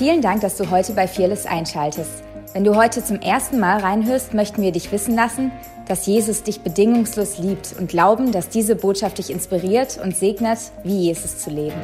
Vielen 0.00 0.22
Dank, 0.22 0.40
dass 0.40 0.56
du 0.56 0.70
heute 0.70 0.94
bei 0.94 1.06
Fearless 1.06 1.44
einschaltest. 1.44 2.24
Wenn 2.54 2.64
du 2.64 2.74
heute 2.74 3.04
zum 3.04 3.20
ersten 3.20 3.60
Mal 3.60 3.80
reinhörst, 3.80 4.32
möchten 4.32 4.62
wir 4.62 4.72
dich 4.72 4.90
wissen 4.92 5.14
lassen, 5.14 5.52
dass 5.88 6.06
Jesus 6.06 6.42
dich 6.42 6.62
bedingungslos 6.62 7.36
liebt 7.36 7.74
und 7.78 7.90
glauben, 7.90 8.32
dass 8.32 8.48
diese 8.48 8.76
Botschaft 8.76 9.18
dich 9.18 9.28
inspiriert 9.28 10.00
und 10.02 10.16
segnet, 10.16 10.58
wie 10.84 11.00
Jesus 11.02 11.40
zu 11.40 11.50
leben. 11.50 11.76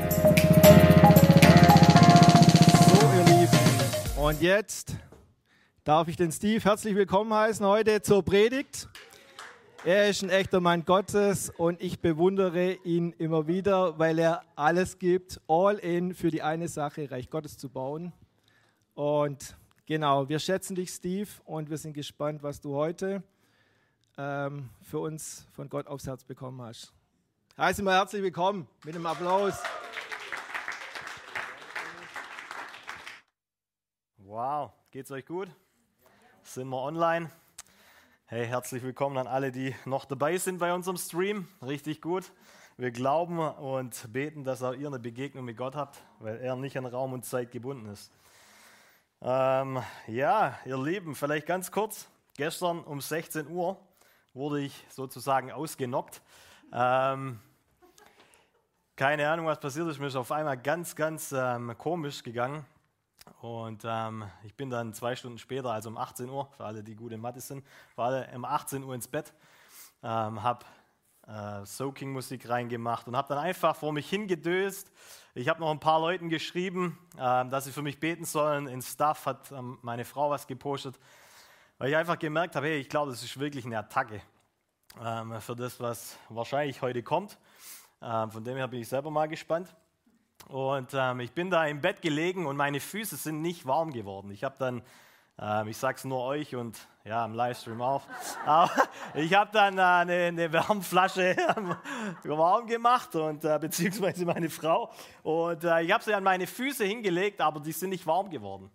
So, 2.89 3.07
ihr 3.19 3.37
Lieben, 3.37 3.59
und 4.17 4.41
jetzt 4.41 4.95
darf 5.85 6.09
ich 6.09 6.17
den 6.17 6.33
Steve 6.33 6.65
herzlich 6.65 6.95
willkommen 6.95 7.35
heißen 7.35 7.67
heute 7.67 8.01
zur 8.01 8.25
Predigt. 8.25 8.89
Er 9.87 10.09
ist 10.09 10.25
ein 10.25 10.31
echter 10.31 10.59
Mann 10.59 10.85
Gottes 10.85 11.49
und 11.49 11.81
ich 11.81 12.01
bewundere 12.01 12.73
ihn 12.83 13.13
immer 13.19 13.47
wieder, 13.47 13.97
weil 14.01 14.19
er 14.19 14.43
alles 14.57 14.99
gibt, 14.99 15.41
all 15.47 15.77
in 15.77 16.13
für 16.13 16.33
die 16.33 16.43
eine 16.43 16.67
Sache, 16.67 17.09
Reich 17.09 17.31
Gottes 17.31 17.57
zu 17.57 17.69
bauen. 17.69 18.13
Und 18.95 19.57
genau, 19.87 20.29
wir 20.29 20.41
schätzen 20.41 20.75
dich, 20.75 20.91
Steve, 20.91 21.29
und 21.45 21.71
wir 21.71 21.79
sind 21.79 21.93
gespannt, 21.93 22.43
was 22.43 22.61
du 22.61 22.75
heute 22.75 23.23
ähm, 24.19 24.71
für 24.83 24.99
uns 24.99 25.47
von 25.53 25.69
Gott 25.69 25.87
aufs 25.87 26.09
Herz 26.09 26.25
bekommen 26.25 26.61
hast. 26.63 26.93
Heiße 27.57 27.81
mal 27.85 27.95
herzlich 27.95 28.25
willkommen 28.25 28.67
mit 28.85 28.97
einem 28.97 29.07
Applaus. 29.07 29.55
Wow, 34.17 34.73
geht's 34.91 35.13
euch 35.13 35.25
gut? 35.25 35.49
Sind 36.43 36.71
wir 36.71 36.83
online? 36.83 37.31
Hey, 38.29 38.45
herzlich 38.45 38.83
willkommen 38.83 39.19
an 39.19 39.29
alle, 39.29 39.53
die 39.53 39.73
noch 39.85 40.05
dabei 40.05 40.37
sind 40.37 40.59
bei 40.59 40.75
unserem 40.75 40.97
Stream. 40.97 41.47
Richtig 41.65 42.03
gut. 42.03 42.33
Wir 42.77 42.91
glauben 42.91 43.39
und 43.39 44.13
beten, 44.13 44.43
dass 44.43 44.65
auch 44.65 44.73
ihr 44.73 44.89
eine 44.89 44.99
Begegnung 44.99 45.45
mit 45.45 45.57
Gott 45.57 45.77
habt, 45.77 46.03
weil 46.19 46.39
er 46.39 46.57
nicht 46.57 46.77
an 46.77 46.87
Raum 46.87 47.13
und 47.13 47.25
Zeit 47.25 47.53
gebunden 47.53 47.87
ist. 47.87 48.11
Ähm, 49.23 49.81
ja, 50.09 50.59
ihr 50.65 50.77
Lieben, 50.77 51.15
vielleicht 51.15 51.47
ganz 51.47 51.71
kurz. 51.71 52.09
Gestern 52.37 52.81
um 52.81 53.01
16 53.01 53.47
Uhr 53.47 53.79
wurde 54.35 54.61
ich 54.61 54.85
sozusagen 54.89 55.53
ausgenockt. 55.53 56.21
Ähm, 56.73 57.39
keine 58.97 59.31
Ahnung, 59.31 59.47
was 59.47 59.61
passiert 59.61 59.87
ist. 59.87 60.01
Mir 60.01 60.09
ist 60.09 60.17
auf 60.17 60.33
einmal 60.33 60.57
ganz, 60.61 60.97
ganz 60.97 61.31
ähm, 61.31 61.79
komisch 61.79 62.25
gegangen. 62.25 62.67
Und 63.41 63.83
ähm, 63.85 64.25
ich 64.45 64.55
bin 64.55 64.71
dann 64.71 64.95
zwei 64.95 65.17
Stunden 65.17 65.39
später, 65.39 65.71
also 65.71 65.89
um 65.89 65.97
18 65.97 66.29
Uhr, 66.29 66.49
für 66.57 66.65
alle, 66.65 66.83
die 66.83 66.95
gut 66.95 67.13
in 67.13 67.21
Mathe 67.21 67.41
sind, 67.41 67.65
war 67.95 68.07
alle 68.07 68.29
um 68.35 68.45
18 68.45 68.83
Uhr 68.83 68.95
ins 68.95 69.09
Bett, 69.09 69.33
ähm, 70.03 70.43
habe 70.43 70.65
äh, 71.27 71.65
Soaking-Musik 71.65 72.49
reingemacht 72.49 73.09
und 73.09 73.17
habe 73.17 73.29
dann 73.29 73.39
einfach 73.39 73.77
vor 73.77 73.93
mich 73.93 74.09
hingedöst. 74.09 74.91
Ich 75.35 75.49
habe 75.49 75.61
noch 75.61 75.71
ein 75.71 75.81
paar 75.81 76.01
Leuten 76.01 76.29
geschrieben, 76.29 76.99
ähm, 77.19 77.51
dass 77.51 77.65
sie 77.65 77.73
für 77.73 77.83
mich 77.83 78.01
beten 78.01 78.25
sollen. 78.25 78.69
In 78.69 78.81
Stuff 78.81 79.27
hat 79.27 79.53
ähm, 79.53 79.79
meine 79.83 80.05
Frau 80.05 80.31
was 80.31 80.47
gepostet, 80.47 80.99
weil 81.79 81.91
ich 81.91 81.97
einfach 81.97 82.19
gemerkt 82.19 82.57
habe, 82.57 82.67
hey, 82.67 82.79
ich 82.79 82.89
glaube, 82.89 83.11
das 83.11 83.23
ist 83.23 83.39
wirklich 83.39 83.65
eine 83.65 83.79
Attacke 83.79 84.23
ähm, 85.03 85.41
für 85.41 85.57
das, 85.57 85.81
was 85.81 86.17
wahrscheinlich 86.29 86.81
heute 86.81 87.03
kommt. 87.03 87.39
Ähm, 88.01 88.31
von 88.31 88.45
dem 88.45 88.57
her 88.57 88.69
bin 88.69 88.81
ich 88.81 88.89
selber 88.89 89.11
mal 89.11 89.27
gespannt. 89.27 89.75
Und 90.49 90.95
ähm, 90.95 91.21
ich 91.21 91.33
bin 91.33 91.51
da 91.51 91.67
im 91.67 91.81
Bett 91.81 92.03
gelegen 92.03 92.47
und 92.47 92.57
meine 92.57 92.81
Füße 92.81 93.17
sind 93.17 93.43
nicht 93.43 93.67
warm 93.67 93.93
geworden. 93.93 94.31
Ich 94.31 94.45
habe 94.45 94.55
dann, 94.59 94.83
ähm, 95.41 95.69
ich 95.69 95.77
sage 95.77 95.97
es 95.97 96.05
nur 96.05 96.23
euch 96.23 96.55
und 96.55 96.79
ja, 97.05 97.25
im 97.25 97.35
Livestream 97.35 97.81
auch, 97.83 98.03
aber 98.47 98.71
ich 99.15 99.35
habe 99.35 99.51
dann 99.53 99.79
äh, 99.79 99.83
eine, 99.83 100.15
eine 100.27 100.53
Wärmflasche 100.53 101.37
warm 102.25 102.67
gemacht 102.67 103.15
und 103.17 103.45
äh, 103.45 103.59
beziehungsweise 103.61 104.25
meine 104.25 104.51
Frau. 104.51 104.93
Und 105.23 105.65
äh, 105.65 105.83
ich 105.83 105.93
habe 105.93 106.05
sie 106.05 106.15
an 106.15 106.23
meine 106.23 106.47
Füße 106.47 106.85
hingelegt, 106.85 107.41
aber 107.41 107.61
die 107.61 107.73
sind 107.73 107.91
nicht 107.91 108.07
warm 108.07 108.31
geworden. 108.31 108.71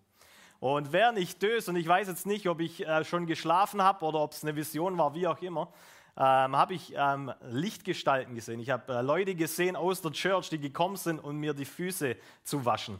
Und 0.60 0.92
während 0.92 1.18
ich 1.18 1.40
döse, 1.40 1.72
und 1.72 1.78
ich 1.78 1.88
weiß 1.88 2.08
jetzt 2.08 2.28
nicht, 2.28 2.48
ob 2.48 2.60
ich 2.60 2.86
äh, 2.86 3.04
schon 3.04 3.26
geschlafen 3.26 3.82
habe 3.82 4.06
oder 4.06 4.20
ob 4.20 4.34
es 4.34 4.44
eine 4.44 4.56
Vision 4.56 4.98
war, 4.98 5.16
wie 5.16 5.26
auch 5.26 5.42
immer, 5.42 5.74
ähm, 6.18 6.56
habe 6.56 6.74
ich 6.74 6.94
ähm, 6.96 7.32
Lichtgestalten 7.42 8.36
gesehen. 8.36 8.60
Ich 8.60 8.70
habe 8.70 8.94
äh, 8.94 9.02
Leute 9.02 9.36
gesehen 9.36 9.76
aus 9.76 10.02
der 10.02 10.12
Church, 10.12 10.50
die 10.50 10.60
gekommen 10.60 10.98
sind, 10.98 11.20
um 11.20 11.38
mir 11.38 11.54
die 11.54 11.66
Füße 11.66 12.18
zu 12.44 12.66
waschen. 12.66 13.00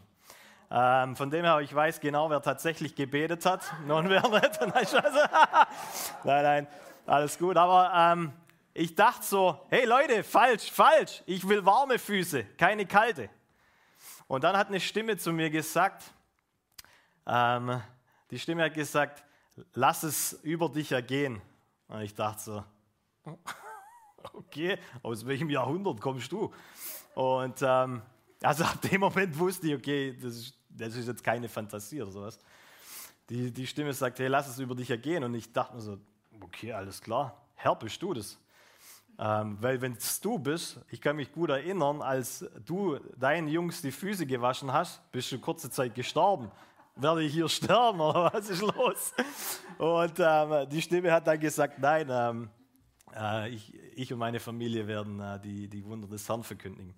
Ähm, 0.70 1.18
von 1.18 1.30
dem 1.30 1.44
her, 1.44 1.60
ich 1.60 1.76
weiß 1.76 2.00
genau, 2.00 2.30
wer 2.30 2.42
tatsächlich 2.42 2.96
gebetet 2.96 3.46
hat 3.46 3.62
und 3.88 4.10
wer 4.10 4.22
nicht. 4.22 4.94
nein, 6.24 6.44
nein, 6.44 6.68
alles 7.06 7.38
gut. 7.38 7.58
Aber 7.58 7.92
ähm, 7.94 8.32
ich 8.74 8.96
dachte 8.96 9.26
so, 9.26 9.60
hey 9.70 9.86
Leute, 9.86 10.24
falsch, 10.24 10.72
falsch. 10.72 11.24
Ich 11.26 11.48
will 11.48 11.66
warme 11.66 12.00
Füße, 12.00 12.46
keine 12.58 12.86
kalte. 12.86 13.30
Und 14.28 14.46
dann 14.46 14.56
hat 14.56 14.70
eine 14.70 14.80
Stimme 14.80 15.18
zu 15.18 15.34
mir 15.34 15.50
gesagt, 15.50 16.04
ähm, 17.28 17.82
die 18.30 18.40
Stimme 18.40 18.64
hat 18.64 18.74
gesagt, 18.74 19.26
lass 19.74 20.04
es 20.04 20.34
über 20.44 20.70
dich 20.70 20.94
ergehen. 20.94 21.42
Und 21.90 22.00
ich 22.00 22.16
dachte 22.16 22.42
so, 22.42 22.64
Okay, 24.34 24.78
aus 25.02 25.26
welchem 25.26 25.50
Jahrhundert 25.50 26.00
kommst 26.00 26.32
du? 26.32 26.52
Und 27.16 27.60
ähm, 27.62 28.02
also 28.42 28.64
ab 28.64 28.82
dem 28.82 29.02
Moment 29.02 29.38
wusste 29.38 29.68
ich, 29.68 29.76
okay, 29.76 30.16
das 30.22 30.36
ist, 30.36 30.58
das 30.70 30.96
ist 30.96 31.08
jetzt 31.08 31.24
keine 31.24 31.50
Fantasie 31.50 32.02
oder 32.02 32.12
sowas. 32.12 32.40
Die, 33.30 33.52
die 33.52 33.68
Stimme 33.68 33.94
sagt, 33.94 34.20
hey, 34.20 34.28
lass 34.28 34.48
es 34.48 34.60
über 34.60 34.76
dich 34.76 34.90
ergehen. 34.90 35.24
Und 35.24 35.34
ich 35.36 35.52
dachte 35.52 35.76
mir 35.76 35.82
so, 35.82 35.98
okay, 36.40 36.72
alles 36.74 37.02
klar, 37.02 37.36
Herr, 37.56 37.76
bist 37.76 38.02
du 38.02 38.14
das? 38.14 38.38
Ähm, 39.20 39.58
weil 39.62 39.80
wenn 39.82 39.94
es 39.94 40.20
du 40.20 40.40
bist, 40.40 40.80
ich 40.90 41.02
kann 41.02 41.16
mich 41.16 41.32
gut 41.32 41.50
erinnern, 41.50 42.02
als 42.02 42.46
du 42.66 42.98
deinen 43.18 43.48
Jungs 43.48 43.82
die 43.82 43.92
Füße 43.92 44.26
gewaschen 44.26 44.72
hast, 44.72 45.02
bist 45.12 45.32
du 45.32 45.40
kurze 45.40 45.70
Zeit 45.70 45.94
gestorben. 45.94 46.52
Werde 46.96 47.24
ich 47.24 47.34
hier 47.34 47.48
sterben 47.48 48.02
oder 48.02 48.34
was 48.34 48.50
ist 48.50 48.62
los? 48.62 49.14
Und 49.78 50.14
ähm, 50.20 50.70
die 50.70 50.82
Stimme 50.82 51.12
hat 51.12 51.28
dann 51.28 51.40
gesagt, 51.40 51.80
nein, 51.80 52.08
ähm, 52.10 52.50
äh, 52.50 52.61
ich, 53.50 53.74
ich, 53.96 54.14
und 54.14 54.20
meine 54.20 54.40
Familie 54.40 54.88
werden 54.88 55.20
äh, 55.20 55.40
die, 55.40 55.68
die 55.68 55.86
Wunder 55.86 56.08
des 56.08 56.28
Herrn 56.28 56.44
verkündigen. 56.44 56.94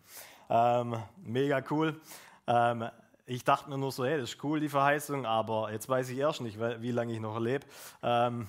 Ähm, 0.49 0.95
mega 1.23 1.63
cool. 1.69 1.99
Ähm, 2.47 2.89
ich 3.25 3.43
dachte 3.43 3.69
mir 3.69 3.77
nur 3.77 3.91
so, 3.91 4.05
hey, 4.05 4.19
das 4.19 4.33
ist 4.33 4.43
cool, 4.43 4.59
die 4.59 4.67
Verheißung, 4.67 5.25
aber 5.25 5.71
jetzt 5.71 5.87
weiß 5.87 6.09
ich 6.09 6.17
erst 6.17 6.41
nicht, 6.41 6.59
wie 6.59 6.91
lange 6.91 7.13
ich 7.13 7.19
noch 7.19 7.39
lebe. 7.39 7.65
Ähm, 8.01 8.47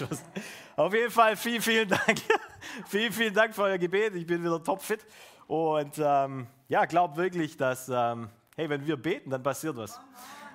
Auf 0.76 0.92
jeden 0.92 1.10
Fall 1.10 1.36
vielen, 1.36 1.62
vielen 1.62 1.88
Dank. 1.88 2.20
vielen, 2.86 3.12
vielen 3.12 3.34
Dank 3.34 3.54
für 3.54 3.62
euer 3.62 3.78
Gebet. 3.78 4.14
Ich 4.16 4.26
bin 4.26 4.42
wieder 4.42 4.62
topfit. 4.62 5.06
Und 5.46 5.98
ähm, 5.98 6.48
ja, 6.68 6.84
glaub 6.86 7.16
wirklich, 7.16 7.56
dass, 7.56 7.88
ähm, 7.88 8.28
hey, 8.56 8.68
wenn 8.68 8.84
wir 8.84 8.96
beten, 8.96 9.30
dann 9.30 9.42
passiert 9.42 9.76
was. 9.76 10.00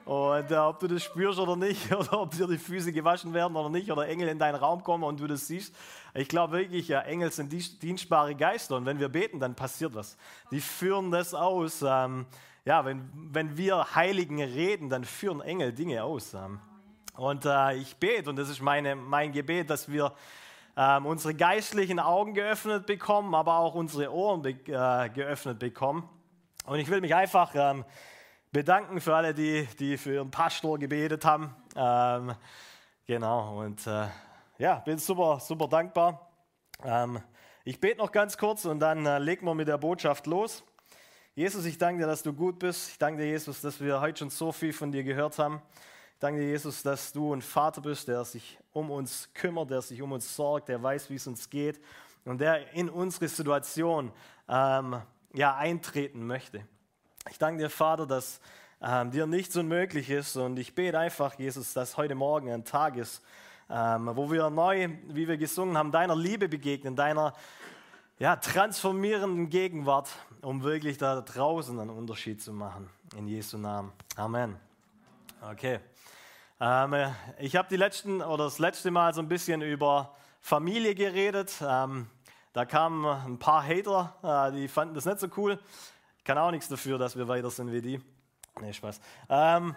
Und 0.06 0.52
äh, 0.52 0.56
ob 0.56 0.80
du 0.80 0.88
das 0.88 1.04
spürst 1.04 1.40
oder 1.40 1.56
nicht, 1.56 1.92
oder 1.96 2.22
ob 2.22 2.32
dir 2.32 2.48
die 2.48 2.60
Füße 2.60 2.92
gewaschen 2.92 3.34
werden 3.34 3.56
oder 3.56 3.70
nicht, 3.70 3.92
oder 3.92 4.08
Engel 4.08 4.28
in 4.30 4.38
deinen 4.38 4.56
Raum 4.56 4.84
kommen 4.84 5.04
und 5.04 5.20
du 5.20 5.26
das 5.26 5.48
siehst. 5.48 5.76
Ich 6.14 6.30
glaube 6.30 6.60
wirklich, 6.60 6.88
ja, 6.88 7.02
Engel 7.02 7.32
sind 7.32 7.52
dienstbare 7.52 8.36
Geister 8.36 8.78
und 8.78 8.86
wenn 8.86 9.00
wir 9.00 9.10
beten, 9.10 9.40
dann 9.40 9.56
passiert 9.56 9.96
was. 9.96 10.16
Die 10.52 10.62
führen 10.62 11.10
das 11.10 11.34
aus. 11.34 11.84
Ähm, 11.86 12.28
ja, 12.66 12.86
wenn, 12.86 13.10
wenn 13.14 13.58
wir 13.58 13.96
Heiligen 13.96 14.42
reden, 14.42 14.90
dann 14.90 15.04
führen 15.04 15.42
Engel 15.42 15.74
Dinge 15.74 16.04
aus. 16.04 16.34
Ähm. 16.36 16.60
Und 17.16 17.46
äh, 17.46 17.76
ich 17.76 17.96
bete, 17.96 18.30
und 18.30 18.36
das 18.36 18.50
ist 18.50 18.62
meine, 18.62 18.96
mein 18.96 19.32
Gebet, 19.32 19.70
dass 19.70 19.92
wir 19.92 20.14
ähm, 20.78 21.06
unsere 21.06 21.34
geistlichen 21.34 22.00
Augen 22.00 22.34
geöffnet 22.34 22.86
bekommen, 22.86 23.34
aber 23.34 23.58
auch 23.58 23.74
unsere 23.74 24.12
Ohren 24.12 24.42
be 24.42 24.52
äh, 24.68 25.10
geöffnet 25.10 25.60
bekommen. 25.60 26.08
Und 26.66 26.80
ich 26.80 26.90
will 26.90 27.02
mich 27.02 27.16
einfach 27.16 27.52
ähm, 27.56 27.86
bedanken 28.56 29.02
für 29.02 29.14
alle, 29.14 29.34
die, 29.34 29.68
die 29.80 29.98
für 29.98 30.14
ihren 30.14 30.32
Pastor 30.32 30.80
gebetet 30.80 31.26
haben. 31.26 31.54
Ähm, 31.76 32.34
genau, 33.06 33.60
und 33.60 33.86
äh, 33.86 34.08
ja, 34.58 34.76
bin 34.76 34.98
super, 34.98 35.42
super 35.42 35.68
dankbar. 35.68 36.32
Ähm, 36.82 37.20
ich 37.66 37.82
bete 37.82 37.98
noch 37.98 38.14
ganz 38.14 38.38
kurz 38.38 38.64
und 38.64 38.80
dann 38.80 39.06
äh, 39.06 39.20
legen 39.20 39.46
wir 39.46 39.54
mit 39.56 39.68
der 39.68 39.78
Botschaft 39.78 40.26
los. 40.26 40.64
Jesus, 41.34 41.66
ich 41.66 41.78
danke 41.78 42.04
dir, 42.04 42.08
dass 42.08 42.24
du 42.24 42.32
gut 42.32 42.58
bist. 42.58 42.92
Ich 42.92 42.98
danke 42.98 43.24
dir, 43.24 43.28
Jesus, 43.28 43.60
dass 43.60 43.82
wir 43.82 44.00
heute 44.00 44.20
schon 44.20 44.30
so 44.30 44.54
viel 44.54 44.72
von 44.72 44.90
dir 44.90 45.04
gehört 45.04 45.38
haben. 45.38 45.62
Ich 46.14 46.20
danke 46.20 46.40
dir, 46.40 46.48
Jesus, 46.48 46.82
dass 46.82 47.12
du 47.12 47.34
ein 47.34 47.42
Vater 47.42 47.82
bist, 47.82 48.08
der 48.08 48.24
sich 48.24 48.58
um 48.72 48.90
uns 48.90 49.34
kümmert, 49.34 49.70
der 49.70 49.82
sich 49.82 50.02
um 50.02 50.14
uns 50.14 50.34
sorgt, 50.34 50.70
der 50.70 50.82
weiß, 50.82 51.10
wie 51.10 51.16
es 51.16 51.28
uns 51.28 51.50
geht 51.50 51.82
und 52.24 52.40
der 52.40 52.72
in 52.72 52.90
unsere 52.90 53.28
Situation 53.28 54.14
ähm, 54.48 55.02
ja, 55.34 55.58
eintreten 55.58 56.26
möchte. 56.26 56.66
Ich 57.32 57.40
danke 57.40 57.64
dir, 57.64 57.72
Vater, 57.72 58.06
dass 58.06 58.40
ähm, 58.82 59.10
dir 59.10 59.26
nichts 59.26 59.58
unmöglich 59.58 60.12
ist. 60.12 60.38
Und 60.38 60.60
ich 60.60 60.76
bete 60.76 61.00
einfach, 61.00 61.34
Jesus, 61.40 61.74
dass 61.74 61.98
heute 61.98 62.14
Morgen 62.14 62.52
ein 62.52 62.66
Tag 62.66 62.98
ist, 62.98 63.24
ähm, 63.68 64.12
wo 64.14 64.32
wir 64.32 64.52
neu, 64.52 64.90
wie 65.08 65.28
wir 65.28 65.36
gesungen 65.36 65.76
haben, 65.76 65.92
deiner 65.92 66.16
Liebe 66.16 66.48
begegnen, 66.48 66.96
deiner 66.96 67.34
ja, 68.20 68.36
transformierenden 68.36 69.50
Gegenwart, 69.50 70.10
um 70.42 70.62
wirklich 70.62 71.00
da 71.00 71.20
draußen 71.20 71.80
einen 71.80 71.90
Unterschied 71.90 72.44
zu 72.44 72.54
machen. 72.54 72.92
In 73.18 73.28
Jesu 73.28 73.58
Namen. 73.58 73.92
Amen. 74.16 74.56
Okay. 75.42 75.80
Ähm, 76.62 77.12
ich 77.40 77.56
habe 77.56 77.68
die 77.70 77.78
letzten 77.78 78.22
oder 78.22 78.44
das 78.44 78.60
letzte 78.60 78.92
Mal 78.92 79.16
so 79.16 79.22
ein 79.22 79.28
bisschen 79.28 79.64
über 79.64 80.14
Familie 80.42 80.94
geredet. 80.94 81.56
Ähm, 81.68 82.08
da 82.54 82.66
kamen 82.66 83.04
ein 83.04 83.40
paar 83.40 83.66
Hater, 83.66 84.14
äh, 84.22 84.56
die 84.56 84.68
fanden 84.68 84.94
das 84.94 85.06
nicht 85.06 85.20
so 85.20 85.28
cool 85.38 85.58
kann 86.26 86.38
auch 86.40 86.52
nichts 86.52 86.68
dafür, 86.68 86.98
dass 86.98 87.16
wir 87.16 87.28
weiter 87.28 87.50
sind 87.50 87.72
wie 87.72 87.82
die. 87.82 88.02
Nee, 88.60 88.74
Spaß. 88.74 89.00
Ähm, 89.30 89.76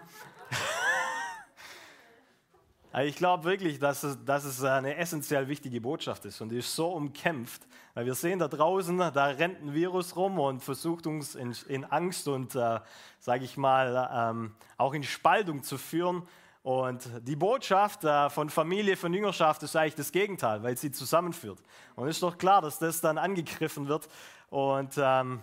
ich 3.03 3.15
glaube 3.15 3.43
wirklich, 3.43 3.77
dass 3.77 4.03
es, 4.03 4.17
dass 4.25 4.45
es 4.45 4.63
eine 4.63 4.95
essentiell 4.97 5.47
wichtige 5.47 5.79
Botschaft 5.79 6.25
ist 6.25 6.41
und 6.41 6.49
die 6.49 6.57
ist 6.57 6.75
so 6.75 6.89
umkämpft, 6.89 7.61
weil 7.93 8.07
wir 8.07 8.15
sehen 8.15 8.39
da 8.39 8.47
draußen, 8.47 8.97
da 8.97 9.25
rennt 9.25 9.61
ein 9.61 9.73
Virus 9.75 10.15
rum 10.15 10.39
und 10.39 10.63
versucht 10.63 11.05
uns 11.05 11.35
in, 11.35 11.55
in 11.67 11.85
Angst 11.85 12.27
und, 12.27 12.55
äh, 12.55 12.79
sage 13.19 13.45
ich 13.45 13.55
mal, 13.55 14.09
ähm, 14.11 14.55
auch 14.77 14.93
in 14.93 15.03
Spaltung 15.03 15.61
zu 15.61 15.77
führen. 15.77 16.27
Und 16.63 17.09
die 17.21 17.35
Botschaft 17.35 18.03
äh, 18.03 18.29
von 18.29 18.49
Familie, 18.49 18.97
von 18.97 19.13
Jüngerschaft 19.13 19.61
ist 19.63 19.75
eigentlich 19.75 19.95
das 19.95 20.11
Gegenteil, 20.11 20.63
weil 20.63 20.75
sie 20.77 20.91
zusammenführt. 20.91 21.59
Und 21.95 22.07
ist 22.07 22.23
doch 22.23 22.37
klar, 22.37 22.61
dass 22.61 22.79
das 22.79 23.01
dann 23.01 23.17
angegriffen 23.17 23.87
wird. 23.87 24.09
Und 24.49 24.95
ähm, 24.97 25.41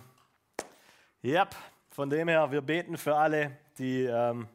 ja, 1.21 1.47
von 1.89 2.09
dem 2.09 2.27
her, 2.27 2.51
wir 2.51 2.61
beten 2.61 2.97
für 2.97 3.15
alle, 3.15 3.57
die 3.77 4.03
ähm, 4.03 4.47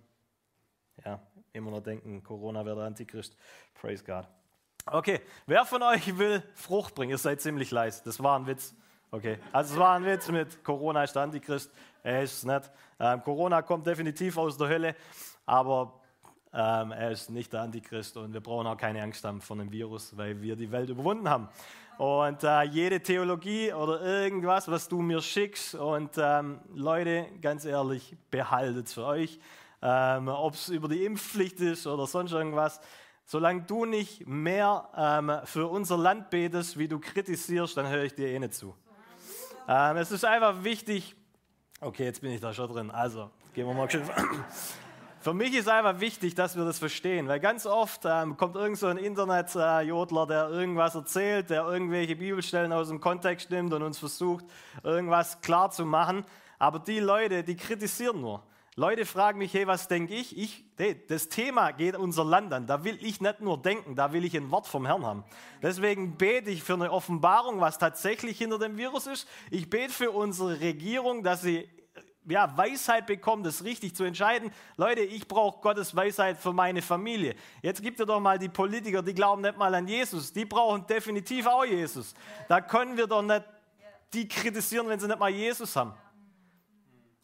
ja, 1.05 1.21
immer 1.53 1.71
noch 1.71 1.83
denken, 1.83 2.23
Corona 2.23 2.65
wäre 2.65 2.77
der 2.77 2.85
Antichrist. 2.87 3.37
Praise 3.75 4.05
God. 4.05 4.27
Okay, 4.87 5.21
wer 5.47 5.65
von 5.65 5.83
euch 5.83 6.19
will 6.19 6.43
Frucht 6.55 6.95
bringen? 6.95 7.11
Ihr 7.11 7.19
seid 7.19 7.41
ziemlich 7.41 7.71
leise. 7.71 8.03
Das 8.05 8.23
war 8.23 8.39
ein 8.39 8.47
Witz. 8.47 8.75
Okay, 9.11 9.39
also 9.53 9.75
es 9.75 9.81
war 9.81 9.95
ein 9.95 10.05
Witz 10.05 10.29
mit 10.29 10.65
Corona 10.65 11.05
ist 11.05 11.15
der 11.15 11.23
Antichrist. 11.23 11.71
Er 12.03 12.23
ist 12.23 12.39
es 12.39 12.45
nicht. 12.45 12.71
Ähm, 12.99 13.23
Corona 13.23 13.63
kommt 13.63 13.87
definitiv 13.87 14.37
aus 14.39 14.57
der 14.57 14.69
Hölle, 14.69 14.97
aber 15.45 16.01
ähm, 16.55 16.93
er 16.93 17.11
ist 17.11 17.31
nicht 17.31 17.53
der 17.53 17.63
Antichrist 17.63 18.17
und 18.17 18.33
wir 18.33 18.41
brauchen 18.41 18.67
auch 18.67 18.77
keine 18.77 19.03
Angst 19.03 19.25
haben 19.25 19.41
vor 19.41 19.57
dem 19.57 19.71
Virus, 19.73 20.17
weil 20.17 20.41
wir 20.43 20.57
die 20.57 20.71
Welt 20.71 20.91
überwunden 20.91 21.29
haben. 21.29 21.49
Und 21.99 22.43
äh, 22.43 22.63
jede 22.63 23.01
Theologie 23.01 23.73
oder 23.73 24.01
irgendwas, 24.01 24.69
was 24.69 24.89
du 24.89 25.03
mir 25.03 25.21
schickst, 25.21 25.75
und 25.75 26.11
ähm, 26.17 26.61
Leute, 26.75 27.27
ganz 27.41 27.65
ehrlich, 27.65 28.17
behaltet 28.31 28.89
für 28.89 29.05
euch 29.05 29.39
ähm, 29.83 30.29
ob 30.29 30.55
es 30.55 30.69
über 30.69 30.89
die 30.89 31.05
Impfpflicht 31.05 31.61
ist 31.61 31.87
oder 31.87 32.07
sonst 32.07 32.33
irgendwas. 32.33 32.81
Solange 33.25 33.63
du 33.63 33.85
nicht 33.85 34.27
mehr 34.27 34.89
ähm, 34.97 35.33
für 35.45 35.67
unser 35.67 35.99
Land 35.99 36.31
betest, 36.31 36.79
wie 36.79 36.89
du 36.89 36.99
kritisierst, 36.99 37.77
dann 37.77 37.89
höre 37.89 38.05
ich 38.05 38.15
dir 38.15 38.29
eh 38.29 38.39
nicht 38.39 38.55
zu. 38.55 38.75
Ähm, 39.69 39.97
es 39.97 40.11
ist 40.11 40.25
einfach 40.25 40.65
wichtig, 40.65 41.15
okay, 41.81 42.05
jetzt 42.05 42.21
bin 42.21 42.33
ich 42.33 42.41
da 42.41 42.53
schon 42.53 42.73
drin, 42.73 42.91
also 42.91 43.31
gehen 43.55 43.67
wir 43.67 43.75
mal 43.75 43.91
schön. 43.91 44.03
Für 45.23 45.35
mich 45.35 45.55
ist 45.55 45.69
einfach 45.69 46.01
wichtig, 46.01 46.35
dass 46.35 46.57
wir 46.57 46.65
das 46.65 46.81
verstehen, 46.81 47.29
weil 47.29 47.39
ganz 47.39 47.65
oft 47.65 48.01
ähm, 48.07 48.37
kommt 48.37 48.57
irgend 48.57 48.77
so 48.77 48.89
ein 48.89 48.97
Internetjodler, 48.97 50.27
der 50.27 50.49
irgendwas 50.49 50.97
erzählt, 50.97 51.49
der 51.49 51.63
irgendwelche 51.63 52.17
Bibelstellen 52.17 52.73
aus 52.73 52.89
dem 52.89 53.01
Kontext 53.01 53.49
nimmt 53.49 53.73
und 53.73 53.85
uns 53.85 54.01
versucht, 54.01 54.45
irgendwas 54.83 55.41
klar 55.41 55.71
zu 55.71 55.87
machen. 55.87 56.25
Aber 56.59 56.81
die 56.81 56.99
Leute, 56.99 57.45
die 57.45 57.55
kritisieren 57.55 58.21
nur. 58.21 58.43
Leute 58.75 59.07
fragen 59.07 59.39
mich, 59.39 59.55
hey, 59.55 59.65
was 59.65 59.87
denke 59.87 60.13
ich? 60.13 60.37
ich 60.37 60.65
hey, 60.77 61.01
das 61.07 61.29
Thema 61.29 61.71
geht 61.71 61.95
unser 61.95 62.25
Land 62.25 62.53
an. 62.53 62.67
Da 62.67 62.83
will 62.83 62.99
ich 63.01 63.21
nicht 63.21 63.41
nur 63.41 63.63
denken, 63.63 63.95
da 63.95 64.13
will 64.13 64.25
ich 64.25 64.37
ein 64.37 64.51
Wort 64.51 64.67
vom 64.67 64.87
Herrn 64.87 65.07
haben. 65.07 65.23
Deswegen 65.63 66.17
bete 66.17 66.51
ich 66.51 66.65
für 66.65 66.75
eine 66.75 66.91
Offenbarung, 66.91 67.61
was 67.61 67.79
tatsächlich 67.79 68.39
hinter 68.39 68.59
dem 68.59 68.77
Virus 68.77 69.07
ist. 69.07 69.29
Ich 69.53 69.71
bete 69.71 69.93
für 69.93 70.11
unsere 70.11 70.59
Regierung, 70.59 71.23
dass 71.23 71.43
sie 71.43 71.69
ja, 72.27 72.57
Weisheit 72.57 73.07
bekommt, 73.07 73.47
das 73.47 73.65
richtig 73.65 73.95
zu 73.97 74.05
entscheiden. 74.05 74.53
Leute, 74.77 75.01
ich 75.01 75.27
brauche 75.27 75.61
Gottes 75.61 75.95
Weisheit 75.95 76.39
für 76.39 76.53
meine 76.53 76.83
Familie. 76.83 77.35
Jetzt 77.63 77.83
gibt 77.83 77.99
es 77.99 78.07
doch 78.07 78.21
mal 78.21 78.39
die 78.39 78.49
Politiker, 78.49 79.03
die 79.03 79.15
glauben 79.15 79.43
nicht 79.43 79.57
mal 79.57 79.75
an 79.75 79.89
Jesus. 79.89 80.33
Die 80.33 80.45
brauchen 80.45 80.87
definitiv 80.87 81.47
auch 81.47 81.65
Jesus. 81.65 82.15
Da 82.49 82.61
können 82.61 82.97
wir 82.97 83.07
doch 83.07 83.23
nicht 83.23 83.45
die 84.13 84.29
kritisieren, 84.29 84.89
wenn 84.89 85.01
sie 85.01 85.09
nicht 85.09 85.19
mal 85.19 85.31
Jesus 85.31 85.75
haben. 85.75 85.95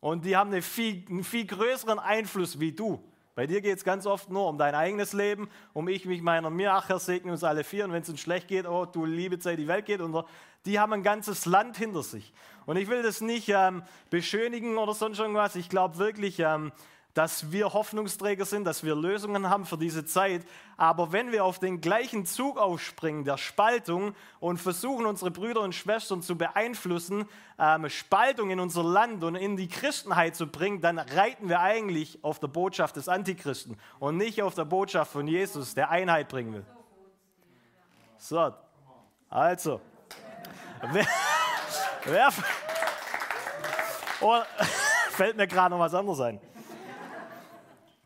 Und 0.01 0.25
die 0.25 0.37
haben 0.37 0.61
viel, 0.63 1.05
einen 1.09 1.25
viel 1.25 1.47
größeren 1.47 1.99
Einfluss 1.99 2.59
wie 2.59 2.73
du. 2.73 3.03
Bei 3.39 3.47
dir 3.47 3.61
geht 3.61 3.79
es 3.79 3.85
ganz 3.85 4.05
oft 4.05 4.31
nur 4.31 4.49
um 4.49 4.59
dein 4.59 4.75
eigenes 4.75 5.13
Leben, 5.13 5.49
um 5.73 5.87
ich 5.87 6.07
mich 6.07 6.23
meiner 6.23 6.51
mir, 6.51 6.73
ach 6.73 6.89
Herr, 6.89 6.99
segne 6.99 7.31
uns 7.31 7.45
alle 7.45 7.63
vier. 7.63 7.85
Und 7.85 7.93
wenn 7.93 8.03
es 8.03 8.09
uns 8.09 8.19
schlecht 8.19 8.49
geht, 8.49 8.67
oh 8.67 8.85
du 8.85 9.05
liebe 9.05 9.39
Zeit, 9.39 9.61
die 9.61 9.69
Welt 9.69 9.87
geht 9.87 10.01
unter. 10.01 10.27
Die 10.67 10.81
haben 10.81 10.93
ein 10.93 11.05
ganzes 11.05 11.47
Land 11.47 11.77
hinter 11.77 12.03
sich. 12.03 12.33
Und 12.67 12.79
ich 12.79 12.89
will 12.89 13.01
das 13.01 13.21
nicht 13.21 13.49
ähm, 13.51 13.85
beschönigen 14.11 14.77
oder 14.77 14.93
sonst 14.93 15.21
irgendwas. 15.21 15.55
Ich 15.55 15.69
glaube 15.69 15.99
wirklich, 15.99 16.41
ähm, 16.41 16.73
dass 17.15 17.51
wir 17.51 17.73
Hoffnungsträger 17.73 18.45
sind, 18.45 18.65
dass 18.65 18.85
wir 18.85 18.95
Lösungen 18.95 19.51
haben 19.51 19.67
für 19.67 19.79
diese 19.79 20.05
Zeit. 20.05 20.45
Aber 20.77 21.11
wenn 21.11 21.33
wir 21.33 21.45
auf 21.45 21.59
den 21.59 21.81
gleichen 21.81 22.27
Zug 22.27 22.59
aufspringen, 22.59 23.25
der 23.25 23.39
Spaltung, 23.39 24.15
und 24.41 24.59
versuchen, 24.59 25.07
unsere 25.07 25.31
Brüder 25.31 25.63
und 25.63 25.75
Schwestern 25.75 26.23
zu 26.23 26.37
beeinflussen, 26.37 27.25
ähm, 27.59 27.89
Spaltung 27.91 28.51
in 28.51 28.61
unser 28.61 28.85
Land 28.85 29.25
und 29.25 29.35
in 29.35 29.57
die 29.57 29.69
Christenheit 29.69 30.37
zu 30.37 30.47
bringen, 30.47 30.81
dann 30.81 30.99
reiten 30.99 31.49
wir 31.49 31.61
eigentlich 31.61 32.23
auf 32.23 32.39
der 32.39 32.49
Botschaft 32.49 32.97
des 32.97 33.09
Antichristen 33.09 33.77
und 33.99 34.17
nicht 34.17 34.43
auf 34.43 34.55
der 34.55 34.65
Botschaft 34.65 35.11
von 35.11 35.27
Jesus, 35.27 35.75
der 35.75 35.91
Einheit 35.91 36.29
bringen 36.29 36.53
will. 36.55 36.67
So, 38.19 38.55
also, 39.29 39.81
wer, 40.93 41.07
wer 42.05 42.29
oh, 44.21 44.39
fällt 45.11 45.37
mir 45.37 45.47
gerade 45.47 45.75
noch 45.75 45.81
was 45.81 45.95
anderes 45.95 46.21
ein. 46.21 46.41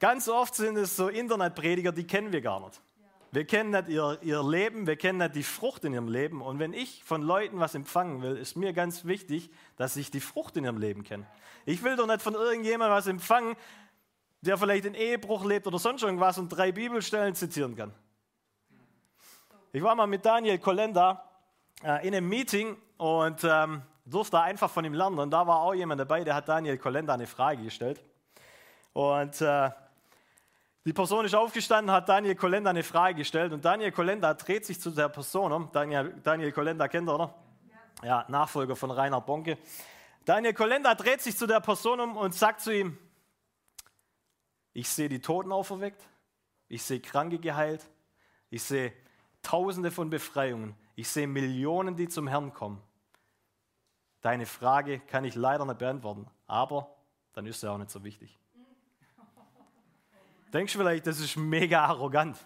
Ganz 0.03 0.29
oft 0.29 0.57
sind 0.57 0.77
es 0.79 0.97
so 0.97 1.07
Internetprediger, 1.07 1.93
die 1.93 2.05
kennen 2.05 2.33
wir 2.33 2.41
gar 2.41 2.59
nicht. 2.59 2.81
Wir 3.31 3.45
kennen 3.45 3.71
nicht 3.71 3.87
ihr, 3.87 4.19
ihr 4.23 4.43
Leben, 4.43 4.89
wir 4.89 4.97
kennen 4.97 5.19
nicht 5.19 5.37
die 5.37 5.45
Frucht 5.45 5.85
in 5.85 5.93
ihrem 5.93 6.09
Leben. 6.09 6.43
Und 6.43 6.59
wenn 6.59 6.73
ich 6.73 7.05
von 7.05 7.23
Leuten 7.23 7.61
was 7.61 7.77
empfangen 7.77 8.21
will, 8.21 8.37
ist 8.37 8.57
mir 8.57 8.73
ganz 8.73 9.05
wichtig, 9.05 9.49
dass 9.77 9.95
ich 9.95 10.11
die 10.11 10.19
Frucht 10.19 10.57
in 10.57 10.65
ihrem 10.65 10.79
Leben 10.79 11.05
kenne. 11.05 11.25
Ich 11.67 11.85
will 11.85 11.95
doch 11.95 12.09
nicht 12.09 12.21
von 12.21 12.35
irgendjemandem 12.35 12.97
was 12.97 13.07
empfangen, 13.07 13.55
der 14.41 14.59
vielleicht 14.59 14.87
in 14.87 14.95
Ehebruch 14.95 15.45
lebt 15.45 15.69
oder 15.69 15.79
sonst 15.79 16.03
irgendwas 16.03 16.37
und 16.37 16.49
drei 16.49 16.73
Bibelstellen 16.73 17.37
zitieren 17.37 17.77
kann. 17.77 17.93
Ich 19.71 19.85
war 19.85 19.95
mal 19.95 20.09
mit 20.09 20.27
Daniel 20.27 20.59
Kolenda 20.59 21.31
äh, 21.85 22.05
in 22.05 22.13
einem 22.13 22.29
Meeting 22.29 22.77
und 22.97 23.45
ähm, 23.45 23.83
durfte 24.05 24.41
einfach 24.41 24.69
von 24.69 24.85
ihm 24.85 24.95
lernen. 24.95 25.21
Und 25.21 25.31
da 25.31 25.47
war 25.47 25.61
auch 25.61 25.75
jemand 25.75 26.01
dabei, 26.01 26.25
der 26.25 26.35
hat 26.35 26.49
Daniel 26.49 26.77
Kolenda 26.77 27.15
eine 27.15 27.29
Frage 27.29 27.63
gestellt. 27.63 28.03
Und 28.95 29.41
äh, 29.41 29.71
die 30.85 30.93
Person 30.93 31.25
ist 31.25 31.35
aufgestanden, 31.35 31.95
hat 31.95 32.09
Daniel 32.09 32.35
Kolenda 32.35 32.71
eine 32.71 32.83
Frage 32.83 33.17
gestellt 33.17 33.53
und 33.53 33.65
Daniel 33.65 33.93
Kolenda 33.93 34.35
dreht 34.35 34.67
sich 34.67 34.81
zu 34.81 34.91
der 34.91 35.09
Person 35.09 35.53
um. 35.53 35.71
Daniel, 35.73 36.15
Daniel 36.23 36.51
Kolenda 36.51 36.89
kennt 36.89 37.09
ihr, 37.09 37.15
oder? 37.15 37.35
Ja. 38.03 38.25
Nachfolger 38.29 38.75
von 38.75 38.91
Reinhard 38.91 39.25
Bonke. 39.25 39.59
Daniel 40.25 40.55
Kolenda 40.55 40.95
dreht 40.95 41.21
sich 41.21 41.37
zu 41.37 41.47
der 41.47 41.61
Person 41.61 42.01
um 42.01 42.17
und 42.17 42.35
sagt 42.35 42.61
zu 42.61 42.75
ihm, 42.75 42.99
ich 44.73 44.89
sehe 44.89 45.09
die 45.09 45.21
Toten 45.21 45.53
auferweckt, 45.53 46.03
ich 46.69 46.83
sehe 46.83 47.01
Kranke 47.01 47.39
geheilt, 47.39 47.89
ich 48.51 48.63
sehe 48.63 48.93
Tausende 49.43 49.91
von 49.91 50.09
Befreiungen, 50.09 50.77
ich 50.95 51.09
sehe 51.09 51.27
Millionen, 51.27 51.97
die 51.97 52.09
zum 52.09 52.29
Herrn 52.29 52.53
kommen. 52.53 52.81
Deine 54.21 54.47
Frage 54.47 55.01
kann 55.01 55.25
ich 55.25 55.35
leider 55.35 55.65
nicht 55.65 55.79
beantworten, 55.79 56.29
aber 56.47 56.95
dann 57.33 57.47
ist 57.47 57.61
sie 57.61 57.71
auch 57.71 57.79
nicht 57.79 57.91
so 57.91 58.05
wichtig. 58.05 58.39
Denkst 60.53 60.73
du 60.73 60.79
vielleicht, 60.79 61.07
das 61.07 61.19
ist 61.21 61.37
mega 61.37 61.85
arrogant. 61.85 62.37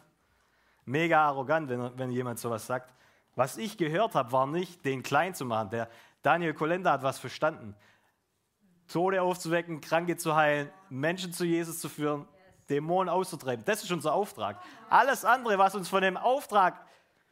Mega 0.85 1.27
arrogant, 1.27 1.69
wenn, 1.69 1.99
wenn 1.99 2.11
jemand 2.11 2.39
sowas 2.39 2.67
sagt. 2.67 2.95
Was 3.35 3.59
ich 3.59 3.77
gehört 3.77 4.15
habe, 4.15 4.33
war 4.33 4.47
nicht, 4.47 4.85
den 4.85 5.03
klein 5.03 5.35
zu 5.35 5.45
machen. 5.45 5.71
Der 5.71 5.91
Daniel 6.23 6.55
Kolenda 6.55 6.93
hat 6.93 7.03
was 7.03 7.19
verstanden. 7.19 7.75
Tode 8.89 9.21
aufzuwecken, 9.21 9.81
Kranke 9.81 10.17
zu 10.17 10.37
heilen, 10.37 10.71
Menschen 10.89 11.33
zu 11.33 11.45
Jesus 11.45 11.81
zu 11.81 11.89
führen, 11.89 12.27
Dämonen 12.71 13.09
auszutreiben. 13.09 13.65
Das 13.65 13.83
ist 13.83 13.91
unser 13.91 14.15
Auftrag. 14.15 14.61
Alles 14.89 15.25
andere, 15.25 15.59
was 15.59 15.75
uns 15.75 15.89
von 15.89 16.03
dem 16.03 16.17
Auftrag, 16.17 16.85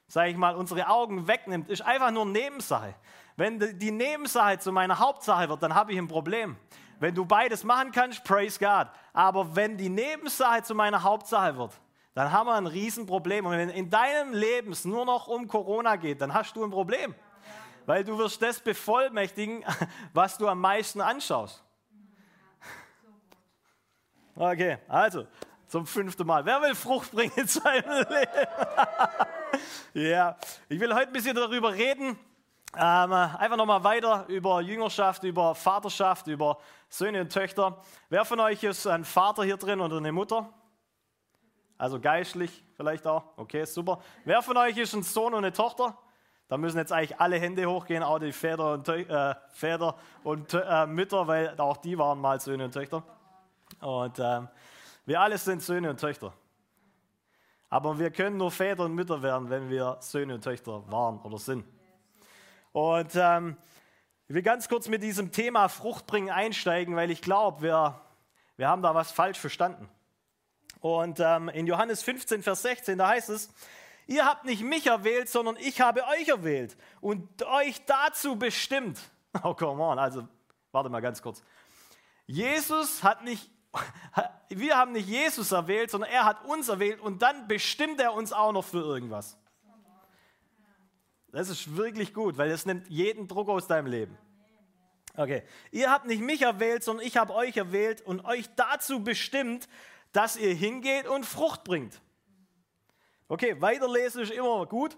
sage 0.08 0.30
ich 0.30 0.36
mal, 0.36 0.56
unsere 0.56 0.88
Augen 0.88 1.28
wegnimmt, 1.28 1.68
ist 1.68 1.82
einfach 1.82 2.10
nur 2.10 2.26
Nebensache. 2.26 2.94
Wenn 3.36 3.78
die 3.78 3.90
Nebensache 3.90 4.58
zu 4.58 4.72
meiner 4.72 4.98
Hauptsache 4.98 5.48
wird, 5.48 5.62
dann 5.62 5.74
habe 5.74 5.92
ich 5.92 5.98
ein 5.98 6.08
Problem. 6.08 6.56
Wenn 7.00 7.14
du 7.14 7.24
beides 7.24 7.64
machen 7.64 7.92
kannst, 7.92 8.24
praise 8.24 8.58
God. 8.58 8.88
Aber 9.12 9.54
wenn 9.54 9.76
die 9.76 9.88
Nebensache 9.88 10.62
zu 10.62 10.74
meiner 10.74 11.02
Hauptsache 11.02 11.56
wird, 11.56 11.72
dann 12.14 12.30
haben 12.30 12.46
wir 12.46 12.54
ein 12.54 12.66
Riesenproblem. 12.66 13.46
Und 13.46 13.52
wenn 13.52 13.70
in 13.70 13.90
deinem 13.90 14.32
Leben 14.32 14.72
es 14.72 14.84
nur 14.84 15.04
noch 15.04 15.26
um 15.26 15.48
Corona 15.48 15.96
geht, 15.96 16.20
dann 16.20 16.32
hast 16.32 16.54
du 16.56 16.64
ein 16.64 16.70
Problem. 16.70 17.14
Weil 17.86 18.04
du 18.04 18.16
wirst 18.16 18.40
das 18.40 18.60
bevollmächtigen, 18.60 19.64
was 20.12 20.38
du 20.38 20.48
am 20.48 20.60
meisten 20.60 21.00
anschaust. 21.00 21.62
Okay, 24.36 24.78
also 24.88 25.26
zum 25.68 25.86
fünften 25.86 26.26
Mal. 26.26 26.44
Wer 26.44 26.60
will 26.62 26.74
Frucht 26.74 27.12
bringen 27.12 27.32
in 27.36 27.46
seinem 27.46 27.98
Leben? 28.08 28.48
ja, 30.10 30.36
ich 30.68 30.80
will 30.80 30.92
heute 30.94 31.08
ein 31.08 31.12
bisschen 31.12 31.36
darüber 31.36 31.72
reden, 31.72 32.18
ähm, 32.76 33.12
einfach 33.12 33.56
nochmal 33.56 33.84
weiter 33.84 34.24
über 34.26 34.60
Jüngerschaft, 34.60 35.22
über 35.22 35.54
Vaterschaft, 35.54 36.26
über 36.26 36.58
Söhne 36.94 37.22
und 37.22 37.32
Töchter. 37.32 37.82
Wer 38.08 38.24
von 38.24 38.38
euch 38.38 38.62
ist 38.62 38.86
ein 38.86 39.04
Vater 39.04 39.42
hier 39.42 39.56
drin 39.56 39.80
oder 39.80 39.96
eine 39.96 40.12
Mutter? 40.12 40.48
Also 41.76 41.98
geistlich 41.98 42.62
vielleicht 42.76 43.04
auch. 43.04 43.36
Okay, 43.36 43.64
super. 43.64 44.00
Wer 44.24 44.42
von 44.42 44.56
euch 44.56 44.76
ist 44.76 44.94
ein 44.94 45.02
Sohn 45.02 45.34
und 45.34 45.44
eine 45.44 45.52
Tochter? 45.52 45.98
Da 46.46 46.56
müssen 46.56 46.78
jetzt 46.78 46.92
eigentlich 46.92 47.18
alle 47.18 47.36
Hände 47.36 47.68
hochgehen, 47.68 48.04
auch 48.04 48.20
die 48.20 48.30
Väter 48.30 48.74
und, 48.74 48.88
äh, 48.88 49.34
Väter 49.48 49.96
und 50.22 50.54
äh, 50.54 50.86
Mütter, 50.86 51.26
weil 51.26 51.58
auch 51.58 51.78
die 51.78 51.98
waren 51.98 52.20
mal 52.20 52.38
Söhne 52.38 52.66
und 52.66 52.72
Töchter. 52.72 53.02
Und 53.80 54.20
ähm, 54.20 54.48
wir 55.04 55.20
alle 55.20 55.36
sind 55.36 55.62
Söhne 55.62 55.90
und 55.90 55.98
Töchter. 55.98 56.32
Aber 57.70 57.98
wir 57.98 58.12
können 58.12 58.36
nur 58.36 58.52
Väter 58.52 58.84
und 58.84 58.94
Mütter 58.94 59.20
werden, 59.20 59.50
wenn 59.50 59.68
wir 59.68 59.96
Söhne 59.98 60.36
und 60.36 60.44
Töchter 60.44 60.88
waren 60.92 61.18
oder 61.22 61.38
sind. 61.38 61.66
Und 62.70 63.10
ähm, 63.16 63.56
ich 64.26 64.34
will 64.34 64.42
ganz 64.42 64.68
kurz 64.68 64.88
mit 64.88 65.02
diesem 65.02 65.32
Thema 65.32 65.68
Fruchtbringen 65.68 66.30
einsteigen, 66.30 66.96
weil 66.96 67.10
ich 67.10 67.20
glaube, 67.20 67.60
wir, 67.62 68.00
wir 68.56 68.68
haben 68.68 68.80
da 68.80 68.94
was 68.94 69.12
falsch 69.12 69.38
verstanden. 69.38 69.88
Und 70.80 71.20
ähm, 71.20 71.48
in 71.50 71.66
Johannes 71.66 72.02
15, 72.02 72.42
Vers 72.42 72.62
16, 72.62 72.96
da 72.96 73.08
heißt 73.08 73.28
es, 73.28 73.50
ihr 74.06 74.24
habt 74.24 74.46
nicht 74.46 74.62
mich 74.62 74.86
erwählt, 74.86 75.28
sondern 75.28 75.56
ich 75.58 75.80
habe 75.82 76.04
euch 76.06 76.28
erwählt 76.28 76.76
und 77.00 77.42
euch 77.42 77.84
dazu 77.86 78.36
bestimmt. 78.36 78.98
Oh, 79.42 79.52
come 79.52 79.82
on, 79.82 79.98
also 79.98 80.28
warte 80.70 80.88
mal 80.88 81.00
ganz 81.00 81.20
kurz. 81.20 81.42
Jesus 82.26 83.02
hat 83.02 83.24
nicht, 83.24 83.50
wir 84.48 84.76
haben 84.76 84.92
nicht 84.92 85.08
Jesus 85.08 85.50
erwählt, 85.50 85.90
sondern 85.90 86.08
er 86.08 86.24
hat 86.24 86.44
uns 86.44 86.68
erwählt 86.68 87.00
und 87.00 87.20
dann 87.20 87.48
bestimmt 87.48 88.00
er 88.00 88.14
uns 88.14 88.32
auch 88.32 88.52
noch 88.52 88.64
für 88.64 88.78
irgendwas. 88.78 89.36
Das 91.34 91.48
ist 91.48 91.76
wirklich 91.76 92.14
gut, 92.14 92.38
weil 92.38 92.48
das 92.48 92.64
nimmt 92.64 92.88
jeden 92.88 93.26
Druck 93.26 93.48
aus 93.48 93.66
deinem 93.66 93.88
Leben. 93.88 94.16
Okay, 95.16 95.42
ihr 95.72 95.90
habt 95.90 96.06
nicht 96.06 96.22
mich 96.22 96.42
erwählt, 96.42 96.84
sondern 96.84 97.04
ich 97.04 97.16
habe 97.16 97.34
euch 97.34 97.56
erwählt 97.56 98.02
und 98.02 98.24
euch 98.24 98.48
dazu 98.54 99.02
bestimmt, 99.02 99.68
dass 100.12 100.36
ihr 100.36 100.54
hingeht 100.54 101.08
und 101.08 101.26
Frucht 101.26 101.64
bringt. 101.64 102.00
Okay, 103.26 103.60
weiterlesen 103.60 104.22
ist 104.22 104.30
immer 104.30 104.64
gut. 104.66 104.96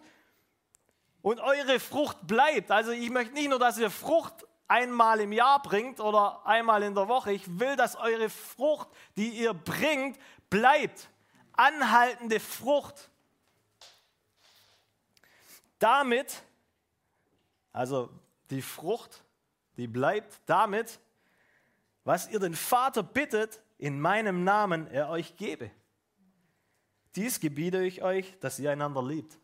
Und 1.23 1.41
eure 1.41 1.81
Frucht 1.81 2.27
bleibt. 2.27 2.71
Also 2.71 2.91
ich 2.91 3.09
möchte 3.09 3.33
nicht 3.33 3.49
nur, 3.49 3.59
dass 3.59 3.79
ihr 3.79 3.91
Frucht 3.91 4.47
einmal 4.69 5.21
im 5.21 5.33
Jahr 5.33 5.63
bringt 5.63 6.01
oder 6.01 6.47
einmal 6.47 6.83
in 6.83 6.95
der 6.95 7.09
Woche. 7.09 7.33
Ich 7.33 7.59
will, 7.59 7.77
dass 7.77 7.97
eure 7.97 8.29
Frucht, 8.29 8.89
die 9.17 9.31
ihr 9.31 9.55
bringt, 9.55 10.19
bleibt. 10.51 11.09
Anhaltende 11.55 12.41
Frucht. 12.41 13.11
Damit, 15.79 16.43
also 17.73 18.11
die 18.51 18.63
Frucht, 18.63 19.23
die 19.77 19.87
bleibt 19.87 20.41
damit, 20.47 20.99
was 22.05 22.29
ihr 22.29 22.39
den 22.39 22.55
Vater 22.55 23.03
bittet, 23.03 23.61
in 23.79 24.01
meinem 24.01 24.45
Namen 24.45 24.87
er 24.87 25.11
euch 25.11 25.37
gebe. 25.37 25.71
Dies 27.15 27.41
gebiete 27.41 27.83
ich 27.83 28.03
euch, 28.03 28.39
dass 28.41 28.59
ihr 28.59 28.71
einander 28.71 29.03
liebt. 29.03 29.39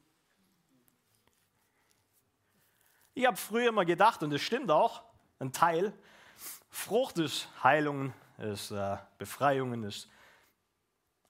Ich 3.14 3.26
habe 3.26 3.36
früher 3.36 3.68
immer 3.68 3.84
gedacht, 3.84 4.22
und 4.22 4.32
es 4.32 4.40
stimmt 4.40 4.70
auch, 4.70 5.02
ein 5.38 5.52
Teil, 5.52 5.92
Frucht 6.70 7.18
ist 7.18 7.48
Heilungen, 7.62 8.14
ist 8.38 8.70
äh, 8.70 8.96
Befreiungen, 9.18 9.84
ist 9.84 10.08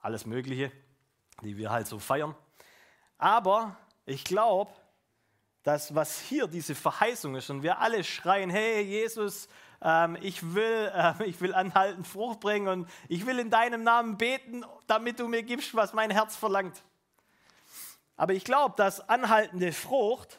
alles 0.01 0.27
Mögliche, 0.27 0.71
die 1.43 1.57
wir 1.57 1.71
halt 1.71 1.87
so 1.87 1.99
feiern. 1.99 2.35
Aber 3.19 3.77
ich 4.07 4.25
glaube, 4.25 4.71
dass 5.63 5.95
was 5.95 6.19
hier 6.21 6.47
diese 6.47 6.75
Verheißung 6.75 7.37
ist 7.37 7.51
und 7.51 7.63
wir 7.63 7.79
alle 7.79 8.03
schreien, 8.05 8.51
hey 8.51 8.83
Jesus, 8.83 9.49
ähm, 9.81 10.17
ich, 10.21 10.55
will, 10.55 10.91
äh, 10.95 11.25
ich 11.25 11.41
will 11.41 11.55
anhalten 11.55 12.05
Frucht 12.05 12.41
bringen 12.41 12.69
und 12.69 12.89
ich 13.09 13.27
will 13.27 13.39
in 13.39 13.51
deinem 13.51 13.85
Namen 13.85 14.17
beten, 14.17 14.65
damit 14.87 15.21
du 15.21 15.29
mir 15.29 15.43
gibst, 15.43 15.75
was 15.75 15.93
mein 15.93 16.11
Herz 16.11 16.37
verlangt. 16.37 16.83
Aber 18.17 18.35
ich 18.35 18.45
glaube, 18.45 18.75
dass 18.77 19.09
anhaltende 19.09 19.73
Frucht 19.73 20.39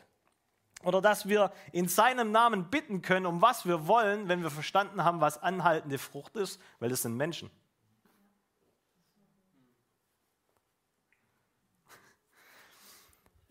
oder 0.83 1.01
dass 1.01 1.27
wir 1.27 1.51
in 1.71 1.87
seinem 1.87 2.31
Namen 2.31 2.69
bitten 2.69 3.01
können, 3.01 3.25
um 3.25 3.41
was 3.41 3.65
wir 3.65 3.87
wollen, 3.87 4.27
wenn 4.27 4.43
wir 4.43 4.51
verstanden 4.51 5.03
haben, 5.03 5.21
was 5.21 5.41
anhaltende 5.41 5.97
Frucht 5.97 6.35
ist, 6.35 6.61
weil 6.79 6.89
das 6.89 7.01
sind 7.01 7.15
Menschen. 7.15 7.49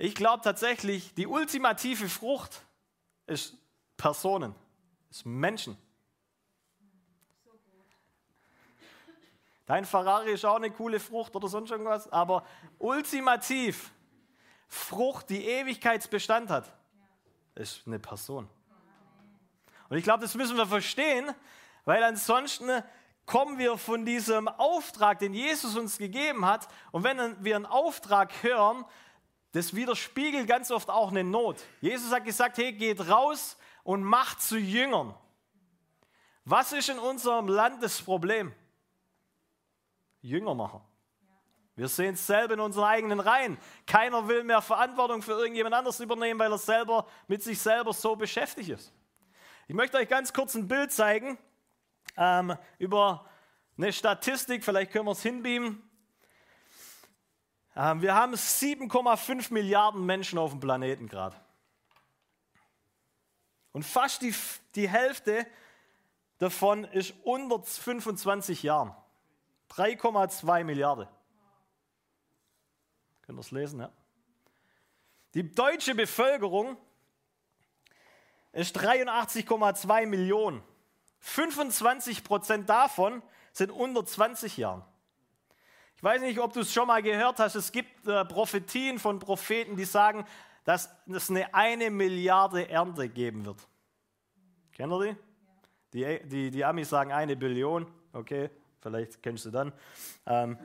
Ich 0.05 0.17
glaube 0.17 0.43
tatsächlich, 0.43 1.15
die 1.15 1.29
ultimative 1.29 2.09
Frucht 2.09 2.63
ist 3.29 3.57
Personen, 3.97 4.53
ist 5.09 5.25
Menschen. 5.25 5.79
Dein 9.65 9.85
Ferrari 9.85 10.33
ist 10.33 10.45
auch 10.45 10.57
eine 10.57 10.73
coole 10.73 10.99
Frucht 10.99 11.37
oder 11.37 11.47
sonst 11.47 11.71
irgendwas, 11.71 12.11
aber 12.11 12.45
ultimativ 12.81 13.93
Frucht, 14.67 15.31
die 15.31 15.47
Ewigkeitsbestand 15.47 16.51
hat, 16.51 16.77
ist 17.55 17.87
eine 17.87 18.01
Person. 18.01 18.51
Und 19.89 19.99
ich 19.99 20.03
glaube, 20.03 20.23
das 20.23 20.35
müssen 20.35 20.57
wir 20.57 20.67
verstehen, 20.67 21.33
weil 21.85 22.03
ansonsten 22.03 22.83
kommen 23.25 23.57
wir 23.57 23.79
von 23.79 24.05
diesem 24.05 24.49
Auftrag, 24.49 25.21
den 25.21 25.33
Jesus 25.33 25.77
uns 25.77 25.97
gegeben 25.97 26.45
hat. 26.45 26.67
Und 26.91 27.05
wenn 27.05 27.45
wir 27.45 27.55
einen 27.55 27.67
Auftrag 27.67 28.43
hören, 28.43 28.85
das 29.53 29.75
widerspiegelt 29.75 30.49
ganz 30.49 30.71
oft 30.71 30.89
auch 30.91 31.11
eine 31.11 31.25
Not. 31.25 31.59
Jesus 31.81 32.11
hat 32.13 32.25
gesagt, 32.25 32.59
hey, 32.59 32.73
geht 32.73 33.09
raus 33.09 33.57
und 33.85 34.03
macht 34.03 34.41
zu 34.41 34.59
Jüngern. 34.59 35.15
Was 36.45 36.73
ist 36.73 36.89
in 36.89 36.99
unserem 36.99 37.49
Land 37.49 37.83
das 37.83 38.01
Problem? 38.03 38.53
Jünger 40.23 40.55
machen. 40.55 40.81
Wir 41.75 41.89
sehen 41.89 42.15
es 42.15 42.27
selber 42.27 42.55
in 42.55 42.61
unseren 42.61 42.85
eigenen 42.85 43.21
Reihen. 43.21 43.59
Keiner 43.87 44.29
will 44.29 44.45
mehr 44.45 44.61
Verantwortung 44.61 45.23
für 45.23 45.33
irgendjemand 45.33 45.75
anderes 45.75 46.01
übernehmen, 46.01 46.39
weil 46.39 46.53
er 46.53 46.59
selber 46.59 47.07
mit 47.29 47.43
sich 47.43 47.59
selber 47.59 47.93
so 47.93 48.15
beschäftigt 48.17 48.69
ist. 48.69 48.93
Ich 49.69 49.75
möchte 49.75 49.97
euch 49.97 50.09
ganz 50.09 50.33
kurz 50.33 50.55
ein 50.55 50.69
Bild 50.69 50.93
zeigen 50.93 51.39
ähm, 52.17 52.57
über 52.79 53.27
eine 53.77 53.93
Statistik, 53.93 54.65
vielleicht 54.65 54.93
können 54.93 55.07
wir 55.07 55.13
es 55.13 55.23
hinbeamen. 55.23 55.83
Ähm, 57.75 58.03
wir 58.03 58.15
haben 58.15 58.35
7,5 58.35 59.53
Milliarden 59.53 60.05
Menschen 60.05 60.39
auf 60.39 60.51
dem 60.51 60.61
Planeten 60.61 61.09
gerade. 61.09 61.37
Und 63.73 63.85
fast 63.85 64.23
die, 64.23 64.35
die 64.75 64.89
Hälfte 64.89 65.47
davon 66.39 66.85
ist 66.85 67.15
unter 67.25 67.63
25 67.63 68.63
Jahren. 68.63 68.95
3,2 69.71 70.65
Milliarden. 70.65 71.09
Könnt 73.23 73.39
ihr 73.39 73.41
es 73.41 73.51
lesen, 73.51 73.81
ja? 73.81 73.91
Die 75.35 75.51
deutsche 75.51 75.95
Bevölkerung 75.95 76.77
ist 78.53 78.79
83,2 78.79 80.05
Millionen. 80.07 80.63
25 81.21 82.23
Prozent 82.23 82.69
davon 82.69 83.23
sind 83.53 83.71
unter 83.71 84.05
20 84.05 84.59
Jahren. 84.59 84.85
Ich 86.03 86.05
weiß 86.05 86.21
nicht, 86.23 86.41
ob 86.41 86.53
du 86.53 86.63
es 86.63 86.73
schon 86.73 86.89
mal 86.89 87.01
gehört 87.01 87.39
hast. 87.39 87.55
Es 87.55 87.71
gibt 87.71 88.09
äh, 88.09 88.25
Prophetien 88.25 88.99
von 88.99 89.21
Propheten, 89.21 89.77
die 89.77 89.85
sagen, 89.85 90.27
dass 90.65 90.91
es 91.07 91.31
eine 91.31 91.55
eine 91.55 91.91
Milliarde 91.93 92.69
Ernte 92.69 93.09
geben 93.09 93.47
wird. 93.47 93.59
Kennt 94.73 94.93
ihr 94.93 95.17
die? 95.93 96.21
Die, 96.21 96.29
die, 96.29 96.51
die 96.51 96.65
Amis 96.65 96.89
sagen 96.89 97.13
eine 97.13 97.37
Billion. 97.37 97.87
Okay, 98.13 98.51
vielleicht 98.81 99.23
kennst 99.23 99.45
du 99.45 99.51
dann. 99.53 99.73
Ähm, 100.27 100.59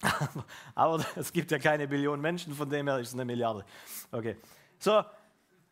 aber 0.74 1.04
es 1.16 1.34
gibt 1.34 1.50
ja 1.50 1.58
keine 1.58 1.86
Billion 1.86 2.18
Menschen, 2.18 2.54
von 2.54 2.70
dem 2.70 2.88
her 2.88 2.98
ist 2.98 3.08
es 3.08 3.14
eine 3.14 3.26
Milliarde. 3.26 3.66
Okay. 4.10 4.38
So, 4.78 5.04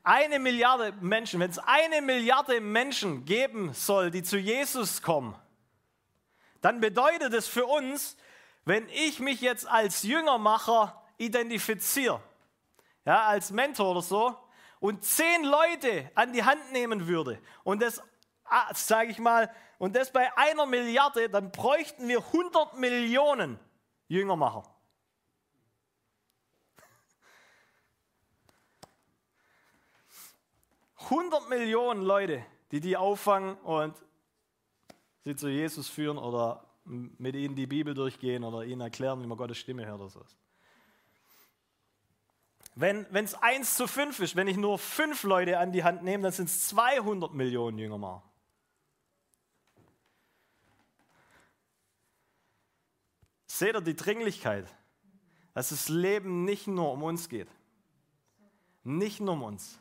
eine 0.03 0.39
Milliarde 0.39 0.93
Menschen, 1.01 1.41
wenn 1.41 1.49
es 1.51 1.59
eine 1.59 2.03
Milliarde 2.03 2.61
Menschen 2.61 3.25
geben 3.25 3.73
soll, 3.73 4.11
die 4.11 4.23
zu 4.23 4.37
Jesus 4.37 5.01
kommen, 5.01 5.35
dann 6.61 6.83
bedeutet 6.83 7.33
es 7.33 7.49
für 7.49 7.65
uns, 7.65 8.19
wenn 8.67 8.89
ich 8.89 9.21
mich 9.21 9.41
jetzt 9.41 9.67
als 9.67 10.03
Jüngermacher 10.03 11.01
identifiziere, 11.19 12.21
ja, 13.07 13.23
als 13.23 13.53
Mentor 13.53 13.93
oder 13.93 14.03
so, 14.03 14.37
und 14.81 15.05
zehn 15.05 15.45
Leute 15.45 16.11
an 16.15 16.33
die 16.33 16.45
Hand 16.45 16.73
nehmen 16.73 17.07
würde 17.07 17.41
und 17.63 17.81
das, 17.81 18.03
ah, 18.45 18.75
sage 18.75 19.11
ich 19.11 19.19
mal, 19.19 19.55
und 19.79 19.95
das 19.95 20.13
bei 20.13 20.37
einer 20.37 20.67
Milliarde, 20.67 21.31
dann 21.31 21.53
bräuchten 21.53 22.09
wir 22.09 22.19
100 22.19 22.77
Millionen 22.77 23.59
Jüngermacher. 24.09 24.65
Hundert 31.09 31.49
Millionen 31.49 32.03
Leute, 32.03 32.45
die 32.73 32.81
die 32.81 32.97
auffangen 32.97 33.57
und 33.59 33.97
sie 35.23 35.37
zu 35.37 35.49
Jesus 35.49 35.89
führen 35.89 36.19
oder 36.19 36.66
mit 36.87 37.35
ihnen 37.35 37.55
die 37.55 37.67
Bibel 37.67 37.95
durchgehen 37.95 38.45
oder 38.45 38.65
ihnen 38.65 38.81
erklären, 38.81 39.23
wie 39.23 39.27
man 39.27 39.37
Gottes 39.37 39.59
Stimme 39.59 39.87
hört 39.87 40.01
oder 40.01 40.11
so. 40.11 40.25
Wenn 42.75 43.07
es 43.11 43.35
eins 43.35 43.75
zu 43.75 43.87
fünf 43.87 44.21
ist, 44.21 44.37
wenn 44.37 44.49
ich 44.49 44.59
nur 44.59 44.79
fünf 44.79 45.23
Leute 45.23 45.59
an 45.59 45.73
die 45.73 45.83
Hand 45.83 46.03
nehme, 46.03 46.25
dann 46.25 46.33
sind 46.33 46.47
es 46.47 46.69
200 46.69 47.33
Millionen 47.33 47.79
Jünger 47.79 47.97
mal. 47.97 48.23
Seht 53.47 53.75
ihr 53.75 53.81
die 53.81 53.97
Dringlichkeit, 53.97 54.67
dass 55.55 55.71
das 55.71 55.89
Leben 55.89 56.45
nicht 56.45 56.67
nur 56.67 56.93
um 56.93 57.03
uns 57.03 57.31
geht? 57.31 57.49
Nicht 58.85 59.21
nur 59.21 59.33
um 59.33 59.43
uns. 59.45 59.79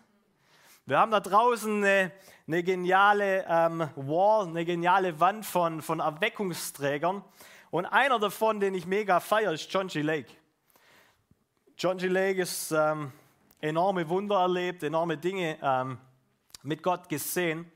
Wir 0.88 1.00
haben 1.00 1.10
da 1.10 1.20
draußen 1.20 1.84
eine, 1.84 2.12
eine 2.46 2.62
geniale 2.62 3.44
ähm, 3.50 3.90
Wall, 3.96 4.48
eine 4.48 4.64
geniale 4.66 5.20
Wand 5.20 5.44
von, 5.44 5.82
von 5.82 6.00
Erweckungsträgern. 6.00 7.24
Und 7.72 7.88
einer 7.88 8.20
davon, 8.20 8.60
den 8.60 8.76
ich 8.76 8.86
mega 8.86 9.20
feiere, 9.20 9.54
ist 9.54 9.74
John 9.74 9.88
G. 9.88 10.04
Lake. 10.04 10.32
John 11.76 11.98
G. 11.98 12.06
Lake 12.06 12.40
ist 12.40 12.72
ähm, 12.72 13.12
enorme 13.62 14.08
Wunder 14.08 14.36
erlebt, 14.42 14.84
enorme 14.84 15.18
Dinge 15.18 15.58
ähm, 15.60 15.98
mit 16.62 16.84
Gott 16.84 17.10
gesehen. 17.10 17.72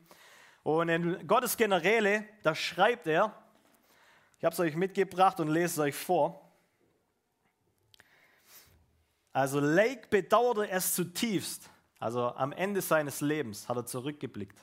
Und 0.62 0.90
in 0.90 1.26
Gottes 1.26 1.58
Generäle, 1.58 2.26
da 2.44 2.54
schreibt 2.54 3.08
er, 3.08 3.34
ich 4.38 4.46
habe 4.46 4.54
es 4.54 4.60
euch 4.60 4.76
mitgebracht 4.76 5.40
und 5.40 5.48
lese 5.48 5.66
es 5.66 5.80
euch 5.80 5.96
vor. 5.96 6.48
Also 9.34 9.60
Lake 9.60 10.10
bedauerte 10.12 10.70
es 10.70 10.94
zutiefst, 10.94 11.72
also 12.00 12.34
am 12.36 12.54
Ende 12.54 12.82
seines 12.82 13.22
Lebens 13.22 13.68
hat 13.68 13.78
er 13.78 13.86
zurückgeblickt. 13.86 14.58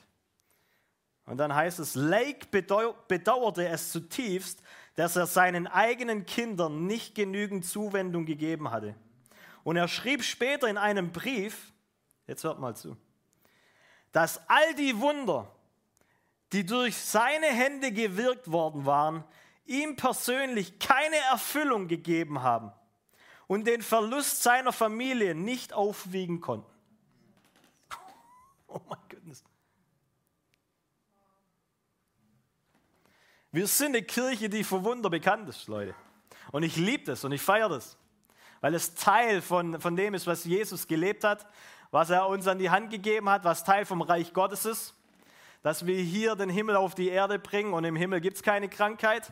Und 1.25 1.37
dann 1.37 1.53
heißt 1.53 1.79
es, 1.79 1.95
Lake 1.95 2.47
bedauerte 2.49 3.67
es 3.67 3.91
zutiefst, 3.91 4.63
dass 4.95 5.15
er 5.15 5.27
seinen 5.27 5.67
eigenen 5.67 6.25
Kindern 6.25 6.87
nicht 6.87 7.15
genügend 7.15 7.65
Zuwendung 7.65 8.25
gegeben 8.25 8.71
hatte. 8.71 8.95
Und 9.63 9.75
er 9.75 9.87
schrieb 9.87 10.23
später 10.23 10.67
in 10.67 10.77
einem 10.77 11.11
Brief, 11.11 11.73
jetzt 12.25 12.43
hört 12.43 12.59
mal 12.59 12.75
zu, 12.75 12.97
dass 14.13 14.41
all 14.49 14.73
die 14.75 14.99
Wunder, 14.99 15.51
die 16.53 16.65
durch 16.65 16.95
seine 16.95 17.47
Hände 17.47 17.91
gewirkt 17.91 18.49
worden 18.51 18.85
waren, 18.85 19.25
ihm 19.65 19.97
persönlich 19.97 20.79
keine 20.79 21.17
Erfüllung 21.29 21.89
gegeben 21.89 22.41
haben 22.41 22.71
und 23.47 23.67
den 23.67 23.81
Verlust 23.81 24.41
seiner 24.41 24.71
Familie 24.71 25.35
nicht 25.35 25.73
aufwiegen 25.73 26.39
konnten. 26.39 26.76
Oh 28.73 28.81
mein 28.89 28.99
Gottes. 29.09 29.43
Wir 33.51 33.65
sind 33.65 33.95
eine 33.95 34.03
Kirche, 34.03 34.49
die 34.49 34.63
für 34.63 34.83
Wunder 34.83 35.09
bekannt 35.09 35.47
ist, 35.47 35.67
Leute. 35.67 35.95
Und 36.51 36.63
ich 36.63 36.75
liebe 36.75 37.05
das 37.05 37.23
und 37.23 37.31
ich 37.31 37.41
feiere 37.41 37.69
das, 37.69 37.97
weil 38.61 38.75
es 38.75 38.93
Teil 38.93 39.41
von, 39.41 39.79
von 39.79 39.95
dem 39.95 40.13
ist, 40.13 40.27
was 40.27 40.43
Jesus 40.43 40.87
gelebt 40.87 41.23
hat, 41.23 41.47
was 41.91 42.09
er 42.09 42.27
uns 42.27 42.47
an 42.47 42.59
die 42.59 42.69
Hand 42.69 42.89
gegeben 42.89 43.29
hat, 43.29 43.43
was 43.43 43.63
Teil 43.63 43.85
vom 43.85 44.01
Reich 44.01 44.33
Gottes 44.33 44.65
ist, 44.65 44.93
dass 45.63 45.85
wir 45.85 45.97
hier 45.97 46.35
den 46.35 46.49
Himmel 46.49 46.75
auf 46.75 46.95
die 46.95 47.09
Erde 47.09 47.39
bringen 47.39 47.73
und 47.73 47.83
im 47.83 47.95
Himmel 47.95 48.21
gibt 48.21 48.37
es 48.37 48.43
keine 48.43 48.69
Krankheit. 48.69 49.31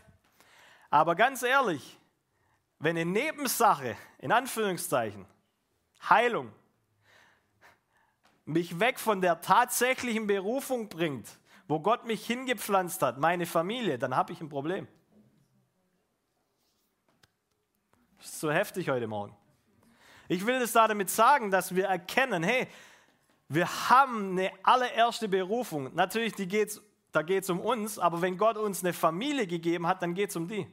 Aber 0.90 1.16
ganz 1.16 1.44
ehrlich, 1.44 2.00
wenn 2.80 2.98
eine 2.98 3.10
Nebensache, 3.10 3.96
in 4.20 4.32
Anführungszeichen, 4.32 5.26
Heilung, 6.10 6.52
mich 8.46 8.80
weg 8.80 9.00
von 9.00 9.22
der 9.22 9.42
tatsächlichen 9.42 10.28
Berufung 10.28 10.88
bringt, 10.88 11.28
wo 11.68 11.80
Gott 11.80 12.06
mich 12.06 12.26
hingepflanzt 12.26 13.02
hat, 13.02 13.18
meine 13.18 13.46
Familie, 13.46 13.98
dann 13.98 14.16
habe 14.16 14.32
ich 14.34 14.42
ein 14.42 14.50
Problem. 14.50 14.88
Ist 18.20 18.40
so 18.40 18.52
heftig 18.52 18.90
heute 18.90 19.08
Morgen. 19.08 19.36
Ich 20.28 20.46
will 20.46 20.60
das 20.60 20.72
da 20.72 20.88
damit 20.88 21.10
sagen, 21.10 21.52
dass 21.52 21.76
wir 21.76 21.86
erkennen, 21.86 22.44
hey, 22.44 22.68
wir 23.48 23.68
haben 23.90 24.32
eine 24.32 24.52
allererste 24.64 25.28
Berufung. 25.28 25.94
Natürlich, 25.94 26.34
die 26.34 26.48
geht's, 26.48 26.82
da 27.12 27.22
geht 27.22 27.44
es 27.44 27.50
um 27.50 27.60
uns, 27.60 28.00
aber 28.00 28.22
wenn 28.22 28.38
Gott 28.38 28.58
uns 28.58 28.84
eine 28.84 28.94
Familie 28.94 29.46
gegeben 29.46 29.88
hat, 29.88 30.02
dann 30.02 30.16
geht 30.16 30.32
es 30.32 30.36
um 30.36 30.48
die. 30.48 30.68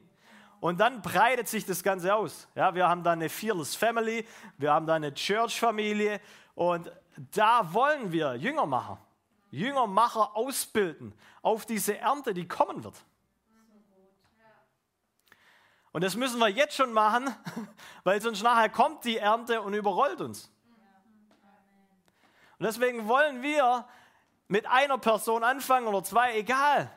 Und 0.59 0.79
dann 0.79 1.01
breitet 1.01 1.47
sich 1.47 1.65
das 1.65 1.83
Ganze 1.83 2.15
aus. 2.15 2.47
Ja, 2.55 2.73
wir 2.73 2.87
haben 2.87 3.03
da 3.03 3.11
eine 3.11 3.29
Fearless 3.29 3.75
Family, 3.75 4.25
wir 4.57 4.71
haben 4.71 4.87
da 4.87 4.95
eine 4.95 5.13
Church-Familie 5.13 6.19
und 6.55 6.91
da 7.17 7.73
wollen 7.73 8.11
wir 8.11 8.35
Jünger 8.35 8.65
machen. 8.65 8.97
Jüngermacher 9.51 10.35
ausbilden 10.35 11.13
auf 11.43 11.65
diese 11.65 11.97
Ernte, 11.97 12.33
die 12.33 12.47
kommen 12.47 12.83
wird. 12.83 12.95
Und 15.91 16.03
das 16.03 16.15
müssen 16.15 16.39
wir 16.39 16.49
jetzt 16.49 16.75
schon 16.75 16.91
machen, 16.91 17.33
weil 18.03 18.19
sonst 18.19 18.41
nachher 18.41 18.69
kommt 18.69 19.05
die 19.05 19.17
Ernte 19.17 19.61
und 19.61 19.75
überrollt 19.75 20.21
uns. 20.21 20.51
Und 22.57 22.65
deswegen 22.65 23.07
wollen 23.07 23.43
wir 23.43 23.85
mit 24.47 24.65
einer 24.65 24.97
Person 24.97 25.43
anfangen 25.43 25.87
oder 25.87 26.03
zwei, 26.03 26.37
egal. 26.37 26.91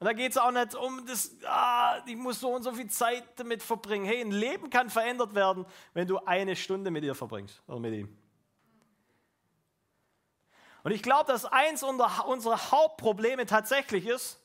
Und 0.00 0.06
da 0.06 0.12
geht 0.12 0.32
es 0.32 0.38
auch 0.38 0.50
nicht 0.50 0.74
um 0.74 1.06
das, 1.06 1.36
ah, 1.46 2.02
ich 2.04 2.16
muss 2.16 2.40
so 2.40 2.50
und 2.50 2.64
so 2.64 2.72
viel 2.72 2.90
Zeit 2.90 3.24
damit 3.36 3.62
verbringen. 3.62 4.04
Hey, 4.04 4.20
ein 4.20 4.32
Leben 4.32 4.68
kann 4.68 4.90
verändert 4.90 5.34
werden, 5.34 5.64
wenn 5.92 6.08
du 6.08 6.18
eine 6.18 6.56
Stunde 6.56 6.90
mit 6.90 7.04
ihr 7.04 7.14
verbringst 7.14 7.62
oder 7.68 7.78
mit 7.78 7.94
ihm. 7.94 8.23
Und 10.84 10.92
ich 10.92 11.02
glaube, 11.02 11.32
dass 11.32 11.46
eins 11.46 11.82
unserer 11.82 12.70
Hauptprobleme 12.70 13.46
tatsächlich 13.46 14.06
ist, 14.06 14.38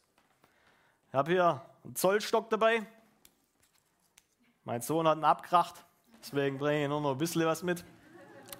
ich 1.10 1.14
habe 1.14 1.32
hier 1.32 1.62
einen 1.84 1.96
Zollstock 1.96 2.50
dabei. 2.50 2.86
Mein 4.64 4.82
Sohn 4.82 5.06
hat 5.06 5.18
ihn 5.18 5.26
abgekracht, 5.26 5.76
deswegen 6.22 6.58
bringe 6.58 6.84
ich 6.84 6.90
nur 6.90 7.02
noch 7.02 7.12
ein 7.12 7.18
bisschen 7.18 7.46
was 7.46 7.62
mit. 7.62 7.84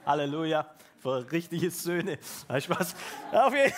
Halleluja, 0.06 0.70
für 0.98 1.32
richtige 1.32 1.72
Söhne. 1.72 2.20
Spaß. 2.48 2.96
Auf 3.32 3.54
jeden, 3.54 3.74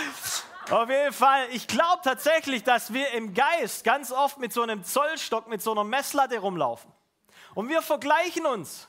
auf 0.70 0.88
jeden 0.88 1.12
Fall, 1.12 1.48
ich 1.50 1.66
glaube 1.66 2.02
tatsächlich, 2.04 2.62
dass 2.62 2.92
wir 2.92 3.10
im 3.10 3.34
Geist 3.34 3.82
ganz 3.82 4.12
oft 4.12 4.38
mit 4.38 4.52
so 4.52 4.62
einem 4.62 4.84
Zollstock, 4.84 5.48
mit 5.48 5.62
so 5.62 5.72
einer 5.72 5.82
Messlatte 5.82 6.38
rumlaufen. 6.38 6.92
Und 7.54 7.70
wir 7.70 7.82
vergleichen 7.82 8.46
uns. 8.46 8.86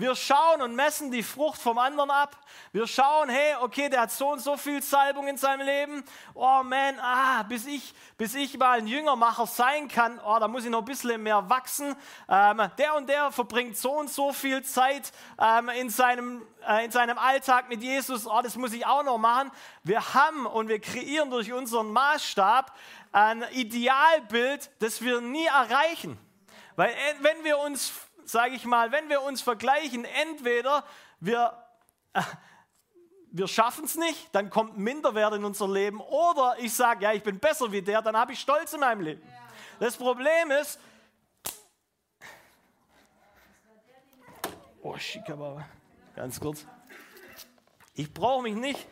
Wir 0.00 0.16
schauen 0.16 0.62
und 0.62 0.74
messen 0.74 1.10
die 1.10 1.22
Frucht 1.22 1.60
vom 1.60 1.76
anderen 1.76 2.10
ab. 2.10 2.34
Wir 2.72 2.86
schauen, 2.86 3.28
hey, 3.28 3.56
okay, 3.60 3.90
der 3.90 4.00
hat 4.00 4.10
so 4.10 4.30
und 4.32 4.38
so 4.38 4.56
viel 4.56 4.82
Salbung 4.82 5.28
in 5.28 5.36
seinem 5.36 5.66
Leben. 5.66 6.02
Oh 6.32 6.62
man, 6.64 6.98
ah, 7.00 7.42
bis 7.42 7.66
ich, 7.66 7.92
bis 8.16 8.34
ich 8.34 8.56
mal 8.56 8.78
ein 8.78 8.86
Jüngermacher 8.86 9.46
sein 9.46 9.88
kann, 9.88 10.18
oh, 10.24 10.38
da 10.40 10.48
muss 10.48 10.64
ich 10.64 10.70
noch 10.70 10.78
ein 10.78 10.84
bisschen 10.86 11.22
mehr 11.22 11.50
wachsen. 11.50 11.94
Ähm, 12.30 12.62
der 12.78 12.94
und 12.94 13.10
der 13.10 13.30
verbringt 13.30 13.76
so 13.76 13.92
und 13.92 14.08
so 14.08 14.32
viel 14.32 14.62
Zeit 14.62 15.12
ähm, 15.38 15.68
in, 15.68 15.90
seinem, 15.90 16.46
äh, 16.66 16.82
in 16.86 16.90
seinem 16.90 17.18
Alltag 17.18 17.68
mit 17.68 17.82
Jesus. 17.82 18.26
Oh, 18.26 18.40
das 18.42 18.56
muss 18.56 18.72
ich 18.72 18.86
auch 18.86 19.02
noch 19.02 19.18
machen. 19.18 19.50
Wir 19.82 20.14
haben 20.14 20.46
und 20.46 20.68
wir 20.68 20.80
kreieren 20.80 21.28
durch 21.28 21.52
unseren 21.52 21.92
Maßstab 21.92 22.74
ein 23.12 23.44
Idealbild, 23.52 24.70
das 24.78 25.02
wir 25.02 25.20
nie 25.20 25.44
erreichen. 25.44 26.18
Weil 26.76 26.88
äh, 26.88 27.14
wenn 27.20 27.44
wir 27.44 27.58
uns 27.58 27.92
sage 28.30 28.54
ich 28.54 28.64
mal, 28.64 28.92
wenn 28.92 29.08
wir 29.08 29.22
uns 29.22 29.42
vergleichen, 29.42 30.04
entweder 30.04 30.84
wir, 31.18 31.52
äh, 32.12 32.22
wir 33.32 33.48
schaffen 33.48 33.84
es 33.84 33.96
nicht, 33.96 34.34
dann 34.34 34.50
kommt 34.50 34.78
Minderwert 34.78 35.34
in 35.34 35.44
unser 35.44 35.68
Leben, 35.68 36.00
oder 36.00 36.56
ich 36.58 36.72
sage, 36.72 37.04
ja, 37.04 37.12
ich 37.12 37.22
bin 37.22 37.38
besser 37.38 37.70
wie 37.72 37.82
der, 37.82 38.02
dann 38.02 38.16
habe 38.16 38.32
ich 38.32 38.40
Stolz 38.40 38.72
in 38.72 38.80
meinem 38.80 39.00
Leben. 39.00 39.22
Das 39.78 39.96
Problem 39.96 40.50
ist, 40.50 40.78
oh, 44.82 44.96
Schikababa, 44.96 45.64
ganz 46.14 46.38
kurz, 46.40 46.66
ich 47.94 48.12
brauche 48.12 48.42
mich 48.42 48.54
nicht. 48.54 48.86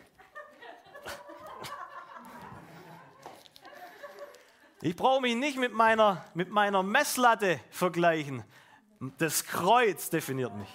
Ich 4.81 4.95
brauche 4.95 5.19
mich 5.19 5.35
nicht 5.35 5.57
mit 5.57 5.73
meiner, 5.73 6.23
mit 6.33 6.49
meiner 6.49 6.83
Messlatte 6.83 7.59
vergleichen. 7.69 8.45
Das 9.17 9.45
Kreuz 9.45 10.09
definiert 10.09 10.53
mich. 10.55 10.67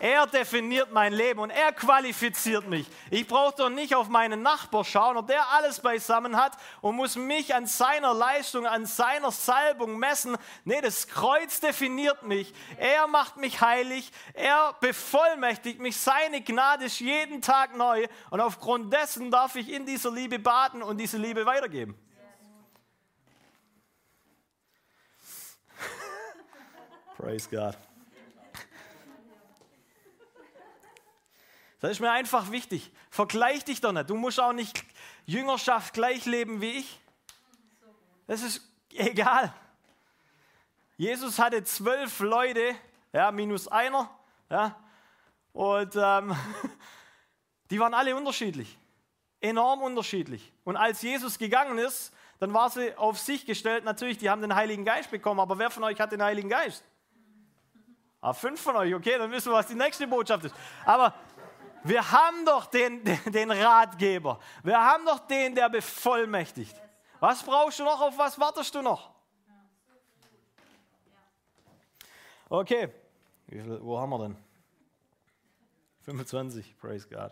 Er 0.00 0.26
definiert 0.26 0.90
mein 0.92 1.12
Leben 1.12 1.40
und 1.40 1.50
er 1.50 1.72
qualifiziert 1.72 2.66
mich. 2.66 2.88
Ich 3.10 3.28
brauche 3.28 3.54
doch 3.54 3.68
nicht 3.68 3.94
auf 3.94 4.08
meinen 4.08 4.42
Nachbar 4.42 4.82
schauen, 4.82 5.18
ob 5.18 5.26
der 5.28 5.48
alles 5.50 5.80
beisammen 5.80 6.38
hat 6.38 6.56
und 6.80 6.96
muss 6.96 7.16
mich 7.16 7.54
an 7.54 7.66
seiner 7.66 8.14
Leistung, 8.14 8.66
an 8.66 8.86
seiner 8.86 9.30
Salbung 9.30 9.98
messen. 9.98 10.38
Nee, 10.64 10.80
das 10.80 11.06
Kreuz 11.06 11.60
definiert 11.60 12.22
mich. 12.22 12.52
Er 12.78 13.06
macht 13.08 13.36
mich 13.36 13.60
heilig. 13.60 14.10
Er 14.32 14.74
bevollmächtigt 14.80 15.80
mich. 15.80 15.98
Seine 15.98 16.40
Gnade 16.40 16.86
ist 16.86 16.98
jeden 16.98 17.42
Tag 17.42 17.76
neu 17.76 18.06
und 18.30 18.40
aufgrund 18.40 18.92
dessen 18.92 19.30
darf 19.30 19.54
ich 19.54 19.70
in 19.70 19.84
dieser 19.84 20.10
Liebe 20.10 20.38
baden 20.38 20.82
und 20.82 20.96
diese 20.96 21.18
Liebe 21.18 21.44
weitergeben. 21.44 21.94
Praise 27.20 27.50
God. 27.50 27.76
Das 31.80 31.90
ist 31.90 32.00
mir 32.00 32.10
einfach 32.10 32.50
wichtig. 32.50 32.90
Vergleich 33.10 33.62
dich 33.62 33.82
doch 33.82 33.92
nicht. 33.92 34.08
Du 34.08 34.14
musst 34.14 34.40
auch 34.40 34.54
nicht 34.54 34.82
Jüngerschaft 35.26 35.92
gleich 35.92 36.24
leben 36.24 36.62
wie 36.62 36.78
ich. 36.78 37.00
Das 38.26 38.42
ist 38.42 38.62
egal. 38.94 39.52
Jesus 40.96 41.38
hatte 41.38 41.62
zwölf 41.64 42.20
Leute, 42.20 42.74
ja, 43.12 43.30
minus 43.32 43.68
einer, 43.68 44.08
ja, 44.48 44.78
und 45.52 45.94
ähm, 45.96 46.34
die 47.70 47.80
waren 47.80 47.92
alle 47.92 48.16
unterschiedlich, 48.16 48.78
enorm 49.40 49.82
unterschiedlich. 49.82 50.52
Und 50.64 50.76
als 50.76 51.02
Jesus 51.02 51.38
gegangen 51.38 51.76
ist, 51.76 52.14
dann 52.38 52.54
war 52.54 52.70
sie 52.70 52.96
auf 52.96 53.18
sich 53.18 53.44
gestellt. 53.44 53.84
Natürlich, 53.84 54.16
die 54.16 54.30
haben 54.30 54.40
den 54.40 54.54
Heiligen 54.54 54.86
Geist 54.86 55.10
bekommen, 55.10 55.40
aber 55.40 55.58
wer 55.58 55.70
von 55.70 55.84
euch 55.84 56.00
hat 56.00 56.12
den 56.12 56.22
Heiligen 56.22 56.48
Geist? 56.48 56.84
Ah, 58.20 58.32
fünf 58.32 58.60
von 58.60 58.76
euch, 58.76 58.94
okay, 58.94 59.16
dann 59.16 59.30
wissen 59.30 59.50
wir, 59.50 59.56
was 59.56 59.66
die 59.66 59.74
nächste 59.74 60.06
Botschaft 60.06 60.44
ist. 60.44 60.54
Aber 60.84 61.14
Wir 61.82 62.10
haben 62.10 62.44
doch 62.44 62.66
den, 62.66 63.02
den, 63.04 63.18
den 63.32 63.50
Ratgeber. 63.50 64.38
Wir 64.62 64.78
haben 64.78 65.04
doch 65.04 65.20
den, 65.20 65.54
der 65.54 65.68
bevollmächtigt. 65.68 66.76
Was 67.20 67.42
brauchst 67.42 67.78
du 67.78 67.84
noch? 67.84 68.00
Auf 68.00 68.16
was 68.18 68.38
wartest 68.38 68.74
du 68.74 68.82
noch? 68.82 69.10
Okay, 72.48 72.92
viel, 73.48 73.80
wo 73.80 73.98
haben 73.98 74.10
wir 74.10 74.18
denn? 74.18 74.36
25, 76.00 76.76
praise 76.78 77.08
God. 77.08 77.30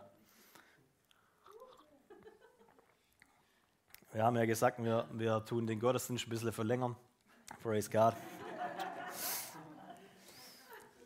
Wir 4.12 4.24
haben 4.24 4.36
ja 4.36 4.46
gesagt, 4.46 4.82
wir, 4.82 5.08
wir 5.12 5.44
tun 5.44 5.66
den 5.66 5.80
Gottesdienst 5.80 6.26
ein 6.26 6.30
bisschen 6.30 6.52
verlängern. 6.52 6.96
Praise 7.62 7.90
God. 7.90 8.14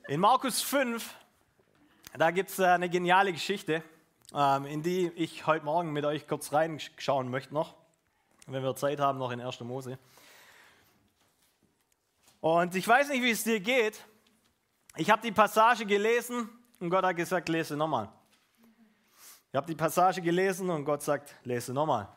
In 0.08 0.18
Markus 0.18 0.60
5 0.62 1.14
da 2.18 2.30
gibt 2.32 2.50
es 2.50 2.58
äh, 2.58 2.66
eine 2.66 2.90
geniale 2.90 3.32
Geschichte, 3.32 3.82
ähm, 4.34 4.66
in 4.66 4.82
die 4.82 5.06
ich 5.14 5.46
heute 5.46 5.64
Morgen 5.64 5.92
mit 5.92 6.04
euch 6.04 6.26
kurz 6.26 6.52
reinschauen 6.52 7.30
möchte 7.30 7.54
noch, 7.54 7.76
wenn 8.48 8.64
wir 8.64 8.74
Zeit 8.74 8.98
haben, 8.98 9.18
noch 9.18 9.30
in 9.30 9.40
1. 9.40 9.60
Mose. 9.60 9.98
Und 12.40 12.74
ich 12.74 12.86
weiß 12.86 13.10
nicht, 13.10 13.22
wie 13.22 13.30
es 13.30 13.44
dir 13.44 13.60
geht. 13.60 14.04
Ich 14.96 15.08
habe 15.08 15.22
die 15.22 15.30
Passage 15.30 15.86
gelesen 15.86 16.50
und 16.80 16.90
Gott 16.90 17.04
hat 17.04 17.16
gesagt, 17.16 17.48
lese 17.48 17.76
nochmal. 17.76 18.08
Ich 19.52 19.56
habe 19.56 19.68
die 19.68 19.76
Passage 19.76 20.20
gelesen 20.20 20.68
und 20.68 20.84
Gott 20.84 21.02
sagt, 21.02 21.36
lese 21.44 21.72
nochmal. 21.72 22.08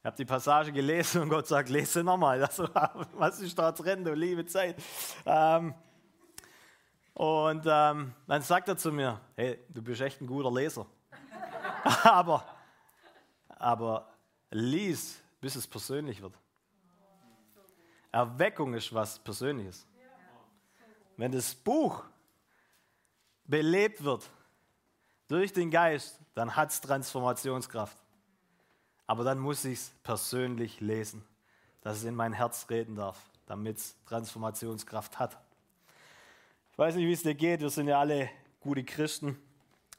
Ich 0.00 0.04
habe 0.04 0.16
die 0.16 0.26
Passage 0.26 0.72
gelesen 0.72 1.22
und 1.22 1.30
Gott 1.30 1.46
sagt, 1.46 1.70
lese 1.70 2.04
nochmal. 2.04 2.40
was 3.14 3.40
ist 3.40 3.58
da 3.58 3.72
drin, 3.72 4.04
du 4.04 4.12
liebe 4.14 4.44
Zeit? 4.44 4.76
Ähm, 5.24 5.74
und 7.20 7.66
ähm, 7.66 8.14
dann 8.26 8.40
sagt 8.40 8.66
er 8.68 8.78
zu 8.78 8.90
mir, 8.90 9.20
hey, 9.36 9.58
du 9.68 9.82
bist 9.82 10.00
echt 10.00 10.22
ein 10.22 10.26
guter 10.26 10.50
Leser. 10.50 10.86
aber, 12.02 12.46
aber 13.50 14.08
lies, 14.50 15.20
bis 15.38 15.54
es 15.54 15.66
persönlich 15.66 16.22
wird. 16.22 16.32
Erweckung 18.10 18.72
ist 18.72 18.94
was 18.94 19.18
Persönliches. 19.18 19.86
Wenn 21.18 21.30
das 21.30 21.54
Buch 21.54 22.04
belebt 23.44 24.02
wird 24.02 24.26
durch 25.28 25.52
den 25.52 25.70
Geist, 25.70 26.18
dann 26.34 26.56
hat 26.56 26.70
es 26.70 26.80
Transformationskraft. 26.80 27.98
Aber 29.06 29.24
dann 29.24 29.40
muss 29.40 29.66
ich 29.66 29.78
es 29.78 29.92
persönlich 30.02 30.80
lesen, 30.80 31.22
dass 31.82 31.98
es 31.98 32.04
in 32.04 32.14
mein 32.14 32.32
Herz 32.32 32.64
reden 32.70 32.96
darf, 32.96 33.18
damit 33.44 33.76
es 33.76 33.94
Transformationskraft 34.06 35.18
hat 35.18 35.36
weiß 36.80 36.94
nicht, 36.94 37.06
wie 37.06 37.12
es 37.12 37.22
dir 37.22 37.34
geht. 37.34 37.60
Wir 37.60 37.68
sind 37.68 37.88
ja 37.88 38.00
alle 38.00 38.30
gute 38.58 38.82
Christen. 38.82 39.38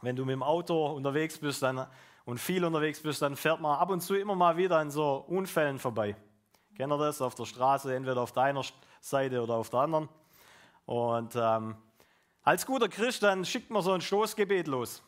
Wenn 0.02 0.16
du 0.16 0.26
mit 0.26 0.34
dem 0.34 0.42
Auto 0.42 0.88
unterwegs 0.88 1.38
bist 1.38 1.62
dann, 1.62 1.86
und 2.26 2.40
viel 2.40 2.66
unterwegs 2.66 3.00
bist, 3.00 3.22
dann 3.22 3.36
fährt 3.36 3.62
man 3.62 3.78
ab 3.78 3.92
und 3.92 4.02
zu 4.02 4.16
immer 4.16 4.34
mal 4.34 4.58
wieder 4.58 4.78
an 4.78 4.90
so 4.90 5.24
Unfällen 5.28 5.78
vorbei. 5.78 6.16
Kennt 6.76 6.92
ihr 6.92 6.98
das? 6.98 7.22
Auf 7.22 7.36
der 7.36 7.46
Straße, 7.46 7.94
entweder 7.96 8.22
auf 8.22 8.32
deiner 8.32 8.64
Seite 9.00 9.44
oder 9.44 9.56
auf 9.56 9.70
der 9.70 9.82
anderen. 9.82 10.10
Und 10.88 11.36
ähm, 11.36 11.76
als 12.42 12.66
guter 12.66 12.90
Christ, 12.90 13.22
dann 13.22 13.46
schickt 13.46 13.70
man 13.70 13.84
so 13.84 13.92
ein 13.92 14.02
Stoßgebet 14.02 14.68
los. 14.68 15.04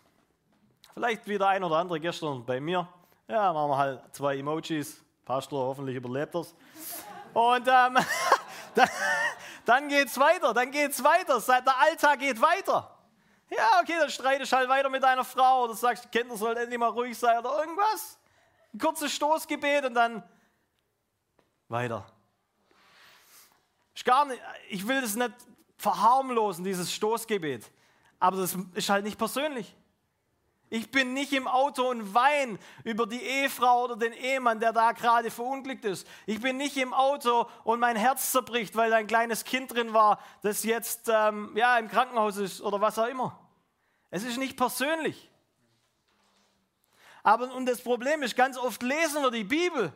Vielleicht 0.93 1.27
wieder 1.27 1.47
ein 1.47 1.63
oder 1.63 1.77
andere 1.77 1.99
gestern 1.99 2.45
bei 2.45 2.59
mir. 2.59 2.87
Ja, 3.27 3.51
machen 3.51 3.71
wir 3.71 3.77
halt 3.77 4.15
zwei 4.15 4.37
Emojis. 4.37 5.03
Pastor, 5.25 5.65
hoffentlich 5.65 5.95
überlebt 5.95 6.35
das. 6.35 6.53
Und 7.33 7.67
ähm, 7.67 7.97
dann, 8.75 8.89
dann 9.65 9.87
geht's 9.87 10.19
weiter, 10.19 10.53
dann 10.53 10.71
geht's 10.71 11.03
weiter. 11.03 11.39
Der 11.39 11.77
Alltag 11.79 12.19
geht 12.19 12.41
weiter. 12.41 12.89
Ja, 13.49 13.79
okay, 13.81 13.95
dann 13.99 14.09
streitest 14.09 14.51
halt 14.51 14.67
weiter 14.69 14.89
mit 14.89 15.03
deiner 15.03 15.23
Frau 15.23 15.65
oder 15.65 15.75
sagst, 15.75 16.05
die 16.05 16.09
Kinder 16.09 16.35
sollen 16.35 16.57
endlich 16.57 16.79
mal 16.79 16.89
ruhig 16.89 17.17
sein 17.17 17.37
oder 17.39 17.59
irgendwas. 17.59 18.17
Ein 18.73 18.79
kurzes 18.79 19.13
Stoßgebet 19.13 19.85
und 19.85 19.93
dann 19.93 20.23
weiter. 21.67 22.05
Ich, 23.93 24.03
gar 24.03 24.25
nicht, 24.25 24.41
ich 24.69 24.87
will 24.87 25.01
das 25.01 25.15
nicht 25.15 25.33
verharmlosen, 25.77 26.63
dieses 26.63 26.91
Stoßgebet. 26.91 27.69
Aber 28.19 28.37
das 28.37 28.57
ist 28.73 28.89
halt 28.89 29.03
nicht 29.03 29.17
persönlich. 29.17 29.75
Ich 30.73 30.89
bin 30.89 31.13
nicht 31.13 31.31
im 31.33 31.47
Auto 31.47 31.87
und 31.87 32.15
weine 32.15 32.57
über 32.83 33.05
die 33.05 33.21
Ehefrau 33.21 33.83
oder 33.83 33.95
den 33.95 34.11
Ehemann, 34.11 34.59
der 34.59 34.73
da 34.73 34.91
gerade 34.91 35.29
verunglückt 35.29 35.85
ist. 35.85 36.07
Ich 36.25 36.41
bin 36.41 36.57
nicht 36.57 36.75
im 36.77 36.95
Auto 36.95 37.47
und 37.63 37.79
mein 37.79 37.95
Herz 37.95 38.31
zerbricht, 38.31 38.75
weil 38.75 38.91
ein 38.91 39.05
kleines 39.05 39.43
Kind 39.43 39.71
drin 39.71 39.93
war, 39.93 40.19
das 40.41 40.63
jetzt 40.63 41.11
ähm, 41.13 41.55
ja, 41.55 41.77
im 41.77 41.89
Krankenhaus 41.89 42.37
ist 42.37 42.59
oder 42.59 42.81
was 42.81 42.97
auch 42.97 43.05
immer. 43.05 43.39
Es 44.09 44.23
ist 44.23 44.39
nicht 44.39 44.57
persönlich. 44.57 45.29
Aber 47.21 47.53
und 47.53 47.67
das 47.67 47.79
Problem 47.79 48.23
ist, 48.23 48.35
ganz 48.35 48.57
oft 48.57 48.81
lesen 48.81 49.21
wir 49.21 49.29
die 49.29 49.43
Bibel 49.43 49.93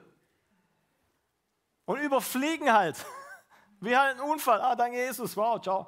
und 1.85 1.99
überfliegen 2.01 2.71
halt. 2.71 3.03
Wie 3.79 3.97
halt 3.97 4.19
ein 4.19 4.29
Unfall. 4.29 4.61
Ah, 4.61 4.75
danke 4.75 4.97
Jesus. 4.97 5.35
Wow, 5.35 5.59
ciao. 5.59 5.87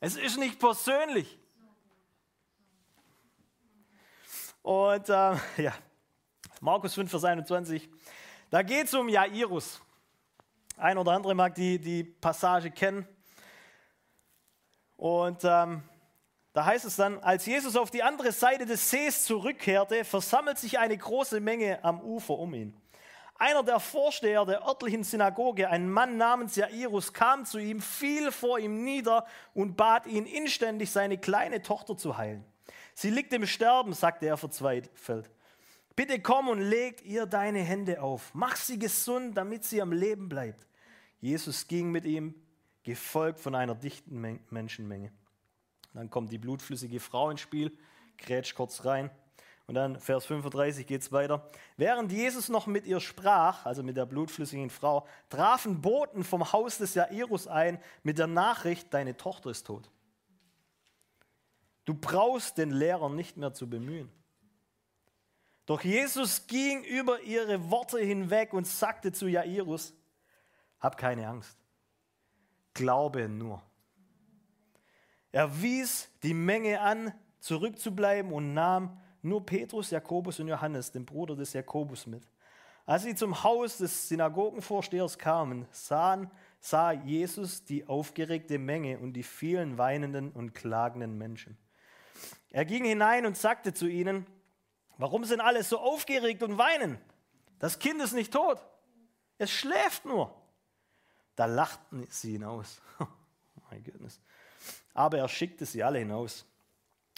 Es 0.00 0.16
ist 0.16 0.38
nicht 0.38 0.58
persönlich. 0.58 1.38
Und 4.62 5.08
äh, 5.08 5.12
ja, 5.56 5.74
Markus 6.60 6.94
5, 6.94 7.10
Vers 7.10 7.24
21, 7.24 7.88
da 8.50 8.62
geht 8.62 8.86
es 8.86 8.94
um 8.94 9.08
Jairus. 9.08 9.80
Ein 10.76 10.98
oder 10.98 11.12
andere 11.12 11.34
mag 11.34 11.54
die, 11.54 11.78
die 11.78 12.04
Passage 12.04 12.70
kennen. 12.70 13.06
Und 14.96 15.44
ähm, 15.44 15.82
da 16.52 16.64
heißt 16.64 16.84
es 16.84 16.96
dann, 16.96 17.18
als 17.20 17.46
Jesus 17.46 17.76
auf 17.76 17.90
die 17.90 18.02
andere 18.02 18.32
Seite 18.32 18.66
des 18.66 18.90
Sees 18.90 19.24
zurückkehrte, 19.24 20.04
versammelt 20.04 20.58
sich 20.58 20.78
eine 20.78 20.96
große 20.96 21.40
Menge 21.40 21.84
am 21.84 22.00
Ufer 22.00 22.38
um 22.38 22.54
ihn. 22.54 22.76
Einer 23.36 23.62
der 23.62 23.78
Vorsteher 23.78 24.44
der 24.44 24.66
örtlichen 24.66 25.04
Synagoge, 25.04 25.68
ein 25.70 25.88
Mann 25.88 26.16
namens 26.16 26.56
Jairus, 26.56 27.12
kam 27.12 27.44
zu 27.44 27.58
ihm, 27.58 27.80
fiel 27.80 28.32
vor 28.32 28.58
ihm 28.58 28.82
nieder 28.82 29.24
und 29.54 29.76
bat 29.76 30.06
ihn 30.06 30.26
inständig, 30.26 30.90
seine 30.90 31.18
kleine 31.18 31.62
Tochter 31.62 31.96
zu 31.96 32.16
heilen. 32.16 32.44
Sie 33.00 33.10
liegt 33.10 33.32
im 33.32 33.46
Sterben, 33.46 33.92
sagte 33.92 34.26
er 34.26 34.36
verzweifelt. 34.36 35.30
Bitte 35.94 36.20
komm 36.20 36.48
und 36.48 36.60
leg 36.60 37.00
ihr 37.06 37.26
deine 37.26 37.60
Hände 37.60 38.02
auf. 38.02 38.34
Mach 38.34 38.56
sie 38.56 38.76
gesund, 38.76 39.36
damit 39.36 39.62
sie 39.62 39.80
am 39.80 39.92
Leben 39.92 40.28
bleibt. 40.28 40.66
Jesus 41.20 41.68
ging 41.68 41.92
mit 41.92 42.04
ihm, 42.04 42.34
gefolgt 42.82 43.38
von 43.38 43.54
einer 43.54 43.76
dichten 43.76 44.40
Menschenmenge. 44.50 45.12
Dann 45.94 46.10
kommt 46.10 46.32
die 46.32 46.38
blutflüssige 46.38 46.98
Frau 46.98 47.30
ins 47.30 47.40
Spiel, 47.40 47.70
grätscht 48.16 48.56
kurz 48.56 48.84
rein. 48.84 49.12
Und 49.68 49.76
dann 49.76 50.00
Vers 50.00 50.26
35 50.26 50.84
geht 50.84 51.02
es 51.02 51.12
weiter. 51.12 51.48
Während 51.76 52.10
Jesus 52.10 52.48
noch 52.48 52.66
mit 52.66 52.84
ihr 52.84 52.98
sprach, 52.98 53.64
also 53.64 53.84
mit 53.84 53.96
der 53.96 54.06
blutflüssigen 54.06 54.70
Frau, 54.70 55.06
trafen 55.28 55.80
Boten 55.80 56.24
vom 56.24 56.52
Haus 56.52 56.78
des 56.78 56.94
Jairus 56.94 57.46
ein 57.46 57.80
mit 58.02 58.18
der 58.18 58.26
Nachricht, 58.26 58.92
deine 58.92 59.16
Tochter 59.16 59.50
ist 59.50 59.68
tot. 59.68 59.88
Du 61.88 61.94
brauchst 61.94 62.58
den 62.58 62.70
Lehrer 62.70 63.08
nicht 63.08 63.38
mehr 63.38 63.54
zu 63.54 63.66
bemühen. 63.66 64.10
Doch 65.64 65.82
Jesus 65.82 66.46
ging 66.46 66.84
über 66.84 67.22
ihre 67.22 67.70
Worte 67.70 67.98
hinweg 67.98 68.52
und 68.52 68.66
sagte 68.66 69.10
zu 69.10 69.26
Jairus, 69.26 69.94
hab 70.80 70.98
keine 70.98 71.26
Angst, 71.26 71.56
glaube 72.74 73.26
nur. 73.26 73.62
Er 75.32 75.62
wies 75.62 76.10
die 76.22 76.34
Menge 76.34 76.78
an, 76.82 77.14
zurückzubleiben 77.40 78.34
und 78.34 78.52
nahm 78.52 79.00
nur 79.22 79.46
Petrus, 79.46 79.90
Jakobus 79.90 80.40
und 80.40 80.48
Johannes, 80.48 80.92
den 80.92 81.06
Bruder 81.06 81.36
des 81.36 81.54
Jakobus, 81.54 82.06
mit. 82.06 82.28
Als 82.84 83.04
sie 83.04 83.14
zum 83.14 83.42
Haus 83.42 83.78
des 83.78 84.10
Synagogenvorstehers 84.10 85.16
kamen, 85.16 85.66
sahen, 85.70 86.30
sah 86.60 86.92
Jesus 86.92 87.64
die 87.64 87.86
aufgeregte 87.86 88.58
Menge 88.58 88.98
und 88.98 89.14
die 89.14 89.22
vielen 89.22 89.78
weinenden 89.78 90.30
und 90.32 90.52
klagenden 90.52 91.16
Menschen. 91.16 91.56
Er 92.50 92.64
ging 92.64 92.84
hinein 92.84 93.26
und 93.26 93.36
sagte 93.36 93.74
zu 93.74 93.86
ihnen, 93.86 94.26
warum 94.96 95.24
sind 95.24 95.40
alle 95.40 95.62
so 95.62 95.78
aufgeregt 95.78 96.42
und 96.42 96.58
weinen? 96.58 96.98
Das 97.58 97.78
Kind 97.78 98.00
ist 98.00 98.12
nicht 98.12 98.32
tot, 98.32 98.58
es 99.38 99.50
schläft 99.50 100.04
nur. 100.04 100.34
Da 101.36 101.46
lachten 101.46 102.06
sie 102.10 102.34
ihn 102.34 102.44
aus. 102.44 102.80
Oh 103.60 103.70
mein 103.70 103.84
Goodness. 103.84 104.18
Aber 104.94 105.18
er 105.18 105.28
schickte 105.28 105.66
sie 105.66 105.82
alle 105.82 105.98
hinaus. 105.98 106.46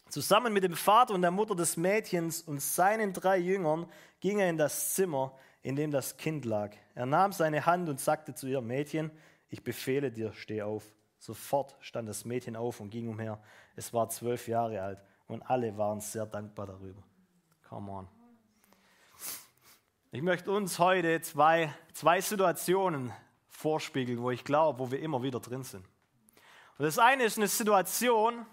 Zusammen 0.09 0.53
mit 0.53 0.65
dem 0.65 0.75
Vater 0.75 1.15
und 1.15 1.23
der 1.23 1.31
Mutter 1.31 1.55
des 1.55 1.77
Mädchens 1.77 2.43
und 2.43 2.61
seinen 2.61 3.13
drei 3.13 3.39
Jüngern 3.39 3.87
ging 4.19 4.41
er 4.41 4.51
in 4.51 4.57
das 4.57 4.95
Zimmer, 4.95 5.39
in 5.63 5.77
dem 5.77 5.93
das 5.93 6.17
Kind 6.17 6.45
lag. 6.45 6.75
Er 6.97 7.07
nahm 7.07 7.33
seine 7.33 7.67
Hand 7.67 7.89
und 7.89 8.01
sagte 8.01 8.35
zu 8.35 8.49
ihr, 8.49 8.61
Mädchen, 8.61 9.13
ich 9.49 9.63
befehle 9.63 10.11
dir, 10.11 10.33
steh 10.33 10.63
auf. 10.63 10.83
Sofort 11.21 11.77
stand 11.81 12.09
das 12.09 12.25
Mädchen 12.25 12.57
auf 12.57 12.81
und 12.81 12.89
ging 12.89 13.07
umher. 13.07 13.39
Es 13.77 13.93
war 13.93 14.09
zwölf 14.09 14.49
Jahre 14.49 14.81
alt. 14.81 15.03
Und 15.27 15.43
alle 15.43 15.77
waren 15.77 16.01
sehr 16.01 16.25
dankbar 16.25 16.67
darüber. 16.67 17.03
Come 17.69 17.93
on. 17.93 18.09
Ich 20.13 20.23
möchte 20.23 20.51
uns 20.51 20.79
heute 20.79 21.21
zwei, 21.21 21.73
zwei 21.93 22.23
Situationen 22.23 23.13
vorspiegeln, 23.49 24.23
wo 24.23 24.31
ich 24.31 24.45
glaube, 24.45 24.79
wo 24.79 24.91
wir 24.91 24.99
immer 25.01 25.23
wieder 25.23 25.41
drin 25.41 25.63
sind. 25.63 25.85
Und 26.79 26.87
das 26.87 26.99
eine 26.99 27.25
ist 27.25 27.37
eine 27.37 27.49
Situation, 27.49 28.47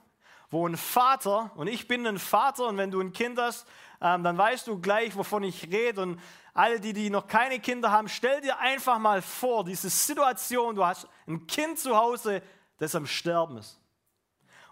wo 0.50 0.68
ein 0.68 0.76
Vater, 0.76 1.52
und 1.56 1.68
ich 1.68 1.88
bin 1.88 2.06
ein 2.06 2.20
Vater, 2.20 2.68
und 2.68 2.78
wenn 2.78 2.92
du 2.92 3.00
ein 3.00 3.14
Kind 3.14 3.40
hast, 3.40 3.66
ähm, 4.02 4.24
dann 4.24 4.38
weißt 4.38 4.68
du 4.68 4.80
gleich, 4.80 5.16
wovon 5.16 5.44
ich 5.44 5.72
rede. 5.72 6.02
Und 6.02 6.20
alle, 6.54 6.82
die, 6.82 6.92
die 6.92 7.10
noch 7.10 7.28
keine 7.28 7.60
Kinder 7.60 7.92
haben, 7.92 8.10
stell 8.10 8.42
dir 8.42 8.60
einfach 8.60 9.00
mal 9.00 9.22
vor, 9.22 9.64
diese 9.64 9.90
Situation, 9.90 10.76
du 10.76 10.86
hast 10.86 11.08
ein 11.28 11.48
Kind 11.48 11.80
zu 11.80 11.96
Hause, 11.96 12.42
das 12.78 12.96
am 12.96 13.08
Sterben 13.08 13.58
ist. 13.58 13.80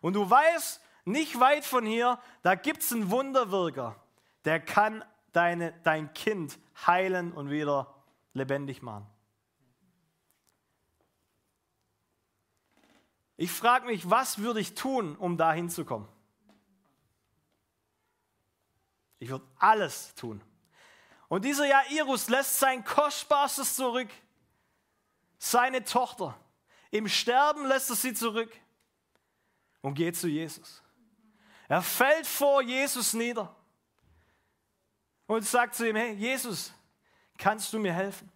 Und 0.02 0.14
du 0.14 0.30
weißt, 0.30 0.82
nicht 1.06 1.40
weit 1.40 1.66
von 1.66 1.86
hier, 1.86 2.20
da 2.42 2.56
gibt 2.56 2.82
es 2.82 2.92
einen 2.92 3.12
Wunderwirker, 3.12 3.96
der 4.44 4.60
kann 4.60 5.04
deine, 5.32 5.74
dein 5.84 6.14
Kind 6.14 6.58
heilen 6.86 7.32
und 7.32 7.50
wieder 7.50 7.94
lebendig 8.34 8.82
machen. 8.82 9.08
Ich 13.38 13.52
frage 13.52 13.86
mich, 13.86 14.10
was 14.10 14.40
würde 14.40 14.62
ich 14.62 14.76
tun, 14.76 15.16
um 15.16 15.38
da 15.38 15.52
hinzukommen? 15.52 16.08
Ich 19.20 19.30
würde 19.30 19.46
alles 19.58 20.14
tun. 20.16 20.42
Und 21.28 21.44
dieser 21.44 21.66
Jairus 21.66 22.30
lässt 22.30 22.60
sein 22.60 22.84
Kostbarstes 22.84 23.76
zurück, 23.76 24.10
seine 25.38 25.84
Tochter. 25.84 26.40
Im 26.92 27.08
Sterben 27.08 27.66
lässt 27.66 27.90
er 27.90 27.96
sie 27.96 28.14
zurück 28.14 28.52
und 29.82 29.96
geht 29.96 30.16
zu 30.16 30.28
Jesus. 30.28 30.82
Er 31.68 31.82
fällt 31.82 32.28
vor 32.28 32.62
Jesus 32.62 33.14
nieder 33.14 33.56
und 35.28 35.46
sagt 35.46 35.76
zu 35.76 35.88
ihm, 35.88 35.96
hey 35.96 36.14
Jesus, 36.14 36.74
kannst 37.38 37.74
du 37.74 37.80
mir 37.80 37.94
helfen? 37.94 38.32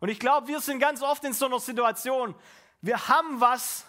Und 0.00 0.08
ich 0.08 0.18
glaube, 0.18 0.48
wir 0.48 0.60
sind 0.60 0.80
ganz 0.80 1.02
oft 1.02 1.22
in 1.24 1.32
so 1.32 1.46
einer 1.46 1.60
Situation, 1.60 2.34
wir 2.80 3.08
haben 3.08 3.40
was, 3.40 3.84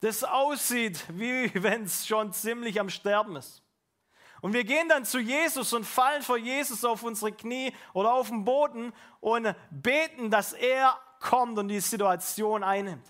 das 0.00 0.22
aussieht, 0.24 1.04
wie 1.08 1.50
wenn 1.62 1.84
es 1.84 2.06
schon 2.06 2.32
ziemlich 2.32 2.80
am 2.80 2.88
Sterben 2.88 3.36
ist. 3.36 3.62
Und 4.40 4.52
wir 4.52 4.64
gehen 4.64 4.88
dann 4.88 5.04
zu 5.04 5.18
Jesus 5.18 5.72
und 5.72 5.84
fallen 5.84 6.22
vor 6.22 6.36
Jesus 6.36 6.84
auf 6.84 7.02
unsere 7.02 7.32
Knie 7.32 7.74
oder 7.94 8.12
auf 8.12 8.28
den 8.28 8.44
Boden 8.44 8.92
und 9.20 9.54
beten, 9.70 10.30
dass 10.30 10.52
er 10.52 11.00
kommt 11.26 11.58
und 11.58 11.68
die 11.68 11.80
Situation 11.80 12.62
einnimmt. 12.62 13.06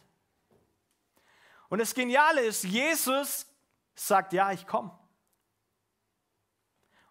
Und 1.69 1.79
das 1.79 1.95
Geniale 1.95 2.41
ist, 2.41 2.65
Jesus 2.65 3.47
sagt, 3.95 4.33
ja, 4.33 4.53
ich 4.53 4.67
komme. 4.67 4.97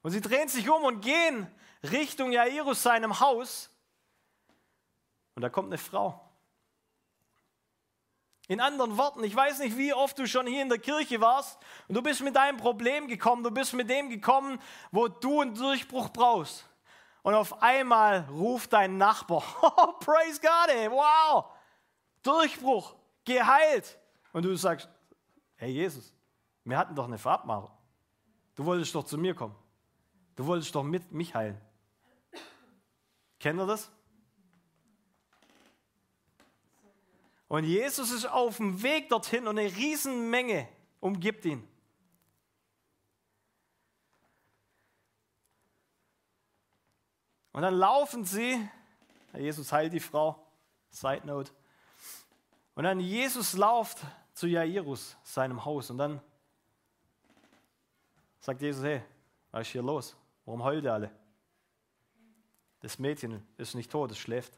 Und 0.02 0.12
sie 0.12 0.22
drehen 0.22 0.50
sich 0.50 0.70
um 0.70 0.84
und 0.84 1.02
gehen 1.02 1.48
Richtung 1.84 2.32
Jairus 2.32 2.84
seinem 2.84 3.20
Haus. 3.20 3.70
Und 5.36 5.42
da 5.42 5.50
kommt 5.50 5.68
eine 5.68 5.78
Frau. 5.78 6.22
In 8.48 8.62
anderen 8.62 8.98
Worten, 8.98 9.24
ich 9.24 9.36
weiß 9.36 9.60
nicht, 9.60 9.78
wie 9.78 9.94
oft 9.94 10.18
du 10.20 10.28
schon 10.28 10.46
hier 10.46 10.62
in 10.62 10.70
der 10.70 10.78
Kirche 10.78 11.20
warst 11.20 11.60
und 11.88 11.96
du 11.96 12.04
bist 12.04 12.22
mit 12.22 12.36
deinem 12.36 12.58
Problem 12.58 13.08
gekommen, 13.08 13.44
du 13.44 13.50
bist 13.50 13.74
mit 13.74 13.90
dem 13.90 14.10
gekommen, 14.10 14.62
wo 14.92 15.08
du 15.08 15.42
einen 15.42 15.56
Durchbruch 15.56 16.10
brauchst. 16.10 16.66
Und 17.26 17.34
auf 17.34 17.64
einmal 17.64 18.20
ruft 18.30 18.72
dein 18.72 19.00
Nachbar, 19.00 19.44
oh, 19.64 19.94
praise 19.94 20.40
God, 20.40 20.70
ey, 20.70 20.92
wow, 20.92 21.46
Durchbruch, 22.22 22.94
geheilt. 23.24 23.98
Und 24.32 24.46
du 24.46 24.56
sagst, 24.56 24.88
hey 25.56 25.72
Jesus, 25.72 26.14
wir 26.66 26.78
hatten 26.78 26.94
doch 26.94 27.06
eine 27.06 27.18
Farbmache. 27.18 27.72
Du 28.54 28.64
wolltest 28.66 28.94
doch 28.94 29.06
zu 29.06 29.18
mir 29.18 29.34
kommen. 29.34 29.56
Du 30.36 30.46
wolltest 30.46 30.76
doch 30.76 30.84
mit 30.84 31.12
mich 31.12 31.34
heilen. 31.34 31.60
Kennt 33.40 33.60
ihr 33.60 33.66
das? 33.66 33.90
Und 37.48 37.64
Jesus 37.64 38.12
ist 38.12 38.28
auf 38.28 38.58
dem 38.58 38.84
Weg 38.84 39.10
dorthin 39.10 39.48
und 39.48 39.58
eine 39.58 39.76
Riesenmenge 39.76 40.70
umgibt 41.00 41.44
ihn. 41.46 41.68
Und 47.56 47.62
dann 47.62 47.76
laufen 47.76 48.26
sie, 48.26 48.70
Jesus 49.32 49.72
heilt 49.72 49.94
die 49.94 50.02
Frau, 50.02 50.46
Side 50.90 51.26
Note. 51.26 51.54
Und 52.74 52.84
dann 52.84 53.00
Jesus 53.00 53.54
lauft 53.54 54.00
zu 54.34 54.46
Jairus, 54.46 55.16
seinem 55.24 55.64
Haus. 55.64 55.90
Und 55.90 55.98
dann 56.00 56.20
sagt 58.42 58.62
Jesus, 58.62 58.84
hey, 58.84 59.02
was 59.52 59.62
ist 59.62 59.72
hier 59.72 59.84
los? 59.84 60.18
Warum 60.44 60.66
heult 60.66 60.84
ihr 60.84 60.92
alle? 60.92 61.10
Das 62.82 63.00
Mädchen 63.00 63.42
ist 63.56 63.74
nicht 63.74 63.90
tot, 63.90 64.12
es 64.12 64.18
schläft. 64.18 64.52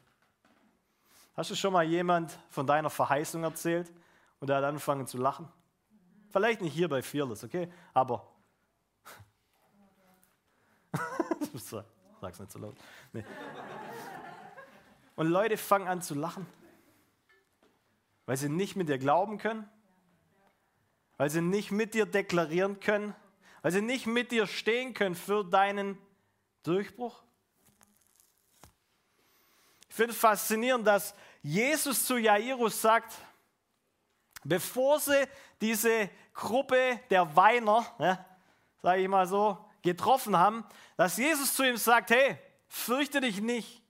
Hast 1.34 1.52
du 1.52 1.54
schon 1.54 1.72
mal 1.72 1.84
jemand 1.84 2.36
von 2.50 2.66
deiner 2.66 2.90
Verheißung 2.90 3.44
erzählt 3.44 3.92
und 4.40 4.50
er 4.50 4.56
hat 4.56 4.64
angefangen 4.64 5.06
zu 5.06 5.18
lachen? 5.18 5.48
Vielleicht 6.30 6.62
nicht 6.62 6.74
hier 6.74 6.88
bei 6.88 7.00
Fearless, 7.00 7.44
okay? 7.44 7.72
Aber. 7.94 8.26
Sag's 12.20 12.40
nicht 12.40 12.52
so 12.52 12.58
laut. 12.58 12.76
Nee. 13.12 13.24
Und 15.16 15.28
Leute 15.28 15.56
fangen 15.56 15.88
an 15.88 16.02
zu 16.02 16.14
lachen, 16.14 16.46
weil 18.26 18.36
sie 18.36 18.48
nicht 18.48 18.76
mit 18.76 18.88
dir 18.88 18.98
glauben 18.98 19.38
können, 19.38 19.68
weil 21.16 21.30
sie 21.30 21.40
nicht 21.40 21.70
mit 21.70 21.94
dir 21.94 22.06
deklarieren 22.06 22.80
können, 22.80 23.14
weil 23.62 23.72
sie 23.72 23.82
nicht 23.82 24.06
mit 24.06 24.30
dir 24.30 24.46
stehen 24.46 24.94
können 24.94 25.14
für 25.14 25.44
deinen 25.44 25.98
Durchbruch. 26.62 27.22
Ich 29.88 29.94
finde 29.94 30.12
es 30.12 30.18
faszinierend, 30.18 30.86
dass 30.86 31.14
Jesus 31.42 32.04
zu 32.04 32.16
Jairus 32.16 32.80
sagt, 32.80 33.14
bevor 34.44 35.00
sie 35.00 35.26
diese 35.60 36.08
Gruppe 36.32 37.00
der 37.10 37.34
Weiner, 37.34 37.84
ja, 37.98 38.24
sage 38.82 39.02
ich 39.02 39.08
mal 39.08 39.26
so, 39.26 39.67
getroffen 39.90 40.36
haben, 40.36 40.64
dass 40.96 41.16
Jesus 41.16 41.54
zu 41.54 41.62
ihm 41.62 41.76
sagt, 41.76 42.10
hey, 42.10 42.38
fürchte 42.68 43.20
dich 43.20 43.40
nicht. 43.40 43.82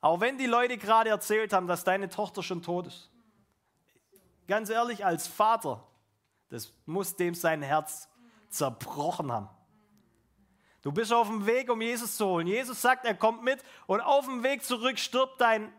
Auch 0.00 0.20
wenn 0.20 0.36
die 0.36 0.46
Leute 0.46 0.76
gerade 0.76 1.10
erzählt 1.10 1.52
haben, 1.52 1.66
dass 1.66 1.84
deine 1.84 2.08
Tochter 2.08 2.42
schon 2.42 2.62
tot 2.62 2.86
ist. 2.86 3.10
Ganz 4.46 4.68
ehrlich, 4.68 5.04
als 5.04 5.26
Vater, 5.26 5.82
das 6.50 6.72
muss 6.84 7.16
dem 7.16 7.34
sein 7.34 7.62
Herz 7.62 8.08
zerbrochen 8.50 9.32
haben. 9.32 9.48
Du 10.82 10.92
bist 10.92 11.12
auf 11.12 11.28
dem 11.28 11.46
Weg, 11.46 11.70
um 11.70 11.80
Jesus 11.80 12.18
zu 12.18 12.26
holen. 12.26 12.46
Jesus 12.46 12.82
sagt, 12.82 13.06
er 13.06 13.14
kommt 13.14 13.42
mit 13.42 13.62
und 13.86 14.02
auf 14.02 14.26
dem 14.26 14.42
Weg 14.42 14.62
zurück 14.62 14.98
stirbt 14.98 15.40
dein, 15.40 15.72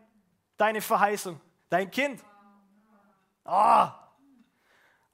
deine 0.56 0.80
Verheißung, 0.80 1.40
dein 1.68 1.90
Kind. 1.92 2.20
Oh. 3.44 3.86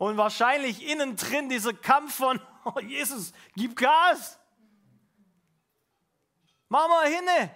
Und 0.03 0.17
wahrscheinlich 0.17 0.85
innen 0.85 1.15
drin 1.15 1.49
dieser 1.49 1.73
Kampf 1.73 2.17
von, 2.17 2.41
oh 2.65 2.81
Jesus, 2.81 3.33
gib 3.55 3.77
Gas. 3.77 4.37
Mach 6.69 6.89
mal 6.89 7.07
hinne. 7.07 7.55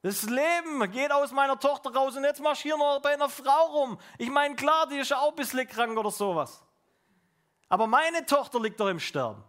Das 0.00 0.22
Leben 0.22 0.90
geht 0.90 1.12
aus 1.12 1.32
meiner 1.32 1.60
Tochter 1.60 1.94
raus 1.94 2.16
und 2.16 2.24
jetzt 2.24 2.40
hier 2.62 2.78
noch 2.78 3.02
bei 3.02 3.12
einer 3.12 3.28
Frau 3.28 3.66
rum. 3.66 3.98
Ich 4.16 4.30
meine, 4.30 4.56
klar, 4.56 4.86
die 4.86 4.96
ist 4.96 5.12
auch 5.12 5.28
ein 5.28 5.34
bisschen 5.34 5.68
krank 5.68 5.98
oder 5.98 6.10
sowas. 6.10 6.62
Aber 7.68 7.86
meine 7.86 8.24
Tochter 8.24 8.58
liegt 8.58 8.80
doch 8.80 8.88
im 8.88 8.98
Sterben. 8.98 9.44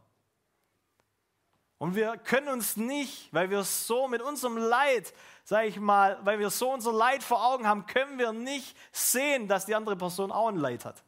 Und 1.77 1.95
wir 1.95 2.17
können 2.17 2.49
uns 2.49 2.75
nicht, 2.75 3.33
weil 3.33 3.49
wir 3.49 3.63
so 3.63 4.09
mit 4.09 4.21
unserem 4.21 4.57
Leid, 4.57 5.13
sage 5.45 5.67
ich 5.67 5.79
mal, 5.79 6.19
weil 6.25 6.37
wir 6.37 6.49
so 6.49 6.69
unser 6.69 6.91
Leid 6.91 7.23
vor 7.23 7.45
Augen 7.45 7.65
haben, 7.65 7.85
können 7.85 8.19
wir 8.19 8.33
nicht 8.33 8.75
sehen, 8.91 9.47
dass 9.47 9.65
die 9.65 9.73
andere 9.73 9.95
Person 9.95 10.33
auch 10.33 10.49
ein 10.49 10.57
Leid 10.57 10.83
hat. 10.83 11.01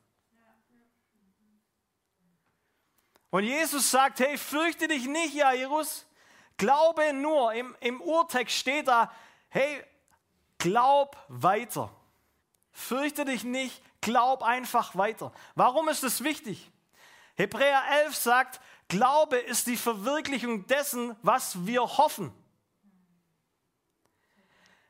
Und 3.31 3.43
Jesus 3.43 3.91
sagt, 3.91 4.19
hey, 4.19 4.37
fürchte 4.37 4.87
dich 4.87 5.05
nicht, 5.05 5.35
Jairus, 5.35 6.05
glaube 6.57 7.13
nur. 7.13 7.53
Im, 7.53 7.75
Im 7.79 8.01
Urtext 8.01 8.55
steht 8.55 8.87
da, 8.87 9.11
hey, 9.49 9.83
glaub 10.57 11.17
weiter. 11.27 11.91
Fürchte 12.71 13.25
dich 13.25 13.43
nicht, 13.43 13.81
glaub 14.01 14.41
einfach 14.41 14.95
weiter. 14.95 15.31
Warum 15.55 15.89
ist 15.89 16.03
das 16.03 16.23
wichtig? 16.23 16.71
Hebräer 17.35 17.81
11 18.05 18.15
sagt, 18.15 18.61
Glaube 18.89 19.37
ist 19.37 19.67
die 19.67 19.77
Verwirklichung 19.77 20.65
dessen, 20.65 21.15
was 21.21 21.67
wir 21.67 21.81
hoffen. 21.81 22.33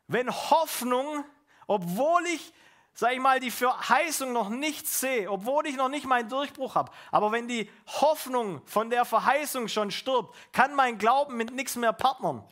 Wenn 0.08 0.32
Hoffnung, 0.32 1.26
obwohl 1.68 2.26
ich, 2.28 2.54
sag 3.00 3.14
ich 3.14 3.20
mal, 3.22 3.40
die 3.40 3.50
Verheißung 3.50 4.34
noch 4.34 4.50
nicht 4.50 4.86
sehe, 4.86 5.32
obwohl 5.32 5.66
ich 5.68 5.78
noch 5.78 5.88
nicht 5.88 6.06
meinen 6.06 6.28
Durchbruch 6.28 6.76
habe, 6.76 6.92
aber 7.12 7.32
wenn 7.32 7.48
die 7.48 7.72
Hoffnung 7.88 8.62
von 8.66 8.90
der 8.90 9.06
Verheißung 9.06 9.70
schon 9.70 9.90
stirbt, 9.90 10.36
kann 10.52 10.76
mein 10.76 10.98
Glauben 10.98 11.38
mit 11.38 11.54
nichts 11.54 11.78
mehr 11.78 11.94
partnern. 11.94 12.44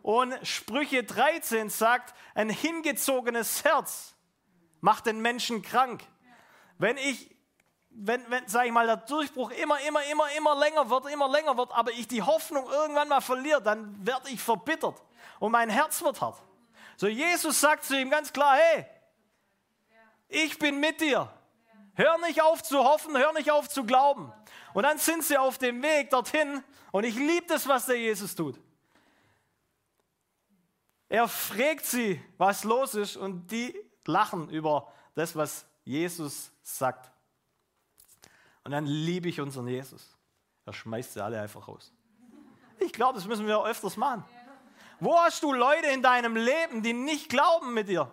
Und 0.00 0.34
Sprüche 0.46 1.04
13 1.04 1.68
sagt, 1.68 2.14
ein 2.34 2.48
hingezogenes 2.48 3.64
Herz 3.64 4.14
macht 4.80 5.04
den 5.04 5.20
Menschen 5.20 5.60
krank. 5.60 6.02
Wenn 6.78 6.96
ich 6.96 7.36
wenn, 7.90 8.22
wenn 8.30 8.48
sage 8.48 8.68
ich 8.68 8.72
mal, 8.72 8.86
der 8.86 8.96
Durchbruch 8.96 9.50
immer, 9.50 9.78
immer, 9.86 10.02
immer, 10.04 10.24
immer 10.38 10.58
länger 10.58 10.88
wird, 10.88 11.10
immer 11.10 11.28
länger 11.28 11.56
wird, 11.58 11.72
aber 11.72 11.92
ich 11.92 12.08
die 12.08 12.22
Hoffnung 12.22 12.66
irgendwann 12.70 13.08
mal 13.08 13.20
verliere, 13.20 13.60
dann 13.60 13.94
werde 14.06 14.30
ich 14.30 14.40
verbittert 14.40 15.02
und 15.38 15.52
mein 15.52 15.68
Herz 15.68 16.00
wird 16.02 16.18
hart. 16.22 16.38
So 16.96 17.08
Jesus 17.08 17.60
sagt 17.60 17.84
zu 17.84 17.98
ihm 17.98 18.08
ganz 18.08 18.32
klar, 18.32 18.56
hey, 18.56 18.86
ich 20.28 20.58
bin 20.58 20.80
mit 20.80 21.00
dir. 21.00 21.30
Hör 21.94 22.18
nicht 22.18 22.42
auf 22.42 22.62
zu 22.62 22.84
hoffen, 22.84 23.16
hör 23.16 23.32
nicht 23.32 23.50
auf 23.50 23.68
zu 23.68 23.84
glauben. 23.84 24.32
Und 24.74 24.82
dann 24.82 24.98
sind 24.98 25.24
sie 25.24 25.38
auf 25.38 25.58
dem 25.58 25.82
Weg 25.82 26.10
dorthin 26.10 26.62
und 26.92 27.04
ich 27.04 27.16
liebe 27.16 27.46
das, 27.46 27.66
was 27.66 27.86
der 27.86 27.98
Jesus 27.98 28.34
tut. 28.34 28.60
Er 31.08 31.28
fragt 31.28 31.86
sie, 31.86 32.20
was 32.36 32.64
los 32.64 32.94
ist 32.94 33.16
und 33.16 33.50
die 33.50 33.74
lachen 34.04 34.50
über 34.50 34.92
das, 35.14 35.34
was 35.36 35.66
Jesus 35.84 36.50
sagt. 36.62 37.10
Und 38.64 38.72
dann 38.72 38.84
liebe 38.84 39.28
ich 39.28 39.40
unseren 39.40 39.68
Jesus. 39.68 40.16
Er 40.64 40.72
schmeißt 40.72 41.14
sie 41.14 41.24
alle 41.24 41.40
einfach 41.40 41.68
raus. 41.68 41.92
Ich 42.80 42.92
glaube, 42.92 43.14
das 43.14 43.26
müssen 43.26 43.46
wir 43.46 43.64
öfters 43.64 43.96
machen. 43.96 44.24
Wo 44.98 45.16
hast 45.16 45.42
du 45.42 45.52
Leute 45.52 45.86
in 45.86 46.02
deinem 46.02 46.36
Leben, 46.36 46.82
die 46.82 46.92
nicht 46.92 47.28
glauben 47.28 47.72
mit 47.72 47.88
dir? 47.88 48.10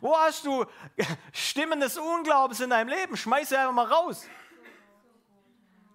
Wo 0.00 0.16
hast 0.16 0.44
du 0.44 0.64
Stimmen 1.32 1.80
des 1.80 1.96
Unglaubens 1.96 2.60
in 2.60 2.70
deinem 2.70 2.88
Leben? 2.88 3.16
Schmeiß 3.16 3.48
sie 3.48 3.56
einfach 3.56 3.72
mal 3.72 3.86
raus. 3.86 4.26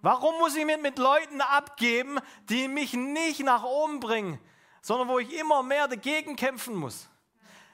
Warum 0.02 0.38
muss 0.38 0.56
ich 0.56 0.64
mich 0.64 0.80
mit 0.80 0.98
Leuten 0.98 1.40
abgeben, 1.42 2.18
die 2.48 2.68
mich 2.68 2.94
nicht 2.94 3.40
nach 3.40 3.64
oben 3.64 4.00
bringen, 4.00 4.40
sondern 4.80 5.08
wo 5.08 5.18
ich 5.18 5.32
immer 5.38 5.62
mehr 5.62 5.88
dagegen 5.88 6.36
kämpfen 6.36 6.74
muss? 6.74 7.08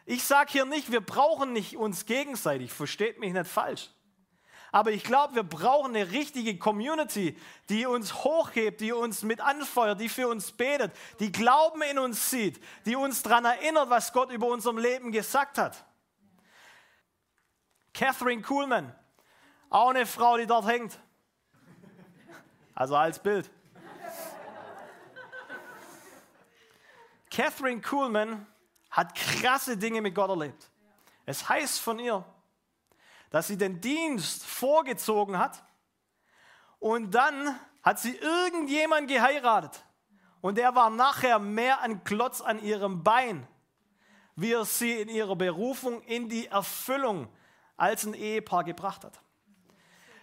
Ich 0.06 0.24
sage 0.24 0.52
hier 0.52 0.64
nicht, 0.64 0.90
wir 0.90 1.00
brauchen 1.00 1.52
nicht 1.52 1.76
uns 1.76 2.04
gegenseitig, 2.04 2.72
versteht 2.72 3.20
mich 3.20 3.32
nicht 3.32 3.46
falsch. 3.46 3.90
Aber 4.72 4.90
ich 4.90 5.04
glaube, 5.04 5.36
wir 5.36 5.42
brauchen 5.42 5.96
eine 5.96 6.10
richtige 6.10 6.58
Community, 6.58 7.36
die 7.68 7.86
uns 7.86 8.12
hochhebt, 8.24 8.80
die 8.80 8.92
uns 8.92 9.22
mit 9.22 9.40
anfeuert, 9.40 10.00
die 10.00 10.08
für 10.08 10.28
uns 10.28 10.52
betet, 10.52 10.92
die 11.20 11.32
Glauben 11.32 11.82
in 11.82 11.98
uns 11.98 12.30
sieht, 12.30 12.60
die 12.84 12.96
uns 12.96 13.22
daran 13.22 13.44
erinnert, 13.44 13.88
was 13.88 14.12
Gott 14.12 14.30
über 14.30 14.48
unserem 14.48 14.78
Leben 14.78 15.12
gesagt 15.12 15.58
hat. 15.58 15.84
Catherine 17.96 18.42
Kuhlman, 18.42 18.94
auch 19.70 19.88
eine 19.88 20.04
Frau, 20.04 20.36
die 20.36 20.46
dort 20.46 20.66
hängt. 20.66 20.98
Also 22.74 22.94
als 22.94 23.18
Bild. 23.18 23.50
Catherine 27.30 27.80
Kuhlman 27.80 28.46
hat 28.90 29.14
krasse 29.14 29.78
Dinge 29.78 30.02
mit 30.02 30.14
Gott 30.14 30.28
erlebt. 30.28 30.70
Es 31.24 31.48
heißt 31.48 31.80
von 31.80 31.98
ihr, 31.98 32.22
dass 33.30 33.46
sie 33.46 33.56
den 33.56 33.80
Dienst 33.80 34.44
vorgezogen 34.44 35.38
hat 35.38 35.64
und 36.78 37.14
dann 37.14 37.58
hat 37.82 37.98
sie 37.98 38.14
irgendjemand 38.14 39.08
geheiratet 39.08 39.82
und 40.42 40.58
er 40.58 40.74
war 40.74 40.90
nachher 40.90 41.38
mehr 41.38 41.80
ein 41.80 42.04
Klotz 42.04 42.42
an 42.42 42.62
ihrem 42.62 43.02
Bein, 43.02 43.48
wie 44.34 44.52
er 44.52 44.66
sie 44.66 45.00
in 45.00 45.08
ihrer 45.08 45.34
Berufung 45.34 46.02
in 46.02 46.28
die 46.28 46.48
Erfüllung 46.48 47.30
als 47.76 48.04
ein 48.04 48.14
Ehepaar 48.14 48.64
gebracht 48.64 49.04
hat. 49.04 49.20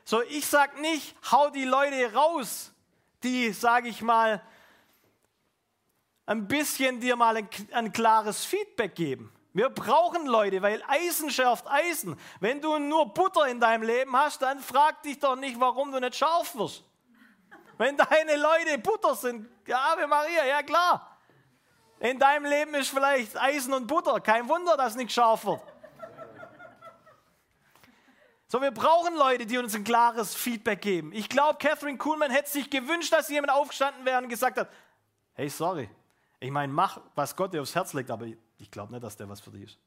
So, 0.06 0.22
ich 0.22 0.46
sage 0.46 0.82
nicht, 0.82 1.16
hau 1.32 1.50
die 1.50 1.64
Leute 1.64 2.14
raus, 2.14 2.72
die, 3.24 3.52
sage 3.54 3.88
ich 3.88 4.02
mal, 4.02 4.42
ein 6.26 6.48
bisschen 6.48 7.00
dir 7.00 7.16
mal 7.16 7.38
ein, 7.38 7.50
ein 7.72 7.92
klares 7.92 8.44
Feedback 8.44 8.96
geben. 8.96 9.32
Wir 9.54 9.70
brauchen 9.70 10.26
Leute, 10.26 10.62
weil 10.62 10.82
Eisen 10.88 11.30
schärft 11.30 11.68
Eisen. 11.68 12.20
Wenn 12.40 12.60
du 12.60 12.80
nur 12.80 13.14
Butter 13.14 13.48
in 13.48 13.60
deinem 13.60 13.84
Leben 13.84 14.16
hast, 14.18 14.42
dann 14.42 14.60
frag 14.60 15.04
dich 15.04 15.20
doch 15.20 15.36
nicht, 15.36 15.60
warum 15.60 15.92
du 15.92 16.00
nicht 16.00 16.16
scharf 16.16 16.56
wirst. 16.56 16.84
Wenn 17.78 17.96
deine 17.96 18.36
Leute 18.36 18.78
Butter 18.80 19.16
sind, 19.16 19.48
Ave 19.72 20.08
Maria, 20.08 20.46
ja 20.46 20.64
klar. 20.64 21.18
In 22.00 22.20
deinem 22.20 22.46
Leben 22.46 22.74
ist 22.74 22.90
vielleicht 22.90 23.38
Eisen 23.38 23.74
und 23.74 23.88
Butter. 23.88 24.20
Kein 24.20 24.50
Wunder, 24.50 24.76
dass 24.76 24.96
nicht 24.96 25.12
scharf 25.12 25.46
wird. 25.46 25.62
So, 28.54 28.62
wir 28.62 28.70
brauchen 28.70 29.16
Leute, 29.16 29.48
die 29.48 29.58
uns 29.58 29.74
ein 29.74 29.84
klares 29.84 30.36
Feedback 30.36 30.80
geben. 30.80 31.12
Ich 31.12 31.28
glaube, 31.28 31.58
Catherine 31.58 31.98
Kuhlmann 31.98 32.30
hätte 32.30 32.52
sich 32.52 32.70
gewünscht, 32.70 33.12
dass 33.12 33.28
jemand 33.30 33.52
aufgestanden 33.52 34.06
wäre 34.06 34.22
und 34.22 34.30
gesagt 34.30 34.60
hat, 34.60 34.70
hey, 35.34 35.50
sorry, 35.50 35.90
ich 36.40 36.52
meine, 36.52 36.72
mach, 36.72 37.02
was 37.16 37.36
Gott 37.36 37.52
dir 37.52 37.64
aufs 37.64 37.74
Herz 37.74 37.94
legt, 37.94 38.12
aber 38.12 38.28
ich 38.60 38.70
glaube 38.70 38.92
nicht, 38.92 39.04
dass 39.04 39.18
der 39.18 39.28
was 39.28 39.42
für 39.42 39.50
dich 39.50 39.64
ist. 39.64 39.80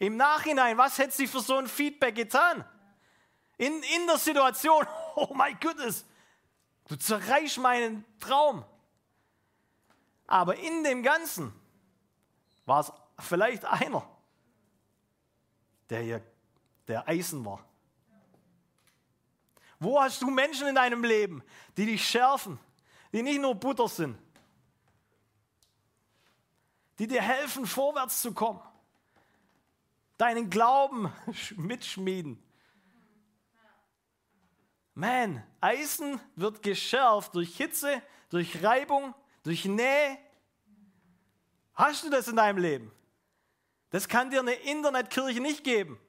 Im 0.00 0.16
Nachhinein, 0.16 0.76
was 0.78 0.98
hätte 0.98 1.12
sie 1.12 1.28
für 1.28 1.38
so 1.38 1.54
ein 1.54 1.68
Feedback 1.68 2.16
getan? 2.16 2.64
In, 3.56 3.84
in 3.94 4.06
der 4.08 4.18
Situation, 4.18 4.84
oh 5.14 5.30
mein 5.32 5.56
Gott, 5.60 5.76
du 6.88 6.96
zerreißt 6.96 7.58
meinen 7.58 8.04
Traum. 8.18 8.64
Aber 10.26 10.56
in 10.56 10.82
dem 10.82 11.04
Ganzen 11.04 11.52
war 12.64 12.80
es 12.80 12.92
vielleicht 13.20 13.64
einer, 13.64 14.04
der 15.88 16.00
hier 16.00 16.35
der 16.88 17.06
Eisen 17.08 17.44
war. 17.44 17.64
Wo 19.78 20.00
hast 20.00 20.22
du 20.22 20.30
Menschen 20.30 20.68
in 20.68 20.74
deinem 20.74 21.04
Leben, 21.04 21.42
die 21.76 21.86
dich 21.86 22.06
schärfen, 22.08 22.58
die 23.12 23.22
nicht 23.22 23.40
nur 23.40 23.54
Butter 23.54 23.88
sind, 23.88 24.18
die 26.98 27.06
dir 27.06 27.20
helfen, 27.20 27.66
vorwärts 27.66 28.22
zu 28.22 28.32
kommen, 28.32 28.60
deinen 30.16 30.48
Glauben 30.48 31.12
mitschmieden? 31.56 32.42
Man, 34.94 35.44
Eisen 35.60 36.18
wird 36.36 36.62
geschärft 36.62 37.34
durch 37.34 37.54
Hitze, 37.54 38.00
durch 38.30 38.62
Reibung, 38.62 39.14
durch 39.42 39.66
Nähe. 39.66 40.16
Hast 41.74 42.02
du 42.02 42.08
das 42.08 42.28
in 42.28 42.36
deinem 42.36 42.56
Leben? 42.56 42.90
Das 43.90 44.08
kann 44.08 44.30
dir 44.30 44.40
eine 44.40 44.54
Internetkirche 44.54 45.40
nicht 45.40 45.64
geben. 45.64 46.00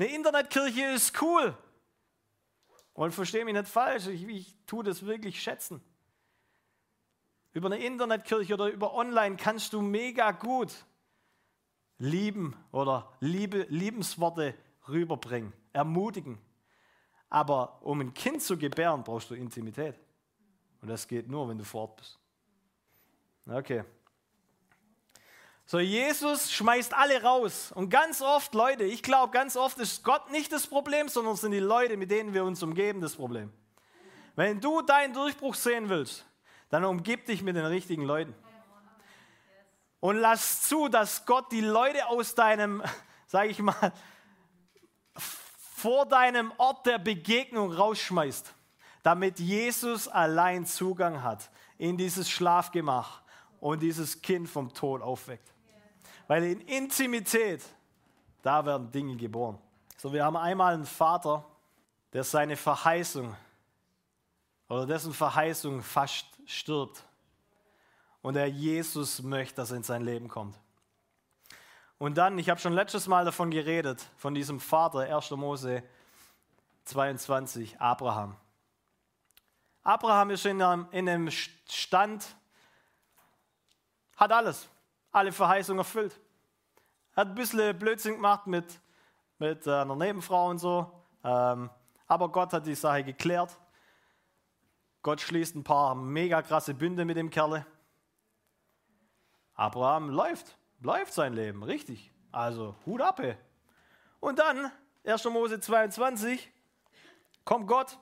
Eine 0.00 0.08
Internetkirche 0.08 0.92
ist 0.92 1.20
cool. 1.20 1.54
Und 2.94 3.12
verstehe 3.12 3.44
mich 3.44 3.52
nicht 3.52 3.68
falsch, 3.68 4.06
ich, 4.06 4.26
ich 4.26 4.56
tue 4.66 4.82
das 4.82 5.04
wirklich 5.04 5.42
schätzen. 5.42 5.82
Über 7.52 7.66
eine 7.66 7.84
Internetkirche 7.84 8.54
oder 8.54 8.68
über 8.68 8.94
Online 8.94 9.36
kannst 9.36 9.74
du 9.74 9.82
mega 9.82 10.30
gut 10.30 10.86
lieben 11.98 12.56
oder 12.72 13.12
Liebe, 13.20 13.66
Liebensworte 13.68 14.54
rüberbringen, 14.88 15.52
ermutigen. 15.74 16.38
Aber 17.28 17.84
um 17.84 18.00
ein 18.00 18.14
Kind 18.14 18.40
zu 18.40 18.56
gebären, 18.56 19.04
brauchst 19.04 19.28
du 19.28 19.34
Intimität. 19.34 20.00
Und 20.80 20.88
das 20.88 21.06
geht 21.06 21.28
nur, 21.28 21.46
wenn 21.46 21.58
du 21.58 21.64
vor 21.64 21.82
Ort 21.82 21.96
bist. 21.98 22.18
Okay. 23.44 23.84
So, 25.70 25.78
Jesus 25.78 26.50
schmeißt 26.50 26.94
alle 26.94 27.22
raus. 27.22 27.70
Und 27.70 27.90
ganz 27.90 28.22
oft, 28.22 28.56
Leute, 28.56 28.82
ich 28.82 29.04
glaube, 29.04 29.30
ganz 29.30 29.56
oft 29.56 29.78
ist 29.78 30.02
Gott 30.02 30.28
nicht 30.32 30.50
das 30.50 30.66
Problem, 30.66 31.08
sondern 31.08 31.36
sind 31.36 31.52
die 31.52 31.60
Leute, 31.60 31.96
mit 31.96 32.10
denen 32.10 32.34
wir 32.34 32.42
uns 32.42 32.60
umgeben, 32.64 33.00
das 33.00 33.14
Problem. 33.14 33.52
Wenn 34.34 34.60
du 34.60 34.82
deinen 34.82 35.14
Durchbruch 35.14 35.54
sehen 35.54 35.88
willst, 35.88 36.26
dann 36.70 36.84
umgib 36.84 37.24
dich 37.26 37.44
mit 37.44 37.54
den 37.54 37.66
richtigen 37.66 38.02
Leuten. 38.02 38.34
Und 40.00 40.16
lass 40.16 40.62
zu, 40.62 40.88
dass 40.88 41.24
Gott 41.24 41.52
die 41.52 41.60
Leute 41.60 42.08
aus 42.08 42.34
deinem, 42.34 42.82
sage 43.28 43.50
ich 43.50 43.60
mal, 43.60 43.92
vor 45.14 46.04
deinem 46.04 46.52
Ort 46.58 46.84
der 46.84 46.98
Begegnung 46.98 47.72
rausschmeißt, 47.72 48.52
damit 49.04 49.38
Jesus 49.38 50.08
allein 50.08 50.66
Zugang 50.66 51.22
hat 51.22 51.48
in 51.78 51.96
dieses 51.96 52.28
Schlafgemach 52.28 53.22
und 53.60 53.78
dieses 53.78 54.20
Kind 54.20 54.48
vom 54.48 54.74
Tod 54.74 55.00
aufweckt. 55.00 55.54
Weil 56.30 56.44
in 56.44 56.60
Intimität, 56.60 57.60
da 58.40 58.64
werden 58.64 58.88
Dinge 58.92 59.16
geboren. 59.16 59.58
So, 59.96 60.12
wir 60.12 60.24
haben 60.24 60.36
einmal 60.36 60.74
einen 60.74 60.86
Vater, 60.86 61.44
der 62.12 62.22
seine 62.22 62.56
Verheißung 62.56 63.36
oder 64.68 64.86
dessen 64.86 65.12
Verheißung 65.12 65.82
fast 65.82 66.26
stirbt. 66.46 67.02
Und 68.22 68.34
der 68.34 68.48
Jesus 68.48 69.20
möchte, 69.22 69.56
dass 69.56 69.72
er 69.72 69.78
in 69.78 69.82
sein 69.82 70.02
Leben 70.02 70.28
kommt. 70.28 70.56
Und 71.98 72.16
dann, 72.16 72.38
ich 72.38 72.48
habe 72.48 72.60
schon 72.60 72.74
letztes 72.74 73.08
Mal 73.08 73.24
davon 73.24 73.50
geredet, 73.50 74.00
von 74.16 74.32
diesem 74.32 74.60
Vater, 74.60 75.00
1. 75.00 75.32
Mose 75.32 75.82
22, 76.84 77.80
Abraham. 77.80 78.36
Abraham 79.82 80.30
ist 80.30 80.46
in 80.46 80.62
einem, 80.62 80.86
in 80.92 81.08
einem 81.08 81.28
Stand, 81.32 82.36
hat 84.16 84.30
alles 84.30 84.68
alle 85.12 85.32
Verheißungen 85.32 85.78
erfüllt. 85.78 86.20
Hat 87.16 87.28
ein 87.28 87.34
bisschen 87.34 87.78
Blödsinn 87.78 88.14
gemacht 88.14 88.46
mit, 88.46 88.80
mit 89.38 89.66
äh, 89.66 89.70
einer 89.70 89.96
Nebenfrau 89.96 90.48
und 90.48 90.58
so. 90.58 91.04
Ähm, 91.24 91.70
aber 92.06 92.28
Gott 92.30 92.52
hat 92.52 92.66
die 92.66 92.74
Sache 92.74 93.04
geklärt. 93.04 93.58
Gott 95.02 95.20
schließt 95.20 95.56
ein 95.56 95.64
paar 95.64 95.94
mega 95.94 96.42
krasse 96.42 96.74
Bünde 96.74 97.04
mit 97.04 97.16
dem 97.16 97.30
Kerle. 97.30 97.66
Abraham 99.54 100.10
läuft, 100.10 100.56
läuft 100.80 101.12
sein 101.12 101.34
Leben, 101.34 101.62
richtig. 101.62 102.12
Also 102.32 102.76
Hut 102.86 103.00
ab. 103.00 103.20
Und 104.20 104.38
dann, 104.38 104.70
1. 105.04 105.24
Mose 105.26 105.60
22, 105.60 106.50
kommt 107.44 107.66
Gott. 107.66 107.98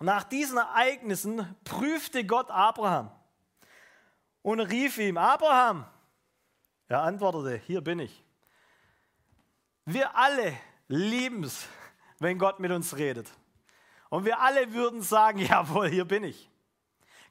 Nach 0.00 0.24
diesen 0.24 0.56
Ereignissen 0.56 1.56
prüfte 1.64 2.24
Gott 2.24 2.50
Abraham 2.50 3.10
und 4.42 4.60
rief 4.60 4.98
ihm, 4.98 5.18
Abraham, 5.18 5.86
er 6.90 7.02
antwortete, 7.02 7.56
hier 7.66 7.80
bin 7.80 8.00
ich. 8.00 8.24
Wir 9.84 10.16
alle 10.16 10.56
lieben 10.88 11.44
es, 11.44 11.68
wenn 12.18 12.36
Gott 12.36 12.58
mit 12.58 12.72
uns 12.72 12.96
redet. 12.96 13.28
Und 14.08 14.24
wir 14.24 14.40
alle 14.40 14.72
würden 14.72 15.00
sagen, 15.00 15.38
jawohl, 15.46 15.88
hier 15.88 16.04
bin 16.04 16.24
ich. 16.24 16.50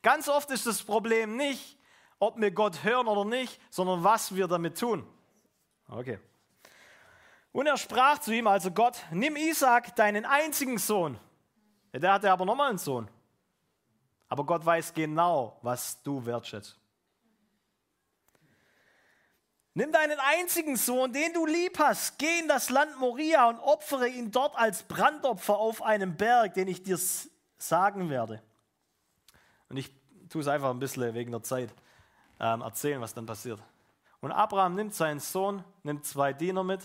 Ganz 0.02 0.30
oft 0.30 0.50
ist 0.52 0.66
das 0.66 0.82
Problem 0.82 1.36
nicht, 1.36 1.78
ob 2.20 2.40
wir 2.40 2.52
Gott 2.52 2.86
hören 2.86 3.08
oder 3.08 3.26
nicht, 3.26 3.60
sondern 3.70 4.02
was 4.04 4.34
wir 4.34 4.48
damit 4.48 4.80
tun. 4.80 5.06
Okay. 5.90 6.20
Und 7.52 7.68
er 7.68 7.76
sprach 7.76 8.20
zu 8.20 8.34
ihm, 8.34 8.48
also 8.48 8.72
Gott, 8.72 9.04
nimm 9.12 9.36
Isaac, 9.36 9.94
deinen 9.98 10.24
einzigen 10.24 10.78
Sohn. 10.78 11.20
Der 11.92 12.14
hatte 12.14 12.32
aber 12.32 12.46
nochmal 12.46 12.70
einen 12.70 12.78
Sohn. 12.78 13.10
Aber 14.30 14.46
Gott 14.46 14.66
weiß 14.66 14.94
genau, 14.94 15.60
was 15.64 16.02
du 16.02 16.26
wertschätzt. 16.26 16.79
Nimm 19.80 19.94
deinen 19.94 20.20
einzigen 20.20 20.76
Sohn, 20.76 21.14
den 21.14 21.32
du 21.32 21.46
lieb 21.46 21.80
hast, 21.80 22.20
geh 22.20 22.40
in 22.40 22.50
das 22.50 22.70
Land 22.70 23.00
Moria 23.00 23.48
und 23.48 23.60
opfere 23.60 24.10
ihn 24.10 24.30
dort 24.30 24.58
als 24.58 24.84
Brandopfer 24.84 25.58
auf 25.58 25.82
einem 25.82 26.18
Berg, 26.18 26.54
den 26.56 26.68
ich 26.68 26.84
dir 26.84 27.00
sagen 27.58 28.10
werde. 28.10 28.44
Und 29.70 29.78
ich 29.78 29.90
tue 30.28 30.42
es 30.42 30.50
einfach 30.50 30.72
ein 30.72 30.80
bisschen 30.80 31.14
wegen 31.14 31.32
der 31.32 31.44
Zeit 31.44 31.74
ähm, 32.42 32.60
erzählen, 32.60 33.00
was 33.00 33.14
dann 33.14 33.26
passiert. 33.26 33.64
Und 34.20 34.34
Abraham 34.34 34.76
nimmt 34.76 34.94
seinen 34.96 35.22
Sohn, 35.22 35.64
nimmt 35.84 36.06
zwei 36.06 36.34
Diener 36.34 36.66
mit, 36.66 36.82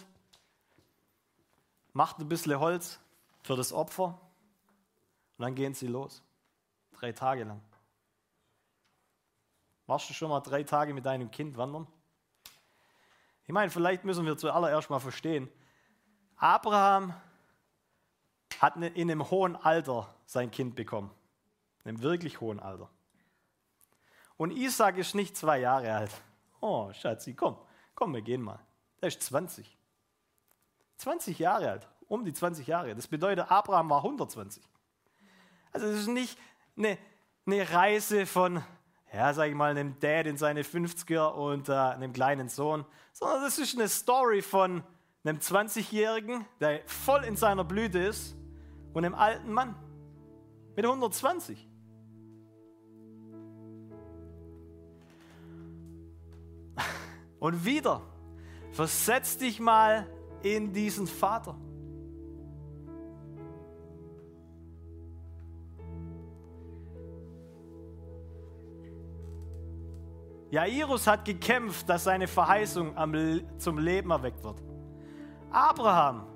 macht 1.94 2.20
ein 2.20 2.28
bisschen 2.28 2.60
Holz 2.60 3.00
für 3.42 3.56
das 3.56 3.72
Opfer 3.72 4.20
und 5.36 5.42
dann 5.42 5.56
gehen 5.56 5.74
sie 5.74 5.88
los. 5.88 6.22
Drei 6.92 7.10
Tage 7.10 7.42
lang. 7.42 7.60
Warst 9.88 10.08
du 10.08 10.14
schon 10.14 10.28
mal 10.28 10.38
drei 10.38 10.62
Tage 10.62 10.94
mit 10.94 11.04
deinem 11.04 11.32
Kind 11.32 11.56
wandern? 11.56 11.88
Ich 13.46 13.52
meine, 13.52 13.70
vielleicht 13.70 14.04
müssen 14.04 14.24
wir 14.24 14.36
zuallererst 14.36 14.90
mal 14.90 15.00
verstehen, 15.00 15.50
Abraham 16.36 17.14
hat 18.58 18.76
ne, 18.76 18.88
in 18.88 19.10
einem 19.10 19.30
hohen 19.30 19.56
Alter 19.56 20.14
sein 20.26 20.50
Kind 20.50 20.74
bekommen. 20.74 21.10
In 21.84 21.90
einem 21.90 22.02
wirklich 22.02 22.40
hohen 22.40 22.60
Alter. 22.60 22.88
Und 24.36 24.50
Isaac 24.50 24.96
ist 24.96 25.14
nicht 25.14 25.36
zwei 25.36 25.58
Jahre 25.58 25.92
alt. 25.92 26.10
Oh, 26.60 26.92
Schatzi, 26.92 27.34
komm, 27.34 27.58
komm, 27.94 28.14
wir 28.14 28.22
gehen 28.22 28.42
mal. 28.42 28.58
Der 29.00 29.08
ist 29.08 29.22
20. 29.22 29.76
20 30.96 31.38
Jahre 31.38 31.70
alt, 31.70 31.88
um 32.08 32.24
die 32.24 32.32
20 32.32 32.66
Jahre. 32.66 32.94
Das 32.94 33.06
bedeutet, 33.06 33.50
Abraham 33.50 33.90
war 33.90 33.98
120. 33.98 34.62
Also 35.72 35.86
es 35.88 36.00
ist 36.00 36.08
nicht 36.08 36.38
eine, 36.76 36.96
eine 37.46 37.70
Reise 37.70 38.26
von, 38.26 38.62
ja, 39.14 39.32
sag 39.32 39.48
ich 39.48 39.54
mal, 39.54 39.70
einem 39.70 39.98
Dad 40.00 40.26
in 40.26 40.36
seine 40.36 40.62
50er 40.62 41.28
und 41.28 41.68
äh, 41.68 41.72
einem 41.72 42.12
kleinen 42.12 42.48
Sohn, 42.48 42.84
sondern 43.12 43.42
das 43.42 43.58
ist 43.58 43.76
eine 43.76 43.88
Story 43.88 44.42
von 44.42 44.82
einem 45.22 45.38
20-Jährigen, 45.38 46.44
der 46.60 46.80
voll 46.86 47.22
in 47.24 47.36
seiner 47.36 47.62
Blüte 47.64 48.00
ist, 48.00 48.36
und 48.92 49.04
einem 49.04 49.14
alten 49.14 49.52
Mann 49.52 49.76
mit 50.76 50.84
120. 50.84 51.68
Und 57.40 57.64
wieder, 57.64 58.02
versetz 58.72 59.36
dich 59.36 59.60
mal 59.60 60.06
in 60.42 60.72
diesen 60.72 61.06
Vater. 61.06 61.56
Jairus 70.54 71.08
hat 71.08 71.24
gekämpft, 71.24 71.88
dass 71.88 72.04
seine 72.04 72.28
Verheißung 72.28 72.94
zum 73.58 73.78
Leben 73.78 74.12
erweckt 74.12 74.44
wird. 74.44 74.62
Abraham 75.50 76.28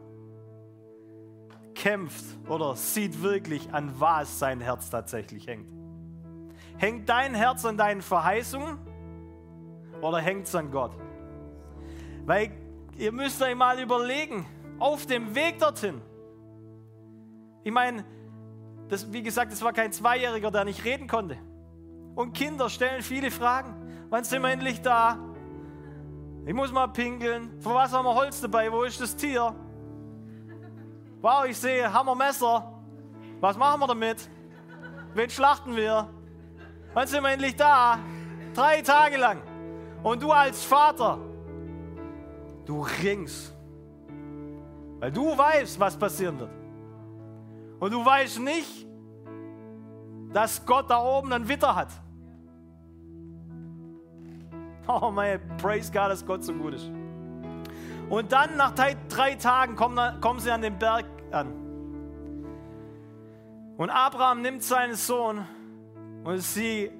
kämpft 1.72 2.24
oder 2.48 2.74
sieht 2.74 3.22
wirklich, 3.22 3.72
an 3.72 3.92
was 4.00 4.40
sein 4.40 4.60
Herz 4.60 4.90
tatsächlich 4.90 5.46
hängt. 5.46 5.70
Hängt 6.78 7.08
dein 7.08 7.32
Herz 7.36 7.64
an 7.64 7.76
deinen 7.76 8.02
Verheißungen 8.02 8.78
oder 10.00 10.18
hängt 10.18 10.46
es 10.48 10.54
an 10.56 10.72
Gott? 10.72 10.98
Weil 12.26 12.50
ihr 12.96 13.12
müsst 13.12 13.40
euch 13.40 13.54
mal 13.54 13.78
überlegen, 13.78 14.44
auf 14.80 15.06
dem 15.06 15.32
Weg 15.36 15.60
dorthin. 15.60 16.00
Ich 17.62 17.72
meine, 17.72 18.04
das, 18.88 19.12
wie 19.12 19.22
gesagt, 19.22 19.52
es 19.52 19.62
war 19.62 19.72
kein 19.72 19.92
Zweijähriger, 19.92 20.50
der 20.50 20.64
nicht 20.64 20.84
reden 20.84 21.06
konnte. 21.06 21.38
Und 22.16 22.32
Kinder 22.32 22.68
stellen 22.68 23.02
viele 23.02 23.30
Fragen. 23.30 23.77
Wann 24.10 24.24
sind 24.24 24.42
wir 24.42 24.50
endlich 24.50 24.80
da? 24.80 25.18
Ich 26.46 26.54
muss 26.54 26.72
mal 26.72 26.86
pinkeln. 26.86 27.60
Für 27.60 27.74
was 27.74 27.92
haben 27.92 28.06
wir 28.06 28.14
Holz 28.14 28.40
dabei? 28.40 28.72
Wo 28.72 28.82
ist 28.82 29.00
das 29.00 29.14
Tier? 29.14 29.54
Wow, 31.20 31.44
ich 31.46 31.58
sehe 31.58 31.92
Hammermesser. 31.92 32.72
Was 33.40 33.56
machen 33.56 33.80
wir 33.80 33.86
damit? 33.86 34.28
Wen 35.14 35.28
schlachten 35.28 35.76
wir? 35.76 36.08
Wann 36.94 37.06
sind 37.06 37.22
wir 37.22 37.30
endlich 37.30 37.54
da? 37.54 37.98
Drei 38.54 38.80
Tage 38.80 39.18
lang. 39.18 39.42
Und 40.02 40.22
du 40.22 40.32
als 40.32 40.64
Vater, 40.64 41.18
du 42.64 42.82
ringst. 43.02 43.54
Weil 45.00 45.12
du 45.12 45.36
weißt, 45.36 45.78
was 45.78 45.96
passieren 45.96 46.38
wird. 46.38 46.50
Und 47.78 47.92
du 47.92 48.04
weißt 48.04 48.40
nicht, 48.40 48.86
dass 50.32 50.64
Gott 50.64 50.90
da 50.90 51.02
oben 51.02 51.32
ein 51.32 51.46
Witter 51.46 51.74
hat. 51.74 51.90
Oh 54.90 55.10
mein, 55.10 55.38
praise 55.58 55.92
God, 55.92 56.10
dass 56.10 56.24
Gott 56.24 56.42
so 56.42 56.54
gut 56.54 56.72
ist. 56.72 56.90
Und 58.08 58.32
dann 58.32 58.56
nach 58.56 58.74
drei, 58.74 58.96
drei 59.10 59.34
Tagen 59.34 59.76
kommen, 59.76 60.18
kommen 60.22 60.40
sie 60.40 60.50
an 60.50 60.62
den 60.62 60.78
Berg 60.78 61.04
an. 61.30 61.52
Und 63.76 63.90
Abraham 63.90 64.40
nimmt 64.40 64.62
seinen 64.62 64.94
Sohn 64.94 65.46
und 66.24 66.38
sie 66.40 66.90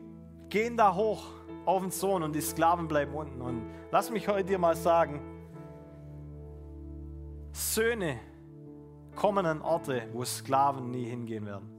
gehen 0.51 0.77
da 0.77 0.95
hoch 0.95 1.25
auf 1.65 1.81
den 1.81 1.91
Sohn 1.91 2.23
und 2.23 2.35
die 2.35 2.43
Sklaven 2.43 2.89
bleiben 2.89 3.15
unten. 3.15 3.41
Und 3.41 3.63
lass 3.91 4.11
mich 4.11 4.29
heute 4.29 4.45
dir 4.45 4.59
mal 4.59 4.77
sagen, 4.77 5.23
Söhne 7.53 8.21
kommen 9.17 9.47
an 9.47 9.63
Orte, 9.63 10.09
wo 10.13 10.25
Sklaven 10.25 10.91
nie 10.91 11.05
hingehen 11.05 11.47
werden. 11.47 11.78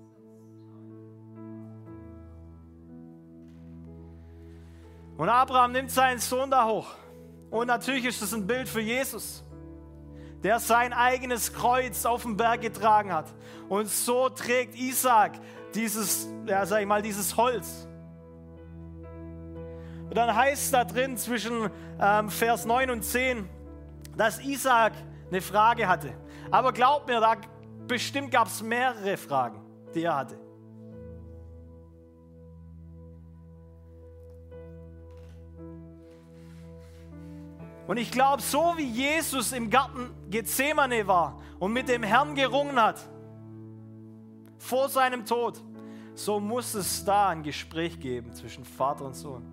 Und 5.20 5.28
Abraham 5.28 5.74
nimmt 5.74 5.92
seinen 5.92 6.20
Sohn 6.20 6.50
da 6.50 6.66
hoch. 6.66 6.88
Und 7.50 7.68
natürlich 7.68 8.06
ist 8.06 8.22
es 8.22 8.34
ein 8.34 8.48
Bild 8.48 8.70
für 8.70 8.80
Jesus, 8.80 9.44
der 10.42 10.62
sein 10.62 10.94
eigenes 10.94 11.52
Kreuz 11.52 12.06
auf 12.06 12.24
den 12.24 12.38
Berg 12.38 12.62
getragen 12.62 13.12
hat. 13.12 13.26
Und 13.68 13.90
so 13.90 14.30
trägt 14.30 14.76
Isaac 14.76 15.34
dieses, 15.76 16.30
ja, 16.46 16.66
sag 16.66 16.80
ich 16.80 16.88
mal, 16.88 17.02
dieses 17.02 17.36
Holz. 17.36 17.86
Und 20.04 20.16
dann 20.16 20.34
heißt 20.34 20.64
es 20.64 20.72
da 20.72 20.86
drin 20.86 21.18
zwischen 21.18 21.70
ähm, 22.00 22.30
Vers 22.30 22.64
9 22.64 22.90
und 22.90 23.04
10, 23.04 23.50
dass 24.16 24.40
Isaac 24.40 24.94
eine 25.30 25.42
Frage 25.42 25.86
hatte. 25.86 26.14
Aber 26.50 26.72
glaubt 26.72 27.10
mir, 27.10 27.20
da 27.20 27.36
bestimmt 27.88 28.32
gab 28.32 28.48
es 28.48 28.62
mehrere 28.62 29.18
Fragen, 29.18 29.60
die 29.94 30.04
er 30.04 30.16
hatte. 30.16 30.49
Und 37.90 37.98
ich 37.98 38.12
glaube, 38.12 38.40
so 38.40 38.76
wie 38.78 38.86
Jesus 38.86 39.52
im 39.52 39.72
Garten 39.72 40.12
Gethsemane 40.30 41.08
war 41.08 41.42
und 41.58 41.74
mit 41.74 41.90
dem 41.90 42.04
Herrn 42.04 42.36
gerungen 42.36 42.80
hat, 42.80 43.00
vor 44.60 44.90
seinem 44.90 45.26
Tod, 45.26 45.60
so 46.14 46.40
muss 46.40 46.76
es 46.76 47.04
da 47.04 47.30
ein 47.30 47.42
Gespräch 47.42 48.00
geben 48.00 48.32
zwischen 48.32 48.64
Vater 48.64 49.06
und 49.06 49.16
Sohn. 49.16 49.44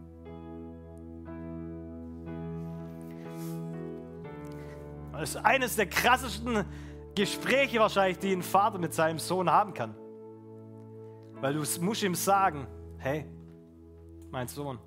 Das 5.12 5.30
ist 5.30 5.36
eines 5.36 5.76
der 5.76 5.86
krassesten 5.86 6.66
Gespräche 7.14 7.80
wahrscheinlich, 7.80 8.18
die 8.18 8.32
ein 8.34 8.42
Vater 8.42 8.76
mit 8.76 8.92
seinem 8.92 9.18
Sohn 9.18 9.48
haben 9.48 9.72
kann. 9.72 9.94
Weil 11.40 11.54
du 11.54 11.60
musst 11.80 12.02
ihm 12.02 12.14
sagen, 12.14 12.66
hey, 12.98 13.24
mein 14.30 14.46
Sohn, 14.46 14.78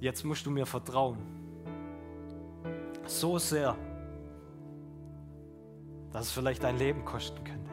jetzt 0.00 0.24
musst 0.24 0.46
du 0.46 0.50
mir 0.50 0.66
vertrauen. 0.66 1.18
So 3.06 3.38
sehr, 3.38 3.76
dass 6.12 6.26
es 6.26 6.32
vielleicht 6.32 6.62
dein 6.62 6.78
Leben 6.78 7.04
kosten 7.04 7.42
könnte. 7.44 7.70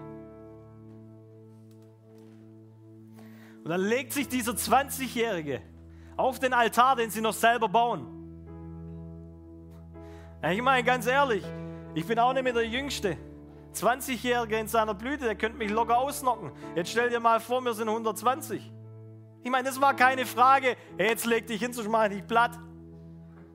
Und 3.64 3.70
dann 3.70 3.82
legt 3.82 4.14
sich 4.14 4.28
dieser 4.28 4.52
20-Jährige 4.52 5.62
auf 6.18 6.40
den 6.40 6.54
Altar, 6.54 6.96
den 6.96 7.10
sie 7.10 7.22
noch 7.22 7.34
selber 7.34 7.68
bauen. 7.68 8.08
Ich 10.52 10.62
meine, 10.62 10.84
ganz 10.84 11.08
ehrlich, 11.08 11.44
ich 11.96 12.06
bin 12.06 12.20
auch 12.20 12.34
nicht 12.34 12.44
mehr 12.44 12.54
der 12.54 12.68
Jüngste. 12.68 13.18
20-Jähriger 13.74 14.60
in 14.60 14.68
seiner 14.68 14.94
Blüte, 14.94 15.26
der 15.26 15.36
könnte 15.36 15.58
mich 15.58 15.72
locker 15.72 15.98
ausnocken. 15.98 16.52
Jetzt 16.76 16.92
stell 16.92 17.10
dir 17.10 17.20
mal 17.20 17.40
vor, 17.40 17.62
wir 17.62 17.74
sind 17.74 17.90
120. 17.90 18.72
Ich 19.46 19.52
meine, 19.52 19.68
das 19.68 19.80
war 19.80 19.96
keine 19.96 20.26
Frage, 20.26 20.76
hey, 20.98 21.10
jetzt 21.10 21.24
leg 21.24 21.46
dich 21.46 21.62
hin, 21.62 21.72
so 21.72 21.88
mach 21.88 22.10
dich 22.10 22.26
platt. 22.26 22.60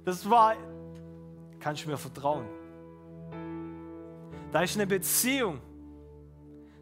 Das 0.05 0.31
war 0.31 0.55
kannst 1.59 1.85
du 1.85 1.89
mir 1.89 1.99
vertrauen. 1.99 2.47
Da 4.53 4.63
ist 4.63 4.77
eine 4.77 4.87
Beziehung 4.87 5.61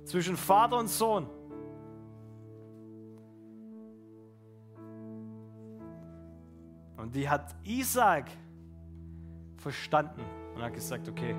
zwischen 0.05 0.37
Vater 0.37 0.77
und 0.77 0.89
Sohn. 0.89 1.27
Und 6.99 7.15
die 7.15 7.27
hat 7.27 7.57
Isaac 7.65 8.27
verstanden 9.57 10.21
und 10.55 10.61
hat 10.61 10.75
gesagt, 10.75 11.09
okay, 11.09 11.35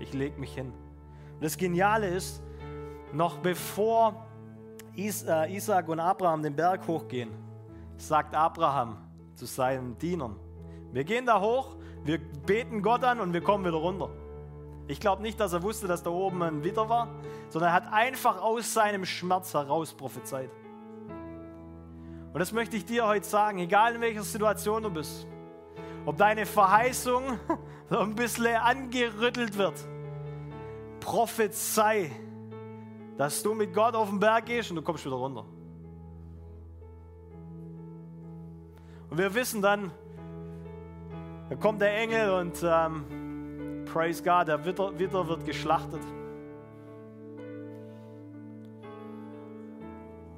ich 0.00 0.14
lege 0.14 0.40
mich 0.40 0.54
hin. 0.54 0.72
Und 1.34 1.44
das 1.44 1.58
Geniale 1.58 2.08
ist, 2.08 2.42
noch 3.12 3.36
bevor 3.36 4.26
Isaac 4.96 5.88
und 5.88 6.00
Abraham 6.00 6.42
den 6.42 6.54
Berg 6.54 6.86
hochgehen, 6.86 7.30
sagt 7.96 8.34
Abraham 8.34 8.98
zu 9.34 9.46
seinen 9.46 9.98
Dienern, 9.98 10.36
wir 10.92 11.04
gehen 11.04 11.26
da 11.26 11.40
hoch, 11.40 11.76
wir 12.04 12.18
beten 12.18 12.82
Gott 12.82 13.02
an 13.02 13.20
und 13.20 13.32
wir 13.32 13.40
kommen 13.40 13.64
wieder 13.64 13.76
runter. 13.76 14.10
Ich 14.86 15.00
glaube 15.00 15.22
nicht, 15.22 15.40
dass 15.40 15.52
er 15.52 15.62
wusste, 15.62 15.88
dass 15.88 16.02
da 16.02 16.10
oben 16.10 16.42
ein 16.42 16.62
Witter 16.62 16.88
war, 16.88 17.08
sondern 17.48 17.70
er 17.70 17.74
hat 17.74 17.92
einfach 17.92 18.40
aus 18.40 18.74
seinem 18.74 19.04
Schmerz 19.04 19.54
heraus 19.54 19.94
prophezeit. 19.94 20.50
Und 22.32 22.38
das 22.38 22.52
möchte 22.52 22.76
ich 22.76 22.84
dir 22.84 23.06
heute 23.06 23.26
sagen, 23.26 23.58
egal 23.58 23.94
in 23.94 24.00
welcher 24.00 24.22
Situation 24.22 24.82
du 24.82 24.90
bist, 24.90 25.26
ob 26.04 26.16
deine 26.16 26.46
Verheißung 26.46 27.38
so 27.90 27.98
ein 27.98 28.14
bisschen 28.14 28.56
angerüttelt 28.56 29.56
wird, 29.56 29.74
prophezei, 31.00 32.10
dass 33.16 33.42
du 33.42 33.54
mit 33.54 33.72
Gott 33.72 33.94
auf 33.94 34.08
den 34.08 34.18
Berg 34.18 34.46
gehst 34.46 34.70
und 34.70 34.76
du 34.76 34.82
kommst 34.82 35.04
wieder 35.04 35.16
runter. 35.16 35.44
Und 39.10 39.18
wir 39.18 39.32
wissen 39.34 39.62
dann, 39.62 39.92
da 41.48 41.56
kommt 41.56 41.80
der 41.80 41.96
Engel 41.96 42.30
und 42.32 42.64
ähm, 42.64 43.84
praise 43.84 44.22
God, 44.22 44.48
der 44.48 44.64
Witter, 44.64 44.98
Witter 44.98 45.28
wird 45.28 45.44
geschlachtet. 45.44 46.02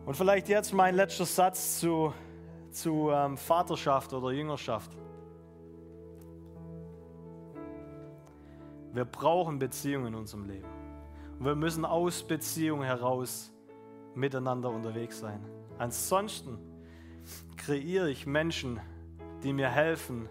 Und 0.05 0.15
vielleicht 0.15 0.49
jetzt 0.49 0.73
mein 0.73 0.95
letzter 0.95 1.25
Satz 1.25 1.81
zu, 1.81 2.13
zu 2.71 3.11
ähm, 3.11 3.37
Vaterschaft 3.37 4.13
oder 4.13 4.31
Jüngerschaft. 4.31 4.97
Wir 8.93 9.05
brauchen 9.05 9.59
Beziehungen 9.59 10.09
in 10.09 10.15
unserem 10.15 10.45
Leben. 10.45 10.76
Wir 11.39 11.55
müssen 11.55 11.85
aus 11.85 12.23
Beziehungen 12.23 12.85
heraus 12.85 13.53
miteinander 14.15 14.71
unterwegs 14.71 15.21
sein. 15.21 15.45
Ansonsten 15.79 16.59
kreiere 17.57 18.09
ich 18.09 18.27
Menschen, 18.27 18.81
die 19.43 19.53
mir 19.53 19.69
helfen, 19.69 20.29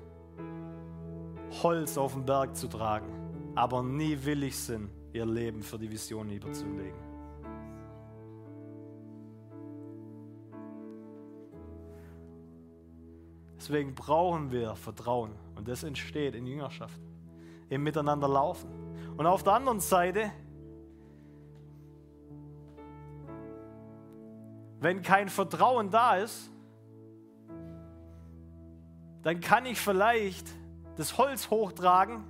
Holz 1.62 1.98
auf 1.98 2.14
den 2.14 2.26
Berg 2.26 2.56
zu 2.56 2.68
tragen, 2.68 3.08
aber 3.54 3.84
nie 3.84 4.18
willig 4.24 4.58
sind, 4.58 4.90
ihr 5.14 5.26
Leben 5.26 5.62
für 5.62 5.78
die 5.78 5.90
Vision 5.90 6.30
überzulegen. 6.30 7.00
Deswegen 13.56 13.96
brauchen 13.96 14.52
wir 14.52 14.76
Vertrauen 14.76 15.32
und 15.56 15.68
das 15.68 15.84
entsteht 15.84 16.36
in 16.36 16.46
Jüngerschaft, 16.46 17.00
im 17.70 17.84
Miteinander 17.84 18.28
laufen. 18.28 18.70
Und 19.18 19.26
auf 19.26 19.44
der 19.44 19.54
anderen 19.54 19.80
Seite, 19.80 20.32
wenn 24.80 25.02
kein 25.02 25.30
Vertrauen 25.30 25.90
da 25.90 26.18
ist, 26.18 26.52
dann 29.24 29.40
kann 29.40 29.66
ich 29.66 29.80
vielleicht 29.80 30.48
das 30.98 31.18
Holz 31.18 31.50
hochtragen, 31.50 32.24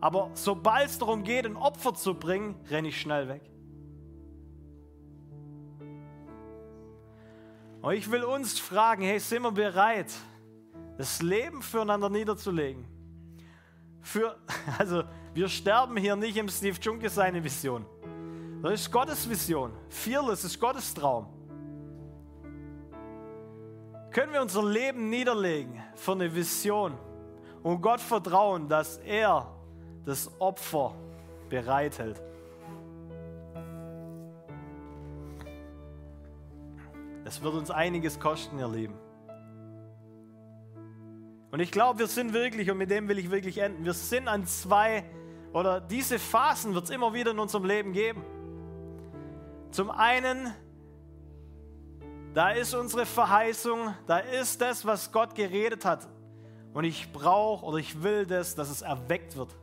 aber 0.00 0.30
sobald 0.34 0.88
es 0.88 0.98
darum 0.98 1.24
geht, 1.24 1.44
ein 1.44 1.56
Opfer 1.56 1.94
zu 1.94 2.14
bringen, 2.14 2.54
renne 2.70 2.88
ich 2.88 3.00
schnell 3.00 3.28
weg. 3.28 3.42
Und 7.82 7.94
ich 7.94 8.10
will 8.10 8.24
uns 8.24 8.58
fragen, 8.58 9.02
hey, 9.02 9.18
sind 9.18 9.42
wir 9.42 9.52
bereit, 9.52 10.12
das 10.98 11.22
Leben 11.22 11.62
füreinander 11.62 12.10
niederzulegen? 12.10 12.84
Für, 14.02 14.36
also, 14.78 15.04
wir 15.34 15.48
sterben 15.48 15.96
hier 15.96 16.16
nicht 16.16 16.36
im 16.36 16.48
Steve 16.48 16.78
Junke 16.80 17.08
seine 17.08 17.42
Vision. 17.42 17.84
Das 18.62 18.72
ist 18.72 18.90
Gottes 18.92 19.28
Vision. 19.28 19.72
Fearless 19.88 20.44
ist 20.44 20.60
Gottes 20.60 20.92
Traum. 20.92 21.26
Können 24.10 24.32
wir 24.32 24.42
unser 24.42 24.64
Leben 24.64 25.08
niederlegen 25.08 25.82
für 25.94 26.12
eine 26.12 26.34
Vision? 26.34 26.98
und 27.62 27.80
Gott 27.80 28.00
vertrauen, 28.00 28.68
dass 28.68 28.98
er 28.98 29.46
das 30.04 30.30
Opfer 30.40 30.94
bereithält. 31.48 32.20
Es 37.24 37.42
wird 37.42 37.54
uns 37.54 37.70
einiges 37.70 38.18
kosten, 38.18 38.58
ihr 38.58 38.68
Lieben. 38.68 38.94
Und 41.52 41.60
ich 41.60 41.70
glaube, 41.70 41.98
wir 41.98 42.06
sind 42.06 42.32
wirklich, 42.32 42.70
und 42.70 42.78
mit 42.78 42.90
dem 42.90 43.08
will 43.08 43.18
ich 43.18 43.30
wirklich 43.30 43.58
enden, 43.58 43.84
wir 43.84 43.92
sind 43.92 44.28
an 44.28 44.46
zwei, 44.46 45.04
oder 45.52 45.80
diese 45.80 46.18
Phasen 46.18 46.74
wird 46.74 46.84
es 46.84 46.90
immer 46.90 47.12
wieder 47.12 47.32
in 47.32 47.38
unserem 47.38 47.64
Leben 47.64 47.92
geben. 47.92 48.24
Zum 49.70 49.90
einen, 49.90 50.52
da 52.34 52.50
ist 52.50 52.74
unsere 52.74 53.06
Verheißung, 53.06 53.94
da 54.06 54.18
ist 54.18 54.60
das, 54.60 54.84
was 54.84 55.12
Gott 55.12 55.34
geredet 55.34 55.84
hat. 55.84 56.08
Und 56.72 56.84
ich 56.84 57.12
brauche 57.12 57.64
oder 57.64 57.78
ich 57.78 58.02
will 58.02 58.26
das, 58.26 58.54
dass 58.54 58.70
es 58.70 58.82
erweckt 58.82 59.36
wird. 59.36 59.54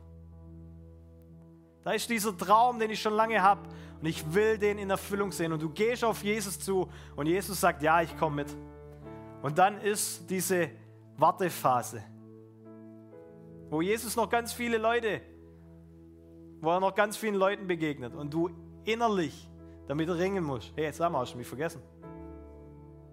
Da 1.82 1.92
ist 1.92 2.08
dieser 2.10 2.36
Traum, 2.36 2.78
den 2.78 2.90
ich 2.90 3.00
schon 3.00 3.14
lange 3.14 3.40
habe 3.42 3.62
und 4.00 4.06
ich 4.06 4.34
will 4.34 4.58
den 4.58 4.78
in 4.78 4.90
Erfüllung 4.90 5.32
sehen. 5.32 5.52
Und 5.52 5.62
du 5.62 5.70
gehst 5.70 6.04
auf 6.04 6.22
Jesus 6.22 6.58
zu 6.60 6.88
und 7.16 7.26
Jesus 7.26 7.60
sagt, 7.60 7.82
ja, 7.82 8.02
ich 8.02 8.16
komme 8.18 8.36
mit. 8.36 8.56
Und 9.42 9.56
dann 9.58 9.80
ist 9.80 10.28
diese 10.28 10.70
Wartephase, 11.16 12.02
wo 13.70 13.80
Jesus 13.80 14.16
noch 14.16 14.28
ganz 14.28 14.52
viele 14.52 14.78
Leute, 14.78 15.20
wo 16.60 16.70
er 16.70 16.80
noch 16.80 16.94
ganz 16.94 17.16
vielen 17.16 17.36
Leuten 17.36 17.66
begegnet 17.66 18.14
und 18.14 18.32
du 18.32 18.50
innerlich 18.84 19.47
damit 19.88 20.08
ringen 20.10 20.44
musst. 20.44 20.72
Hey, 20.76 20.84
jetzt 20.84 20.98
sag 20.98 21.10
mal, 21.10 21.20
hast 21.20 21.32
du 21.32 21.38
mich 21.38 21.46
vergessen? 21.46 21.82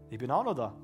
Ich 0.10 0.20
bin 0.20 0.30
auch 0.30 0.44
noch 0.44 0.54
da. 0.54 0.76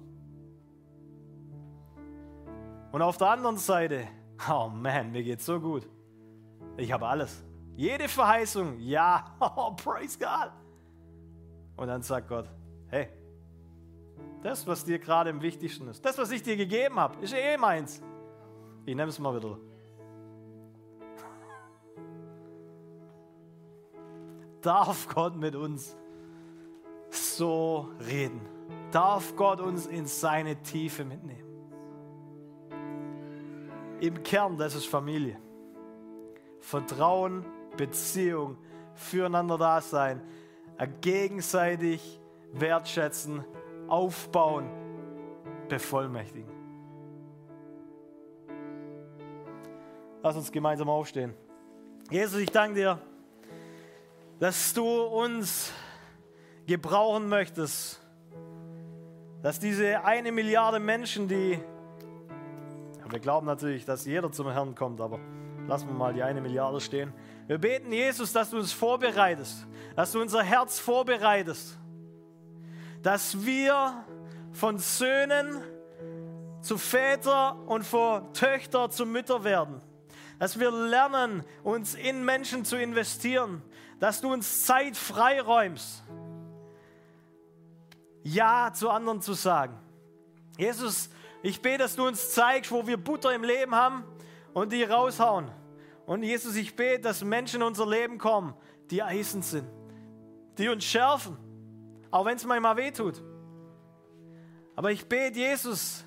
Und 2.91 3.01
auf 3.01 3.17
der 3.17 3.29
anderen 3.29 3.57
Seite, 3.57 4.07
oh 4.49 4.69
man, 4.69 5.11
mir 5.11 5.23
geht's 5.23 5.45
so 5.45 5.59
gut. 5.59 5.87
Ich 6.77 6.91
habe 6.91 7.07
alles. 7.07 7.43
Jede 7.75 8.07
Verheißung, 8.07 8.79
ja, 8.79 9.35
oh, 9.39 9.71
praise 9.71 10.17
God. 10.17 10.51
Und 11.75 11.87
dann 11.87 12.01
sagt 12.01 12.27
Gott, 12.27 12.47
hey, 12.87 13.07
das, 14.43 14.65
was 14.67 14.83
dir 14.83 14.99
gerade 14.99 15.29
am 15.29 15.41
wichtigsten 15.41 15.87
ist, 15.87 16.03
das, 16.03 16.17
was 16.17 16.31
ich 16.31 16.41
dir 16.41 16.57
gegeben 16.57 16.99
habe, 16.99 17.21
ist 17.21 17.33
eh 17.33 17.57
meins. 17.57 18.01
Ich 18.85 18.95
nehme 18.95 19.09
es 19.09 19.19
mal 19.19 19.35
wieder. 19.35 19.57
Darf 24.61 25.07
Gott 25.07 25.35
mit 25.35 25.55
uns 25.55 25.95
so 27.09 27.89
reden? 28.07 28.41
Darf 28.91 29.35
Gott 29.35 29.59
uns 29.59 29.87
in 29.87 30.05
seine 30.05 30.61
Tiefe 30.61 31.05
mitnehmen? 31.05 31.51
im 34.01 34.23
Kern, 34.23 34.57
das 34.57 34.75
ist 34.75 34.87
Familie. 34.87 35.37
Vertrauen, 36.59 37.45
Beziehung, 37.77 38.57
füreinander 38.95 39.57
da 39.57 39.79
sein, 39.79 40.21
gegenseitig 40.99 42.19
wertschätzen, 42.51 43.45
aufbauen, 43.87 44.69
bevollmächtigen. 45.69 46.51
Lass 50.23 50.35
uns 50.35 50.51
gemeinsam 50.51 50.89
aufstehen. 50.89 51.33
Jesus, 52.09 52.39
ich 52.39 52.51
danke 52.51 52.75
dir, 52.75 52.99
dass 54.41 54.73
du 54.73 55.03
uns 55.03 55.71
gebrauchen 56.65 57.29
möchtest, 57.29 58.01
dass 59.43 59.59
diese 59.59 60.03
eine 60.03 60.31
Milliarde 60.31 60.79
Menschen, 60.79 61.27
die 61.27 61.59
wir 63.07 63.19
glauben 63.19 63.45
natürlich, 63.45 63.85
dass 63.85 64.05
jeder 64.05 64.31
zum 64.31 64.49
Herrn 64.49 64.73
kommt, 64.73 64.99
aber 64.99 65.19
lassen 65.67 65.87
wir 65.89 65.93
mal 65.93 66.13
die 66.13 66.23
eine 66.23 66.41
Milliarde 66.41 66.81
stehen. 66.81 67.13
Wir 67.45 67.59
beten, 67.59 67.93
Jesus, 67.93 68.33
dass 68.33 68.49
du 68.49 68.57
uns 68.57 68.71
vorbereitest, 68.71 69.67
dass 69.95 70.11
du 70.11 70.19
unser 70.19 70.41
Herz 70.41 70.79
vorbereitest, 70.79 71.77
dass 73.03 73.45
wir 73.45 74.05
von 74.53 74.79
Söhnen 74.79 75.61
zu 76.61 76.79
Väter 76.79 77.57
und 77.67 77.85
von 77.85 78.33
Töchter 78.33 78.89
zu 78.89 79.05
Mütter 79.05 79.43
werden. 79.43 79.81
Dass 80.39 80.59
wir 80.59 80.71
lernen, 80.71 81.43
uns 81.61 81.93
in 81.93 82.25
Menschen 82.25 82.65
zu 82.65 82.75
investieren. 82.75 83.61
Dass 84.01 84.19
du 84.19 84.33
uns 84.33 84.65
Zeit 84.65 84.97
freiräumst, 84.97 86.03
Ja 88.23 88.73
zu 88.73 88.89
anderen 88.89 89.21
zu 89.21 89.33
sagen. 89.33 89.79
Jesus, 90.57 91.09
Ich 91.43 91.61
bete, 91.61 91.79
dass 91.79 91.95
du 91.95 92.07
uns 92.07 92.31
zeigst, 92.31 92.71
wo 92.71 92.85
wir 92.85 92.97
Butter 92.97 93.33
im 93.33 93.43
Leben 93.43 93.73
haben 93.73 94.03
und 94.53 94.71
die 94.71 94.83
raushauen. 94.83 95.49
Und 96.05 96.23
Jesus, 96.23 96.55
ich 96.55 96.75
bete, 96.75 97.01
dass 97.01 97.23
Menschen 97.23 97.61
in 97.61 97.67
unser 97.67 97.87
Leben 97.87 98.17
kommen, 98.17 98.53
die 98.89 99.01
Eisen 99.01 99.41
sind, 99.41 99.67
die 100.57 100.69
uns 100.69 100.83
schärfen, 100.83 101.37
auch 102.11 102.25
wenn 102.25 102.35
es 102.35 102.45
manchmal 102.45 102.77
weh 102.77 102.91
tut. 102.91 103.23
Aber 104.75 104.91
ich 104.91 105.07
bete, 105.07 105.39
Jesus, 105.39 106.03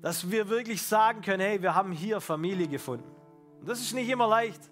dass 0.00 0.30
wir 0.30 0.48
wirklich 0.48 0.80
sagen 0.80 1.20
können, 1.20 1.42
hey, 1.42 1.60
wir 1.60 1.74
haben 1.74 1.92
hier 1.92 2.20
Familie 2.20 2.68
gefunden. 2.68 3.10
Und 3.60 3.68
das 3.68 3.80
ist 3.80 3.92
nicht 3.92 4.08
immer 4.08 4.26
leicht. 4.26 4.70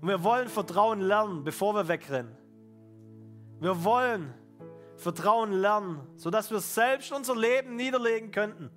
Und 0.00 0.08
wir 0.08 0.24
wollen 0.24 0.48
Vertrauen 0.48 1.00
lernen, 1.00 1.44
bevor 1.44 1.74
wir 1.74 1.88
wegrennen. 1.88 2.36
Wir 3.60 3.84
wollen 3.84 4.32
Vertrauen 4.96 5.52
lernen, 5.52 6.00
sodass 6.16 6.50
wir 6.50 6.60
selbst 6.60 7.12
unser 7.12 7.36
Leben 7.36 7.76
niederlegen 7.76 8.30
könnten. 8.30 8.70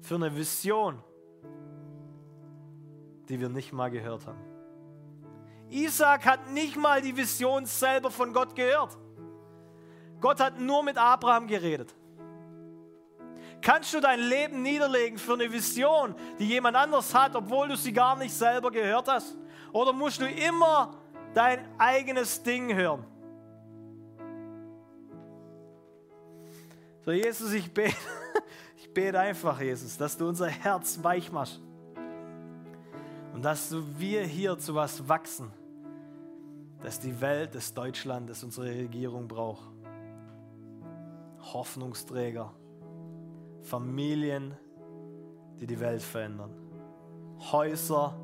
Für 0.00 0.16
eine 0.16 0.34
Vision, 0.34 1.02
die 3.28 3.40
wir 3.40 3.48
nicht 3.48 3.72
mal 3.72 3.90
gehört 3.90 4.26
haben. 4.26 4.42
Isaac 5.70 6.26
hat 6.26 6.50
nicht 6.50 6.76
mal 6.76 7.00
die 7.00 7.16
Vision 7.16 7.64
selber 7.66 8.10
von 8.10 8.32
Gott 8.32 8.54
gehört. 8.54 8.98
Gott 10.20 10.40
hat 10.40 10.58
nur 10.58 10.82
mit 10.82 10.98
Abraham 10.98 11.46
geredet. 11.46 11.94
Kannst 13.62 13.94
du 13.94 14.00
dein 14.00 14.18
Leben 14.18 14.60
niederlegen 14.62 15.16
für 15.16 15.34
eine 15.34 15.50
Vision, 15.50 16.16
die 16.40 16.46
jemand 16.46 16.76
anders 16.76 17.14
hat, 17.14 17.36
obwohl 17.36 17.68
du 17.68 17.76
sie 17.76 17.92
gar 17.92 18.16
nicht 18.16 18.34
selber 18.34 18.72
gehört 18.72 19.06
hast? 19.06 19.36
Oder 19.72 19.92
musst 19.92 20.20
du 20.20 20.28
immer 20.28 20.96
dein 21.32 21.64
eigenes 21.78 22.42
Ding 22.42 22.74
hören? 22.74 23.04
So, 27.04 27.12
Jesus, 27.12 27.52
ich 27.52 27.72
bete, 27.72 27.94
ich 28.76 28.92
bete 28.92 29.18
einfach, 29.18 29.60
Jesus, 29.60 29.96
dass 29.96 30.16
du 30.16 30.28
unser 30.28 30.48
Herz 30.48 30.98
weich 31.00 31.30
machst. 31.30 31.60
Und 33.32 33.44
dass 33.44 33.74
wir 33.96 34.24
hier 34.24 34.58
zu 34.58 34.74
was 34.74 35.08
wachsen, 35.08 35.52
dass 36.82 36.98
die 36.98 37.20
Welt, 37.20 37.54
das 37.54 37.72
Deutschland, 37.72 38.28
das 38.28 38.42
unsere 38.42 38.66
Regierung 38.66 39.28
braucht. 39.28 39.68
Hoffnungsträger, 41.40 42.52
Familien, 43.62 44.54
die 45.60 45.66
die 45.66 45.80
Welt 45.80 46.02
verändern, 46.02 46.50
Häuser, 47.52 48.14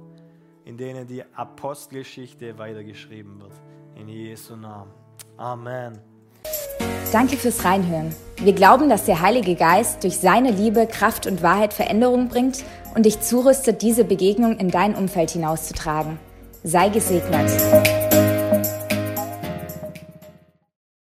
in 0.64 0.76
denen 0.76 1.06
die 1.06 1.22
Apostelgeschichte 1.34 2.58
weitergeschrieben 2.58 3.40
wird. 3.40 3.52
In 3.96 4.08
Jesu 4.08 4.54
Namen. 4.56 4.92
Amen. 5.36 5.98
Danke 7.10 7.36
fürs 7.36 7.64
Reinhören. 7.64 8.14
Wir 8.36 8.52
glauben, 8.52 8.90
dass 8.90 9.06
der 9.06 9.22
Heilige 9.22 9.54
Geist 9.54 10.04
durch 10.04 10.18
seine 10.18 10.50
Liebe, 10.50 10.86
Kraft 10.86 11.26
und 11.26 11.42
Wahrheit 11.42 11.72
Veränderung 11.72 12.28
bringt 12.28 12.64
und 12.94 13.06
dich 13.06 13.20
zurüstet, 13.20 13.80
diese 13.82 14.04
Begegnung 14.04 14.58
in 14.58 14.70
dein 14.70 14.94
Umfeld 14.94 15.30
hinauszutragen. 15.30 16.18
Sei 16.64 16.90
gesegnet. 16.90 17.50